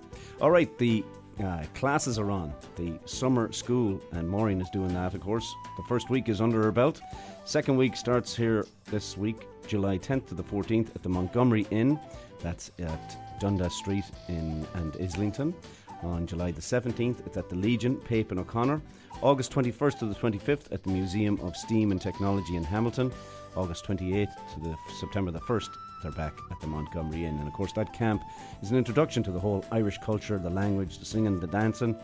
All 0.41 0.53
right, 0.53 0.77
the 0.79 1.05
uh, 1.43 1.65
classes 1.75 2.19
are 2.19 2.31
on. 2.31 2.55
The 2.77 3.01
summer 3.07 3.51
school, 3.51 4.01
and 4.13 4.29
Maureen 4.29 4.61
is 4.61 4.71
doing 4.71 4.95
that, 4.95 5.15
of 5.15 5.21
course. 5.21 5.53
The 5.77 5.83
first 5.89 6.11
week 6.11 6.29
is 6.29 6.41
under 6.41 6.63
her 6.63 6.71
belt. 6.71 7.01
Second 7.47 7.77
week 7.77 7.95
starts 7.95 8.35
here 8.35 8.67
this 8.87 9.17
week, 9.17 9.47
July 9.69 9.99
10th 9.99 10.27
to 10.27 10.35
the 10.35 10.43
14th, 10.43 10.89
at 10.97 11.05
the 11.05 11.09
Montgomery 11.09 11.65
Inn. 11.71 11.97
That's 12.43 12.73
at 12.81 13.39
Dundas 13.39 13.73
Street 13.73 14.03
in 14.27 14.67
and 14.75 14.97
Islington. 15.01 15.55
On 16.03 16.27
July 16.27 16.51
the 16.51 16.61
17th, 16.61 17.25
it's 17.25 17.37
at 17.37 17.49
the 17.49 17.55
Legion, 17.55 17.99
Pape 17.99 18.33
and 18.33 18.41
O'Connor. 18.41 18.83
August 19.23 19.53
21st 19.53 20.01
to 20.01 20.07
the 20.07 20.15
25th 20.17 20.73
at 20.73 20.83
the 20.83 20.91
Museum 20.91 21.39
of 21.41 21.57
Steam 21.57 21.93
and 21.93 22.03
Technology 22.03 22.57
in 22.57 22.65
Hamilton. 22.65 23.13
August 23.55 23.85
28th 23.85 24.35
to 24.55 24.61
the 24.61 24.77
September 24.99 25.31
the 25.31 25.39
1st, 25.39 25.69
they're 26.03 26.11
back 26.11 26.37
at 26.51 26.61
the 26.61 26.67
Montgomery 26.67 27.27
Inn. 27.27 27.39
And 27.39 27.47
of 27.47 27.55
course, 27.55 27.73
that 27.75 27.93
camp 27.93 28.25
is 28.61 28.73
an 28.73 28.77
introduction 28.77 29.23
to 29.23 29.31
the 29.31 29.39
whole 29.39 29.65
Irish 29.71 29.99
culture, 29.99 30.37
the 30.37 30.51
language, 30.51 30.99
the 30.99 31.05
singing, 31.05 31.39
the 31.39 31.47
dancing, 31.47 31.97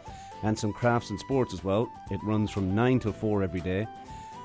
and 0.45 0.57
some 0.57 0.73
crafts 0.73 1.11
and 1.11 1.19
sports 1.19 1.53
as 1.53 1.65
well. 1.65 1.91
It 2.13 2.21
runs 2.23 2.53
from 2.53 2.77
9 2.77 3.01
till 3.01 3.13
4 3.13 3.43
every 3.43 3.61
day. 3.61 3.89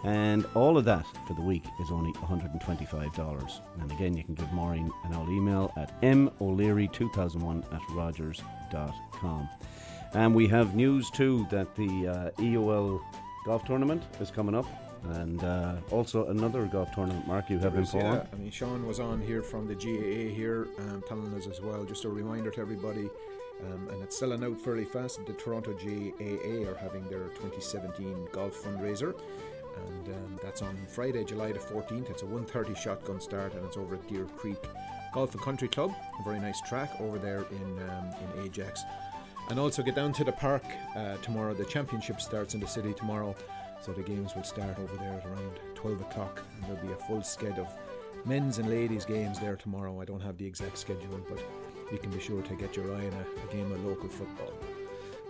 And 0.03 0.45
all 0.53 0.77
of 0.77 0.85
that 0.85 1.05
for 1.27 1.33
the 1.33 1.41
week 1.41 1.63
is 1.81 1.91
only 1.91 2.13
$125. 2.13 3.59
And 3.81 3.91
again, 3.91 4.15
you 4.15 4.23
can 4.23 4.35
give 4.35 4.51
Maureen 4.53 4.91
an 5.05 5.15
old 5.15 5.29
email 5.29 5.73
at 5.75 5.99
moleary2001 6.01 7.73
at 7.73 7.81
rogers.com. 7.91 9.49
And 10.13 10.33
we 10.35 10.47
have 10.47 10.75
news 10.75 11.09
too 11.11 11.45
that 11.49 11.75
the 11.75 12.07
uh, 12.07 12.41
EOL 12.41 13.01
golf 13.45 13.65
tournament 13.65 14.03
is 14.19 14.31
coming 14.31 14.55
up. 14.55 14.65
And 15.13 15.43
uh, 15.43 15.75
also 15.91 16.27
another 16.27 16.65
golf 16.65 16.91
tournament, 16.93 17.27
Mark, 17.27 17.49
you 17.49 17.59
have 17.59 17.73
There 17.73 17.81
is, 17.81 17.93
informed. 17.93 18.15
yeah. 18.23 18.25
I 18.33 18.35
mean, 18.41 18.51
Sean 18.51 18.85
was 18.87 18.99
on 18.99 19.21
here 19.21 19.41
from 19.43 19.67
the 19.67 19.75
GAA 19.75 20.33
here, 20.33 20.67
um, 20.79 21.03
telling 21.07 21.33
us 21.33 21.47
as 21.47 21.61
well. 21.61 21.85
Just 21.85 22.03
a 22.05 22.09
reminder 22.09 22.49
to 22.51 22.59
everybody, 22.61 23.07
um, 23.65 23.87
and 23.89 24.01
it's 24.03 24.17
selling 24.17 24.43
out 24.43 24.59
fairly 24.59 24.85
fast. 24.85 25.23
The 25.25 25.33
Toronto 25.33 25.73
GAA 25.73 26.69
are 26.69 26.75
having 26.75 27.03
their 27.09 27.27
2017 27.39 28.27
golf 28.33 28.61
fundraiser, 28.61 29.13
and 29.87 30.07
um, 30.09 30.39
that's 30.43 30.61
on 30.61 30.77
Friday, 30.87 31.23
July 31.23 31.51
the 31.51 31.59
14th. 31.59 32.09
It's 32.09 32.23
a 32.23 32.25
1:30 32.25 32.75
shotgun 32.77 33.19
start, 33.19 33.53
and 33.53 33.65
it's 33.65 33.77
over 33.77 33.95
at 33.95 34.07
Deer 34.07 34.25
Creek 34.37 34.57
Golf 35.13 35.33
and 35.33 35.41
Country 35.41 35.67
Club. 35.67 35.91
A 36.19 36.23
very 36.23 36.39
nice 36.39 36.61
track 36.61 36.91
over 36.99 37.17
there 37.17 37.45
in 37.51 37.79
um, 37.89 38.11
in 38.35 38.45
Ajax. 38.45 38.83
And 39.49 39.59
also 39.59 39.81
get 39.81 39.95
down 39.95 40.11
to 40.13 40.23
the 40.23 40.33
park 40.33 40.63
uh, 40.95 41.17
tomorrow. 41.17 41.53
The 41.53 41.65
championship 41.65 42.19
starts 42.19 42.53
in 42.53 42.59
the 42.59 42.67
city 42.67 42.93
tomorrow, 42.93 43.33
so 43.81 43.93
the 43.93 44.03
games 44.03 44.35
will 44.35 44.43
start 44.43 44.77
over 44.77 44.95
there 44.97 45.13
at 45.13 45.25
around 45.25 45.59
12 45.75 46.01
o'clock, 46.01 46.43
and 46.55 46.63
there'll 46.63 46.85
be 46.85 46.91
a 46.91 47.05
full 47.07 47.19
sked 47.19 47.57
of 47.57 47.67
men's 48.25 48.57
and 48.57 48.69
ladies' 48.69 49.05
games 49.05 49.39
there 49.39 49.55
tomorrow. 49.55 50.01
I 50.01 50.05
don't 50.05 50.19
have 50.21 50.37
the 50.37 50.45
exact 50.45 50.77
schedule, 50.77 51.21
but 51.29 51.39
you 51.91 51.97
can 51.97 52.11
be 52.11 52.19
sure 52.19 52.41
to 52.41 52.55
get 52.55 52.75
your 52.75 52.93
eye 52.93 53.07
on 53.07 53.13
a, 53.13 53.49
a 53.49 53.53
game 53.53 53.71
of 53.71 53.85
local 53.85 54.09
football. 54.09 54.51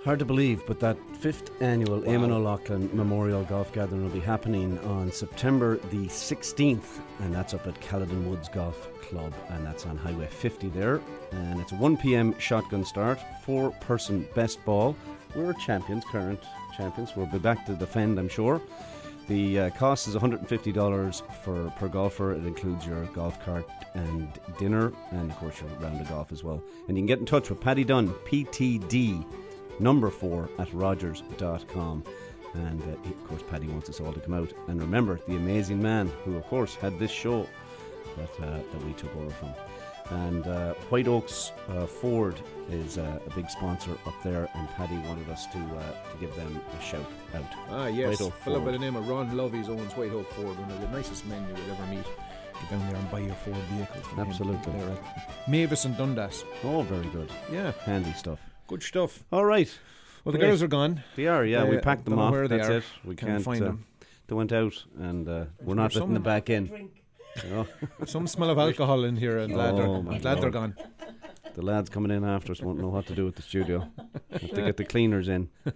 Hard 0.04 0.20
to 0.20 0.26
believe, 0.26 0.66
but 0.66 0.80
that 0.80 0.98
fifth 1.18 1.62
annual 1.62 2.02
Eamon 2.02 2.32
O'Loughlin 2.32 2.90
Memorial 2.94 3.44
Golf 3.44 3.74
Gathering 3.74 4.04
will 4.04 4.10
be 4.10 4.20
happening 4.20 4.80
on 4.80 5.12
September 5.12 5.78
the 5.90 6.06
16th, 6.06 7.00
and 7.20 7.34
that's 7.34 7.54
up 7.54 7.68
at 7.68 7.80
Caledon 7.82 8.30
Woods 8.30 8.48
Golf 8.48 8.88
Club, 9.02 9.34
and 9.50 9.66
that's 9.66 9.86
on 9.86 9.98
Highway 9.98 10.28
50 10.28 10.70
there. 10.70 11.02
And 11.32 11.60
it's 11.60 11.74
a 11.74 11.76
1 11.76 11.98
pm 11.98 12.38
shotgun 12.40 12.86
start, 12.86 13.20
four 13.44 13.72
person 13.82 14.26
best 14.34 14.64
ball. 14.64 14.96
We're 15.36 15.54
champions, 15.54 16.06
current 16.06 16.40
champions. 16.78 17.16
We'll 17.16 17.26
be 17.26 17.40
back 17.40 17.66
to 17.66 17.74
defend, 17.74 18.18
I'm 18.18 18.30
sure. 18.30 18.62
The 19.28 19.60
uh, 19.60 19.70
cost 19.72 20.08
is 20.08 20.16
$150 20.16 21.22
for 21.44 21.70
per 21.72 21.88
golfer. 21.90 22.32
It 22.34 22.46
includes 22.46 22.86
your 22.86 23.04
golf 23.08 23.44
cart 23.44 23.68
and 23.94 24.30
dinner, 24.58 24.94
and 25.12 25.30
of 25.30 25.38
course 25.38 25.60
your 25.60 25.70
round 25.82 26.00
of 26.00 26.08
golf 26.08 26.32
as 26.32 26.46
well. 26.46 26.64
And 26.88 26.96
you 26.96 27.02
can 27.02 27.08
get 27.08 27.20
in 27.20 27.26
touch 27.26 27.50
with 27.50 27.60
Paddy 27.60 27.84
Dunn, 27.84 28.10
PTD, 28.26 29.26
number 29.80 30.10
four 30.10 30.50
at 30.60 30.74
rogers.com. 30.74 32.04
And 32.54 32.82
uh, 32.82 33.10
of 33.10 33.28
course, 33.28 33.44
Paddy 33.50 33.68
wants 33.68 33.90
us 33.90 34.00
all 34.00 34.14
to 34.14 34.20
come 34.20 34.34
out. 34.34 34.52
And 34.68 34.82
remember, 34.82 35.20
the 35.28 35.36
amazing 35.36 35.82
man 35.82 36.12
who, 36.24 36.38
of 36.38 36.46
course, 36.46 36.76
had 36.76 36.98
this 36.98 37.12
show 37.12 37.48
that, 38.16 38.48
uh, 38.48 38.60
that 38.72 38.86
we 38.86 38.94
took 38.94 39.16
over 39.16 39.30
from. 39.32 39.54
And 40.10 40.48
uh, 40.48 40.74
White 40.90 41.08
Oaks 41.08 41.52
uh, 41.70 41.86
Ford 41.86 42.40
is 42.70 42.98
uh, 42.98 43.20
a 43.26 43.30
big 43.36 43.50
sponsor 43.50 43.92
up 44.06 44.16
there, 44.24 44.50
and 44.56 44.68
Paddy 44.70 44.98
wanted 45.00 45.30
us 45.30 45.48
to 45.48 45.58
uh, 45.58 46.12
to 46.12 46.18
give 46.18 46.34
them 46.38 46.62
a 46.78 46.82
shout 46.82 47.06
out. 47.36 47.44
Ah, 47.70 47.88
yes, 47.88 48.08
White 48.08 48.28
Oak 48.28 48.34
fellow 48.36 48.62
by 48.62 48.72
the 48.72 48.80
name 48.80 48.96
of 48.96 49.08
Ron 49.08 49.30
Loveys 49.32 49.68
owns 49.68 49.92
White 49.98 50.14
Oak 50.14 50.32
Ford, 50.32 50.58
one 50.58 50.72
of 50.72 50.80
the 50.80 50.88
nicest 50.90 51.26
men 51.26 51.46
you 51.50 51.62
will 51.62 51.72
ever 51.74 51.86
meet. 51.88 52.06
Get 52.06 52.70
down 52.72 52.88
there 52.88 52.96
and 52.96 53.12
buy 53.12 53.20
your 53.20 53.36
Ford 53.36 53.58
vehicle. 53.58 54.02
Absolutely. 54.18 54.74
Mavis 55.48 55.84
and 55.84 55.98
Dundas. 55.98 56.46
Oh, 56.64 56.84
very 56.84 57.08
good. 57.08 57.30
Yeah. 57.52 57.72
Handy 57.84 58.14
stuff. 58.14 58.40
Good 58.68 58.84
stuff. 58.84 59.24
All 59.32 59.46
right. 59.46 59.70
Well, 60.24 60.34
the 60.34 60.40
Great. 60.40 60.48
girls 60.50 60.62
are 60.64 60.68
gone. 60.68 61.04
They 61.16 61.28
are, 61.28 61.46
yeah. 61.46 61.64
we 61.64 61.78
Uh, 61.78 61.82
packed 61.82 62.06
them 62.06 62.20
off. 62.20 62.32
where 62.34 62.48
they 62.48 62.58
That's 62.58 62.70
are. 62.70 62.78
it. 62.78 62.84
We 63.06 63.16
Can't 63.16 63.32
can't, 63.32 63.44
find 63.44 63.62
uh, 63.62 63.66
them. 63.68 63.86
They 64.28 64.36
went 64.36 64.52
out, 64.52 64.84
and 65.00 65.28
uh, 65.28 65.46
we're 65.64 65.76
not 65.76 65.94
Some- 65.94 66.02
letting 66.02 66.14
them 66.16 66.24
back 66.24 66.50
in. 66.50 66.90
You 67.44 67.50
know? 67.50 67.68
Some 68.06 68.28
smell 68.28 68.50
of 68.50 68.58
alcohol 68.58 69.04
in 69.06 69.16
here, 69.16 69.38
and 69.38 69.54
glad, 69.54 69.78
they're, 69.78 69.86
Oh, 69.86 70.02
my 70.02 70.16
I'm 70.16 70.22
glad 70.22 70.42
they're 70.42 70.50
gone. 70.50 70.76
The 71.54 71.62
lads 71.62 71.90
coming 71.90 72.12
in 72.12 72.24
after 72.26 72.52
us 72.52 72.62
won't 72.62 72.80
know 72.80 72.90
what 72.90 73.08
to 73.08 73.16
do 73.16 73.26
with 73.26 73.36
the 73.36 73.42
studio. 73.42 73.88
Have 74.32 74.42
to 74.52 74.62
get 74.64 74.78
the 74.78 74.86
cleaners 74.86 75.28
in. 75.28 75.50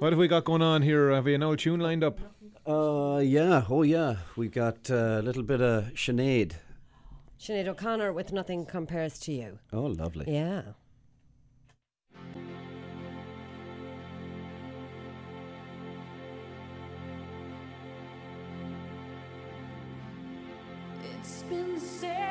What 0.00 0.12
have 0.12 0.18
we 0.20 0.28
got 0.28 0.44
going 0.44 0.62
on 0.62 0.82
here? 0.82 1.10
Have 1.10 1.24
we 1.24 1.34
an 1.34 1.42
old 1.42 1.58
tune 1.58 1.80
lined 1.80 2.04
up? 2.04 2.20
Uh, 2.64 3.18
yeah. 3.18 3.64
Oh, 3.68 3.82
yeah. 3.82 4.18
We've 4.36 4.52
got 4.52 4.88
uh, 4.88 5.18
a 5.18 5.22
little 5.22 5.42
bit 5.42 5.60
of 5.60 5.86
Sinead. 5.94 6.52
Sinead 7.40 7.66
O'Connor 7.66 8.12
with 8.12 8.32
Nothing 8.32 8.64
Compares 8.64 9.18
to 9.18 9.32
You. 9.32 9.58
Oh, 9.72 9.82
lovely. 9.86 10.26
Yeah. 10.32 10.62
Been 21.48 21.80
seven 21.80 22.27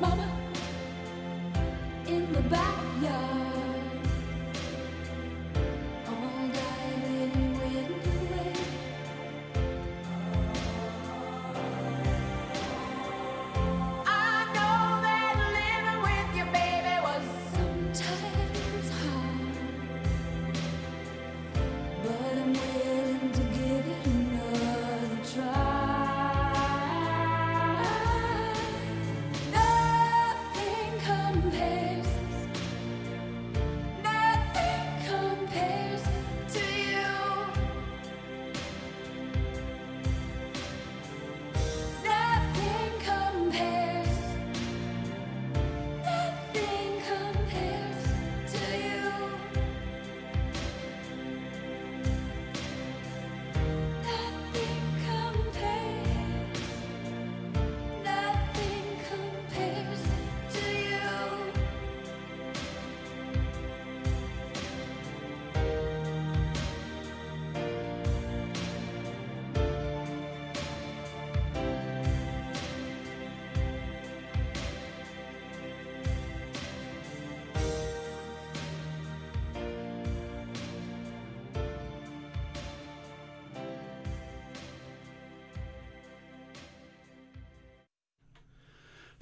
mama 0.00 0.28
in 2.06 2.32
the 2.32 2.40
backyard. 2.42 3.33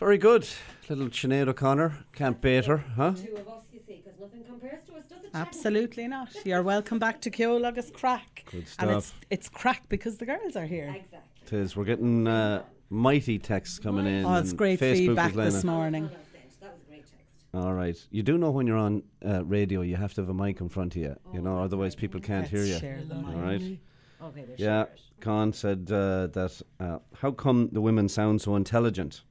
Very 0.03 0.19
good. 0.19 0.49
Little 0.89 1.07
Sinead 1.11 1.47
O'Connor. 1.47 1.97
Can't 2.13 2.41
bait 2.41 2.65
her, 2.67 2.79
huh? 2.97 3.13
Two 3.13 3.37
of 3.37 3.47
us, 3.47 3.63
you 3.73 3.79
see, 3.87 4.03
because 4.05 4.19
nothing 4.19 4.43
compares 4.43 4.83
to 4.87 4.95
us, 4.95 5.05
does 5.05 5.23
it? 5.23 5.31
Absolutely 5.33 6.09
not. 6.09 6.35
You're 6.45 6.65
welcome 6.65 6.99
back 6.99 7.21
to 7.21 7.31
Ceol 7.31 7.65
agus 7.65 7.93
Craic. 7.93 8.45
Good 8.51 8.67
stuff. 8.67 8.89
And 8.89 8.99
it's 8.99 9.15
it's 9.31 9.49
craic 9.49 9.83
because 9.89 10.17
the 10.19 10.27
girls 10.27 10.57
are 10.57 10.67
here. 10.67 10.89
Exactly. 10.89 11.19
It 11.47 11.53
is. 11.53 11.77
We're 11.77 11.85
getting 11.85 12.27
uh, 12.27 12.65
mighty 12.91 13.39
texts 13.39 13.79
coming 13.79 14.07
in. 14.07 14.27
Oh, 14.27 14.35
it's 14.35 14.53
great 14.53 14.81
Facebook 14.81 15.07
feedback 15.07 15.35
this 15.35 15.63
morning. 15.63 16.11
That 16.61 16.73
was 16.73 16.83
a 16.83 16.91
great 16.91 17.05
text. 17.05 17.55
All 17.55 17.73
right. 17.73 17.97
You 18.11 18.25
do 18.25 18.37
know 18.39 18.51
when 18.51 18.67
you're 18.67 18.77
on 18.79 19.05
uh, 19.25 19.45
radio, 19.45 19.83
you 19.83 19.95
have 19.95 20.15
to 20.15 20.23
have 20.23 20.29
a 20.29 20.35
mic 20.35 20.61
in 20.61 20.69
front 20.69 20.97
of 20.97 21.03
you, 21.03 21.15
you 21.33 21.41
know, 21.41 21.63
otherwise 21.63 21.95
people 21.95 22.21
can't 22.21 22.49
hear 22.49 22.59
Let's 22.59 22.71
you. 22.73 22.79
share 22.81 23.05
the 23.07 23.15
All 23.15 23.23
Okay, 23.45 23.79
we'll 24.21 24.57
Yeah. 24.57 24.87
Con 25.21 25.53
said 25.53 25.89
uh, 25.93 26.27
that 26.27 26.61
uh, 26.81 26.99
how 27.15 27.31
come 27.31 27.69
the 27.71 27.81
women 27.81 28.09
sound 28.09 28.41
so 28.41 28.57
intelligent? 28.57 29.23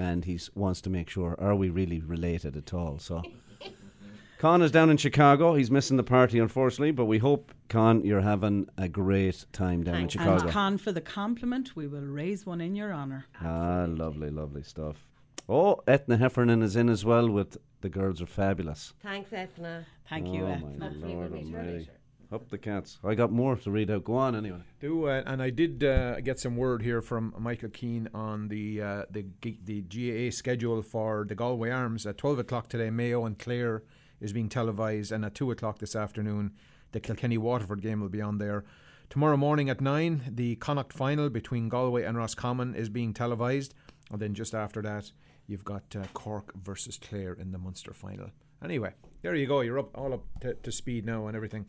And 0.00 0.24
he 0.24 0.40
wants 0.54 0.80
to 0.82 0.90
make 0.90 1.10
sure 1.10 1.36
are 1.38 1.54
we 1.54 1.68
really 1.68 2.00
related 2.00 2.56
at 2.56 2.72
all? 2.72 2.98
So. 2.98 3.22
Con 4.38 4.62
is 4.62 4.70
down 4.70 4.88
in 4.88 4.96
Chicago. 4.96 5.54
He's 5.54 5.70
missing 5.70 5.98
the 5.98 6.02
party, 6.02 6.38
unfortunately, 6.38 6.92
but 6.92 7.04
we 7.04 7.18
hope, 7.18 7.52
Con, 7.68 8.02
you're 8.06 8.22
having 8.22 8.70
a 8.78 8.88
great 8.88 9.44
time 9.52 9.82
down 9.82 9.96
in 9.96 10.08
Chicago. 10.08 10.44
And 10.44 10.50
Con, 10.50 10.78
for 10.78 10.92
the 10.92 11.02
compliment, 11.02 11.76
we 11.76 11.86
will 11.86 12.06
raise 12.06 12.46
one 12.46 12.62
in 12.62 12.74
your 12.74 12.94
honour. 12.94 13.26
Ah, 13.42 13.84
lovely, 13.86 14.30
lovely 14.30 14.62
stuff. 14.62 15.06
Oh, 15.46 15.82
Ethna 15.86 16.16
Heffernan 16.16 16.62
is 16.62 16.74
in 16.74 16.88
as 16.88 17.04
well 17.04 17.28
with 17.28 17.58
The 17.82 17.90
Girls 17.90 18.22
Are 18.22 18.26
Fabulous. 18.26 18.94
Thanks, 19.02 19.30
Ethna. 19.30 19.84
Thank 20.08 20.28
oh, 20.28 20.32
you, 20.32 20.42
my 20.44 20.54
Ethna. 20.54 20.84
Hopefully 20.84 21.14
we'll 21.14 21.28
Lord 21.28 21.32
meet 21.32 21.54
her 21.54 21.62
later. 21.62 21.92
Up 22.32 22.48
the 22.48 22.58
cats. 22.58 22.98
I 23.02 23.16
got 23.16 23.32
more 23.32 23.56
to 23.56 23.70
read 23.72 23.90
out. 23.90 24.04
Go 24.04 24.14
on, 24.14 24.36
anyway. 24.36 24.60
Do 24.80 25.08
uh, 25.08 25.22
and 25.26 25.42
I 25.42 25.50
did 25.50 25.82
uh, 25.82 26.20
get 26.20 26.38
some 26.38 26.56
word 26.56 26.80
here 26.80 27.02
from 27.02 27.34
Michael 27.36 27.70
Keane 27.70 28.08
on 28.14 28.46
the 28.46 28.80
uh, 28.80 29.02
the 29.10 29.26
the 29.64 29.82
GAA 29.82 30.30
schedule 30.30 30.80
for 30.82 31.26
the 31.28 31.34
Galway 31.34 31.70
Arms 31.70 32.06
at 32.06 32.18
twelve 32.18 32.38
o'clock 32.38 32.68
today. 32.68 32.88
Mayo 32.88 33.24
and 33.24 33.36
Clare 33.36 33.82
is 34.20 34.32
being 34.32 34.48
televised, 34.48 35.10
and 35.10 35.24
at 35.24 35.34
two 35.34 35.50
o'clock 35.50 35.80
this 35.80 35.96
afternoon, 35.96 36.52
the 36.92 37.00
Kilkenny 37.00 37.36
Waterford 37.36 37.82
game 37.82 38.00
will 38.00 38.08
be 38.08 38.22
on 38.22 38.38
there. 38.38 38.64
Tomorrow 39.08 39.36
morning 39.36 39.68
at 39.68 39.80
nine, 39.80 40.22
the 40.30 40.54
Connacht 40.54 40.92
final 40.92 41.30
between 41.30 41.68
Galway 41.68 42.04
and 42.04 42.16
Roscommon 42.16 42.76
is 42.76 42.88
being 42.88 43.12
televised, 43.12 43.74
and 44.08 44.22
then 44.22 44.34
just 44.34 44.54
after 44.54 44.80
that, 44.82 45.10
you've 45.48 45.64
got 45.64 45.82
uh, 45.96 46.04
Cork 46.14 46.54
versus 46.54 46.96
Clare 46.96 47.32
in 47.32 47.50
the 47.50 47.58
Munster 47.58 47.92
final. 47.92 48.30
Anyway, 48.62 48.92
there 49.22 49.34
you 49.34 49.48
go. 49.48 49.62
You're 49.62 49.80
up 49.80 49.98
all 49.98 50.14
up 50.14 50.24
to, 50.42 50.54
to 50.54 50.70
speed 50.70 51.06
now 51.06 51.26
and 51.26 51.34
everything. 51.34 51.68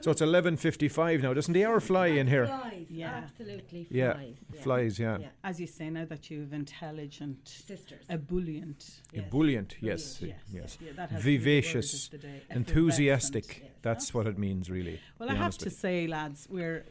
So 0.00 0.10
it's 0.10 0.20
eleven 0.20 0.56
fifty-five 0.56 1.22
now. 1.22 1.34
Doesn't 1.34 1.52
the 1.52 1.64
hour 1.64 1.80
fly 1.80 2.06
in 2.08 2.26
here? 2.28 2.46
Flies, 2.46 2.86
Yeah. 2.90 3.08
absolutely 3.24 3.84
flies. 3.84 3.88
Yeah, 3.90 4.60
flies, 4.62 4.98
yeah. 4.98 5.18
As 5.42 5.60
you 5.60 5.66
say 5.66 5.90
now 5.90 6.04
that 6.04 6.30
you've 6.30 6.52
intelligent 6.52 7.46
Sisters. 7.48 8.04
ebullient. 8.08 9.00
Ebullient, 9.14 9.76
yes, 9.80 10.18
Brilliant, 10.18 10.42
yes. 10.52 10.78
Yeah, 10.80 10.92
that 10.96 11.10
has 11.10 11.20
to 11.22 11.26
be 11.26 11.36
the 11.36 11.38
word 11.38 11.44
Vivacious, 11.44 12.04
of 12.06 12.10
the 12.12 12.18
day. 12.18 12.42
enthusiastic. 12.50 13.60
Yes. 13.62 13.70
That's 13.82 14.12
what 14.14 14.26
it 14.26 14.38
means, 14.38 14.70
really. 14.70 15.00
Well, 15.18 15.28
I 15.30 15.34
have 15.34 15.42
honest 15.44 15.60
to 15.60 15.70
say, 15.70 16.06
lads, 16.06 16.46
we're 16.50 16.84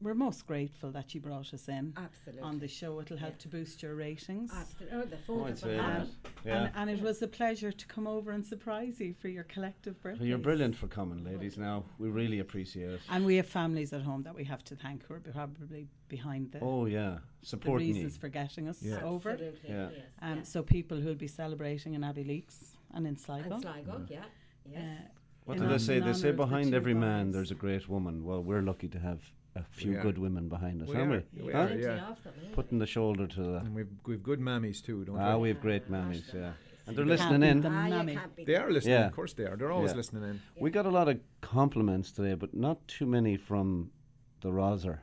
we're 0.00 0.14
most 0.14 0.46
grateful 0.46 0.90
that 0.92 1.14
you 1.14 1.20
brought 1.20 1.52
us 1.52 1.68
in 1.68 1.92
Absolutely. 1.96 2.42
on 2.42 2.58
the 2.58 2.68
show. 2.68 3.00
It'll 3.00 3.16
help 3.16 3.38
to 3.38 3.48
boost 3.48 3.82
your 3.82 3.94
ratings. 3.94 4.52
Absolutely. 4.54 4.98
Oh, 4.98 5.04
the 5.04 5.16
phone 5.16 5.44
I'd 5.46 5.52
is 5.54 5.58
say 5.60 5.76
phenomenal. 5.76 6.06
that. 6.22 6.30
Yeah. 6.44 6.62
And, 6.64 6.72
and 6.76 6.90
it 6.90 7.02
was 7.02 7.20
a 7.22 7.28
pleasure 7.28 7.72
to 7.72 7.86
come 7.86 8.06
over 8.06 8.30
and 8.30 8.44
surprise 8.46 9.00
you 9.00 9.14
for 9.20 9.28
your 9.28 9.44
collective 9.44 10.00
birthday. 10.02 10.20
Well, 10.20 10.28
you're 10.28 10.38
brilliant 10.38 10.76
for 10.76 10.86
coming, 10.86 11.24
ladies. 11.24 11.56
Now, 11.58 11.84
we 11.98 12.08
really 12.10 12.38
appreciate 12.40 12.90
it. 12.90 13.00
And 13.10 13.24
we 13.26 13.36
have 13.36 13.46
families 13.46 13.92
at 13.92 14.02
home 14.02 14.22
that 14.22 14.34
we 14.34 14.44
have 14.44 14.62
to 14.64 14.76
thank 14.76 15.04
who 15.06 15.14
are 15.14 15.20
probably 15.20 15.88
behind 16.08 16.52
the, 16.52 16.60
Oh, 16.60 16.86
yeah. 16.86 17.18
the 17.40 17.46
Supporting 17.46 17.88
you. 17.88 17.94
reasons 17.94 18.16
for 18.16 18.28
getting 18.28 18.68
us 18.68 18.82
Yeah. 18.82 19.02
over. 19.02 19.30
Absolutely, 19.30 19.68
Yeah. 19.70 19.88
yes, 19.90 20.00
Um, 20.20 20.36
yeah. 20.38 20.42
So 20.44 20.62
people 20.62 21.00
who'll 21.00 21.14
be 21.14 21.26
celebrating 21.28 21.94
in 21.94 22.02
Abbeyleix 22.02 22.74
and 22.94 23.06
in 23.06 23.16
Sligo. 23.16 23.52
And 23.54 23.62
Sligo, 23.62 24.06
yeah. 24.08 24.24
Yes. 24.70 25.02
What 25.44 25.56
in 25.56 25.62
do 25.64 25.68
they 25.68 25.78
say? 25.78 25.98
They 25.98 26.12
say 26.12 26.28
of 26.30 26.36
the 26.36 26.44
behind 26.44 26.74
every 26.74 26.94
man 26.94 27.30
there's 27.32 27.50
a 27.50 27.54
great 27.54 27.88
woman. 27.88 28.24
Well, 28.24 28.42
we're 28.42 28.62
lucky 28.62 28.88
to 28.88 28.98
have 28.98 29.20
a 29.56 29.62
few 29.64 29.94
good 29.94 30.16
women 30.18 30.48
behind 30.48 30.82
us, 30.82 30.88
We 30.88 30.96
aren't 30.96 31.12
are. 31.12 31.24
we? 31.36 31.42
We 31.46 31.52
Huh? 31.52 31.58
are, 31.58 31.72
yeah. 31.74 32.08
of 32.10 32.22
them, 32.22 32.32
yeah. 32.42 32.48
Putting 32.54 32.78
the 32.78 32.86
shoulder 32.86 33.26
to 33.26 33.42
the. 33.42 33.56
And 33.56 33.74
we've 33.74 33.88
we've 34.06 34.22
good 34.22 34.40
mammies 34.40 34.82
too, 34.82 35.04
don't 35.04 35.16
Ah, 35.18 35.30
we? 35.30 35.32
Ah, 35.34 35.38
we 35.38 35.48
have 35.48 35.60
great 35.60 35.90
mammies, 35.90 36.32
yeah. 36.32 36.52
And 36.86 36.96
they're 36.96 37.04
You 37.04 37.16
can't 37.16 37.30
listening 37.30 37.40
beat 37.42 37.48
in. 37.48 37.60
them, 37.60 37.74
Ah, 37.76 37.86
you 37.86 38.18
can't 38.18 38.36
beat 38.36 38.46
They 38.46 38.56
are 38.56 38.70
listening. 38.70 38.94
Yeah. 38.94 39.06
Of 39.06 39.12
course 39.12 39.34
they 39.34 39.44
are. 39.44 39.56
They're 39.56 39.70
always 39.70 39.90
Yeah. 39.92 39.96
listening 39.98 40.22
in. 40.30 40.40
We 40.58 40.70
got 40.70 40.86
a 40.86 40.90
lot 40.90 41.08
of 41.08 41.20
compliments 41.40 42.10
today, 42.12 42.34
but 42.34 42.54
not 42.54 42.86
too 42.88 43.06
many 43.06 43.36
from 43.36 43.90
the 44.40 44.50
Roser. 44.50 44.98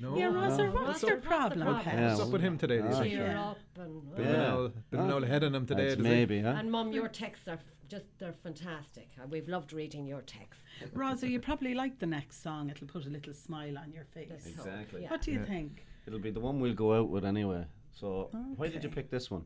No. 0.00 0.16
Yeah, 0.16 0.26
Rosa, 0.32 0.64
No. 0.64 0.72
what's 0.72 0.86
What's 0.86 1.02
your 1.02 1.16
the 1.16 1.26
problem, 1.26 1.60
problem? 1.60 1.84
Pet? 1.84 1.94
Yeah, 1.94 2.08
What's 2.08 2.20
up 2.22 2.30
with 2.30 2.40
him 2.40 2.56
today? 2.58 2.80
Ah, 2.80 2.86
Lisa? 2.88 3.08
Yeah. 3.08 3.16
Cheer 3.16 3.36
up 3.36 3.58
and 3.78 4.16
Bit 4.16 4.26
of 4.26 4.32
an 4.34 4.40
Yeah. 4.40 4.54
old, 4.56 4.90
bit 4.90 5.00
of 5.00 5.06
an 5.10 5.24
Ah. 5.24 5.26
head 5.26 5.44
on 5.44 5.54
him 5.54 5.66
today. 5.66 5.82
That's 5.88 5.96
does 5.96 6.06
he? 6.06 6.12
maybe, 6.12 6.40
huh? 6.40 6.48
And 6.58 6.70
mum, 6.72 6.90
your 6.92 7.08
texts 7.08 7.46
are 7.48 7.52
f- 7.52 7.64
just 7.90 8.06
they're 8.18 8.32
fantastic. 8.32 9.08
Uh, 9.20 9.26
We've 9.28 9.48
loved 9.48 9.72
reading 9.72 10.06
your 10.06 10.22
text. 10.22 10.60
Rosa, 10.94 11.28
you 11.28 11.40
probably 11.40 11.74
like 11.74 11.98
the 11.98 12.06
next 12.06 12.42
song. 12.42 12.70
It'll 12.70 12.86
put 12.86 13.06
a 13.06 13.10
little 13.10 13.34
smile 13.34 13.76
on 13.78 13.92
your 13.92 14.04
face. 14.04 14.28
Let's 14.30 14.46
Exactly. 14.46 15.02
yeah. 15.02 15.10
What 15.10 15.22
do 15.22 15.32
you 15.32 15.40
Yeah. 15.40 15.44
think? 15.46 15.84
It'll 16.06 16.18
be 16.20 16.30
the 16.30 16.40
one 16.40 16.60
we'll 16.60 16.74
go 16.74 16.94
out 16.98 17.10
with 17.10 17.24
anyway. 17.24 17.66
So, 17.92 18.30
why 18.56 18.68
did 18.68 18.82
you 18.84 18.88
pick 18.90 19.10
this 19.10 19.30
one? 19.30 19.44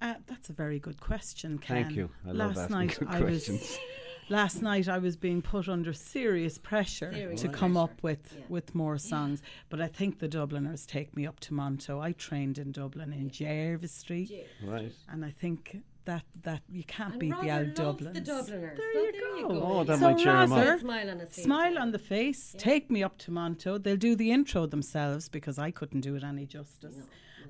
Uh, 0.00 0.14
that's 0.26 0.48
a 0.50 0.52
very 0.52 0.78
good 0.78 1.00
question, 1.00 1.58
Ken. 1.58 1.84
Thank 1.84 1.96
you. 1.96 2.10
I 2.26 2.32
love 2.32 2.56
last 2.56 2.70
night 2.70 2.96
good 2.98 3.08
I 3.08 3.20
questions. 3.20 3.60
was 3.60 3.78
last 4.28 4.62
night 4.62 4.88
I 4.88 4.98
was 4.98 5.16
being 5.16 5.40
put 5.42 5.68
under 5.68 5.92
serious 5.92 6.58
pressure 6.58 7.12
Serious 7.12 7.40
to 7.42 7.48
come 7.48 7.76
up 7.76 8.02
with 8.02 8.34
yeah. 8.36 8.44
with 8.48 8.74
more 8.74 8.98
songs. 8.98 9.42
But 9.70 9.80
I 9.80 9.88
think 9.88 10.18
the 10.18 10.28
Dubliners 10.28 10.86
take 10.86 11.16
me 11.16 11.26
up 11.26 11.40
to 11.40 11.54
Monto. 11.54 12.00
I 12.00 12.12
trained 12.12 12.58
in 12.58 12.72
Dublin 12.72 13.12
in 13.12 13.30
Jervis 13.30 13.92
Street, 13.92 14.46
Right. 14.64 14.92
and 15.08 15.24
I 15.24 15.30
think 15.30 15.78
that 16.06 16.24
that 16.42 16.62
you 16.68 16.82
can't 16.84 17.12
And 17.12 17.20
beat 17.20 17.30
the 17.30 17.36
Roger 17.36 17.52
old 17.58 17.66
loves 17.66 17.76
Dubliners. 17.78 18.14
the 18.14 18.20
Dubliners. 18.20 18.78
There 18.78 18.92
So 18.94 19.00
you 19.00 19.12
there 19.12 19.20
go. 19.20 19.36
you 19.36 19.48
go. 19.48 19.62
Oh, 19.62 19.84
that 19.84 19.98
so 19.98 20.04
might 20.10 20.18
cheer 20.18 20.36
'em 20.36 20.52
up. 20.52 20.80
Smile 20.80 21.10
on 21.10 21.18
face, 21.26 21.44
Smile 21.44 21.78
on 21.78 21.90
the 21.92 21.98
face. 21.98 22.54
Take 22.58 22.90
me 22.90 23.02
up 23.02 23.18
to 23.18 23.30
Monto. 23.30 23.82
They'll 23.82 23.96
do 23.96 24.16
the 24.16 24.30
intro 24.32 24.66
themselves 24.66 25.28
because 25.28 25.58
I 25.58 25.70
couldn't 25.70 26.00
do 26.00 26.14
it 26.16 26.24
any 26.24 26.46
justice. 26.46 26.96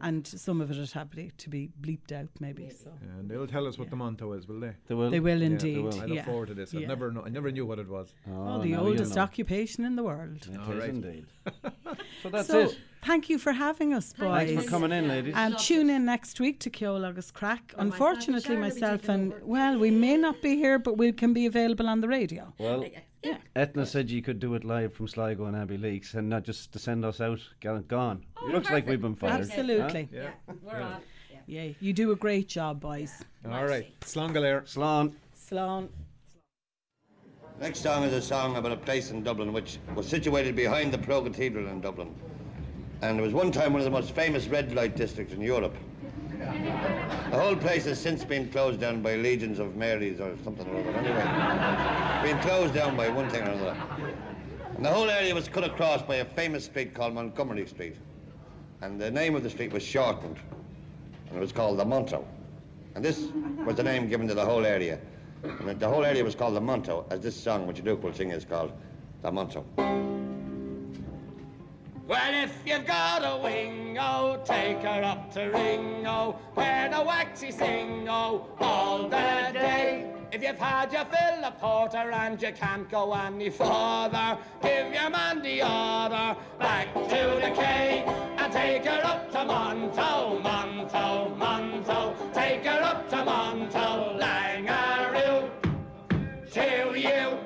And 0.01 0.27
some 0.27 0.61
of 0.61 0.71
it 0.71 0.77
would 0.79 0.91
have 0.93 1.11
to- 1.13 1.31
to 1.31 1.49
be 1.51 1.71
bleeped 1.81 2.13
out, 2.13 2.29
maybe. 2.41 2.71
So 2.71 2.91
And 3.19 3.29
they'll 3.31 3.47
tell 3.47 3.67
us 3.67 3.79
what 3.79 3.91
the 3.91 3.97
Monto 3.97 4.37
is, 4.37 4.47
will 4.49 4.61
they? 4.61 4.73
They 4.87 4.95
will. 4.95 5.11
they 5.11 5.21
will 5.21 5.33
Yeah, 5.41 5.49
they 5.49 5.55
indeed. 5.55 5.83
will. 5.85 6.01
I 6.01 6.07
look 6.07 6.17
yeah. 6.17 6.25
forward 6.25 6.49
to 6.49 6.55
this. 6.55 6.75
I 6.75 6.79
Yeah. 6.79 6.89
never 6.89 7.11
know. 7.13 7.23
I 7.25 7.29
never 7.29 7.51
knew 7.51 7.67
what 7.67 7.79
it 7.79 7.89
was. 7.89 8.15
Oh, 8.29 8.31
Oh, 8.57 8.63
the 8.63 8.71
now 8.71 8.83
you 8.83 8.89
oldest 8.89 9.17
know. 9.17 9.23
occupation 9.23 9.85
in 9.85 9.97
the 9.97 10.03
world. 10.03 10.47
It 10.51 10.59
All 10.59 10.75
right. 10.75 10.89
indeed. 10.91 11.27
So 12.23 12.31
that's 12.31 12.49
So, 12.49 12.61
it. 12.61 12.79
Thank 13.05 13.29
you 13.31 13.39
for 13.39 13.53
having 13.53 13.95
us, 13.95 14.13
boys. 14.13 14.49
Thanks 14.49 14.65
for 14.65 14.71
coming 14.71 14.91
in, 14.91 15.07
ladies. 15.07 15.35
And 15.37 15.57
tune 15.59 15.89
in 15.91 16.05
next 16.05 16.41
week 16.41 16.59
to 16.61 16.71
Ceol 16.71 17.07
agus 17.09 17.31
Craic. 17.31 17.73
Well, 17.77 17.87
Unfortunately, 17.87 18.41
Sharon 18.43 18.61
myself 18.61 19.09
and 19.09 19.33
well, 19.43 19.79
we 19.79 19.91
may 19.93 20.17
not 20.17 20.43
be 20.43 20.57
here, 20.57 20.79
but 20.79 20.99
we 20.99 21.13
can 21.13 21.33
be 21.33 21.47
available 21.47 21.87
on 21.89 22.01
the 22.01 22.09
radio. 22.09 22.53
Well, 22.59 22.85
Ethna 23.55 23.87
said 23.87 24.11
you 24.11 24.23
could 24.23 24.39
do 24.39 24.55
it 24.55 24.65
live 24.65 24.95
from 24.95 25.09
Sligo 25.09 25.47
and 25.47 25.57
Abbeyleix 25.57 26.15
and 26.15 26.29
not 26.29 26.45
just 26.45 26.73
to 26.73 26.79
send 26.79 27.05
us 27.05 27.21
out, 27.21 27.41
get 27.61 27.89
gone. 27.89 28.25
Oh, 28.41 28.47
Looks 28.47 28.71
like 28.71 28.87
we've 28.87 29.01
been 29.01 29.15
fired. 29.15 29.41
Absolutely. 29.43 30.09
Huh? 30.13 30.19
Yeah. 30.47 30.55
We're 30.63 30.81
on. 30.81 31.01
Yeah, 31.47 31.69
you 31.81 31.93
do 31.93 32.11
a 32.11 32.17
great 32.17 32.49
job, 32.49 32.81
boys. 32.81 33.23
All 33.49 33.65
right. 33.65 33.89
Slán 34.01 34.33
go 34.33 34.41
léir. 34.41 34.63
Slán. 34.65 35.13
Slán. 35.39 35.89
Next 37.61 37.81
song 37.81 38.03
is 38.03 38.13
a 38.13 38.21
song 38.21 38.57
about 38.57 38.73
a 38.73 38.77
place 38.77 39.11
in 39.11 39.23
Dublin 39.23 39.53
which 39.53 39.79
was 39.95 40.07
situated 40.07 40.57
behind 40.57 40.93
the 40.93 40.99
Pro 40.99 41.23
Cathedral 41.23 41.69
in 41.69 41.81
Dublin. 41.81 42.15
And 43.01 43.19
it 43.19 43.23
was 43.23 43.33
one 43.33 43.53
time 43.53 43.73
one 43.73 43.81
of 43.81 43.85
the 43.85 43.91
most 43.91 44.11
famous 44.11 44.49
red 44.49 44.75
light 44.75 44.97
districts 44.97 45.33
in 45.33 45.41
Europe. 45.41 45.75
The 46.47 47.39
whole 47.39 47.57
place 47.57 47.85
has 47.87 48.01
since 48.01 48.25
been 48.25 48.49
closed 48.51 48.81
down 48.81 49.03
by 49.03 49.17
legions 49.17 49.59
of 49.59 49.77
Marys 49.77 50.21
or 50.21 50.37
something 50.45 50.67
or 50.69 50.81
other. 50.81 50.91
Anyway, 50.91 52.33
been 52.33 52.41
closed 52.43 52.75
down 52.75 52.97
by 52.97 53.09
one 53.09 53.29
thing 53.31 53.43
or 53.43 53.51
another. 53.51 53.77
And 54.77 54.85
the 54.85 54.91
whole 54.91 55.11
area 55.11 55.35
was 55.35 55.49
cut 55.49 55.65
across 55.65 56.03
by 56.03 56.17
a 56.17 56.25
famous 56.25 56.67
street 56.67 56.95
called 56.95 57.15
Montgomery 57.15 57.67
Street. 57.67 57.97
And 58.83 59.01
the 59.01 59.11
name 59.11 59.35
of 59.35 59.43
the 59.43 59.51
street 59.51 59.73
was 59.73 59.83
shortened. 59.83 60.39
And 61.29 61.39
it 61.39 61.41
was 61.41 61.53
called 61.53 61.79
the 61.79 61.85
Monto. 61.85 62.25
And 62.95 63.05
this 63.05 63.29
was 63.65 63.77
the 63.77 63.83
name 63.83 64.09
given 64.09 64.29
to 64.29 64.35
the 64.35 64.45
whole 64.45 64.65
area. 64.65 64.99
And 65.43 65.81
the 65.81 65.89
whole 65.89 66.05
area 66.05 66.23
was 66.25 66.35
called 66.35 66.55
the 66.55 66.61
Monto, 66.61 67.05
as 67.11 67.21
this 67.21 67.37
song, 67.37 67.67
which 67.67 67.83
Duke 67.83 68.03
will 68.03 68.15
sing, 68.15 68.31
is 68.31 68.45
called 68.45 68.73
the 69.23 69.31
Monto. 69.31 70.16
Well, 72.09 72.35
if 72.45 72.57
you've 72.65 72.87
got 72.87 73.25
a 73.25 73.43
wingo, 73.43 74.41
take 74.45 74.79
her 74.83 75.03
up 75.03 75.33
to 75.33 75.51
Ringo, 75.51 76.39
where 76.55 76.89
the 76.89 77.03
waxy 77.03 77.49
singo 77.49 78.47
all 78.61 79.03
the 79.03 79.51
day. 79.53 80.13
If 80.31 80.41
you've 80.41 80.57
had 80.57 80.93
your 80.93 81.05
fill 81.07 81.45
of 81.45 81.59
porter 81.59 82.13
and 82.13 82.41
you 82.41 82.53
can't 82.53 82.89
go 82.89 83.13
any 83.13 83.51
farther, 83.51 84.39
give 84.63 84.95
your 84.95 85.11
man 85.11 85.43
the 85.43 85.63
order 85.63 86.37
back 86.61 86.95
to 86.95 87.41
the 87.43 87.53
K 87.57 88.05
and 88.39 88.53
take 88.53 88.85
her 88.85 89.05
up 89.05 89.33
to 89.33 89.39
Monto, 89.39 90.41
Monto, 90.43 91.37
Monto. 91.37 92.33
Take 92.33 92.67
her 92.67 92.83
up 92.83 93.11
to 93.11 93.17
Monto, 93.17 94.17
Langaroo. 94.21 95.51
To 96.53 96.99
you. 97.01 97.46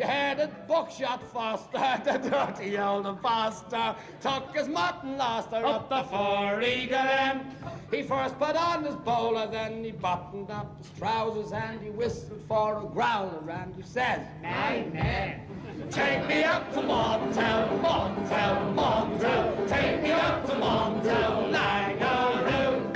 You 0.00 0.06
heard 0.06 0.38
it, 0.38 0.66
buckshot 0.66 1.22
Foster, 1.30 2.00
the 2.04 2.30
dirty 2.30 2.78
old 2.78 3.04
imposter, 3.04 3.94
took 4.22 4.56
his 4.56 4.66
mutton 4.66 5.18
lost 5.18 5.50
her 5.50 5.62
up 5.62 5.90
the 5.90 6.04
four 6.04 6.62
eagle 6.62 6.96
end. 6.96 7.54
He 7.90 8.02
first 8.02 8.38
put 8.38 8.56
on 8.56 8.82
his 8.82 8.94
bowler, 8.94 9.46
then 9.46 9.84
he 9.84 9.90
buttoned 9.90 10.50
up 10.50 10.78
his 10.78 10.88
trousers 10.98 11.52
and 11.52 11.82
he 11.82 11.90
whistled 11.90 12.40
for 12.48 12.82
a 12.82 12.86
growler 12.86 13.42
and 13.50 13.74
he 13.74 13.82
says, 13.82 14.26
Nay, 14.40 14.88
nay. 14.90 15.42
Take 15.90 16.26
me 16.26 16.44
up 16.44 16.72
to 16.72 16.80
Montel, 16.80 17.82
Montel, 17.82 18.74
Montel. 18.74 19.68
Take 19.68 20.02
me 20.02 20.12
up 20.12 20.46
to 20.46 20.52
Montel, 20.52 21.52
Langaroo. 21.52 22.90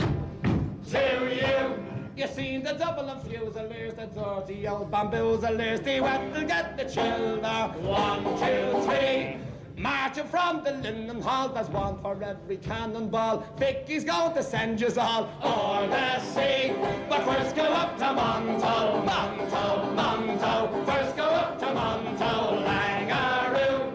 To 0.91 1.37
you. 1.37 1.84
You 2.17 2.29
seen 2.29 2.63
the 2.63 2.75
Dublin 2.75 3.19
fusiliers, 3.21 3.95
the 3.95 4.07
dirty 4.07 4.69
old 4.69 4.89
bamboozlers, 4.93 5.83
they 5.83 6.01
went 6.01 6.33
to 6.35 6.45
get 6.45 6.77
the 6.77 6.85
children. 6.85 7.43
One, 7.83 8.23
two, 8.39 8.83
three. 8.87 9.39
Marching 9.77 10.29
from 10.29 10.63
the 10.63 10.75
linen 10.75 11.21
hall, 11.21 11.49
there's 11.49 11.69
one 11.71 12.01
for 12.01 12.23
every 12.23 12.59
cannonball. 12.59 13.45
Vicky's 13.59 14.05
going 14.05 14.33
to 14.35 14.45
send 14.45 14.81
yous 14.81 14.97
all 14.97 15.29
o'er 15.43 15.89
the 15.89 16.21
sea. 16.21 16.73
But 17.09 17.25
first 17.25 17.57
go 17.57 17.65
up 17.65 17.99
to 17.99 18.05
Monto, 18.05 19.05
Monto, 19.05 19.97
Monto. 19.97 20.87
First 20.87 21.17
go 21.17 21.25
up 21.25 21.59
to 21.59 21.67
Monto, 21.67 22.65
Langaroo. 22.65 23.91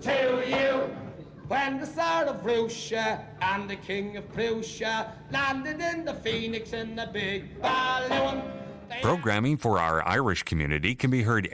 To 0.00 0.48
you. 0.48 0.97
When 1.48 1.80
the 1.80 1.86
Tsar 1.86 2.26
of 2.26 2.44
Russia 2.44 3.24
and 3.40 3.70
the 3.70 3.76
King 3.76 4.18
of 4.18 4.30
Prussia 4.34 5.14
landed 5.30 5.80
in 5.80 6.04
the 6.04 6.12
Phoenix 6.12 6.74
in 6.74 6.98
a 6.98 7.06
big 7.06 7.60
balloon, 7.62 8.42
Programming 9.02 9.56
for 9.56 9.78
our 9.78 10.06
Irish 10.06 10.42
community 10.42 10.94
can 10.94 11.10
be 11.10 11.22
heard 11.22 11.46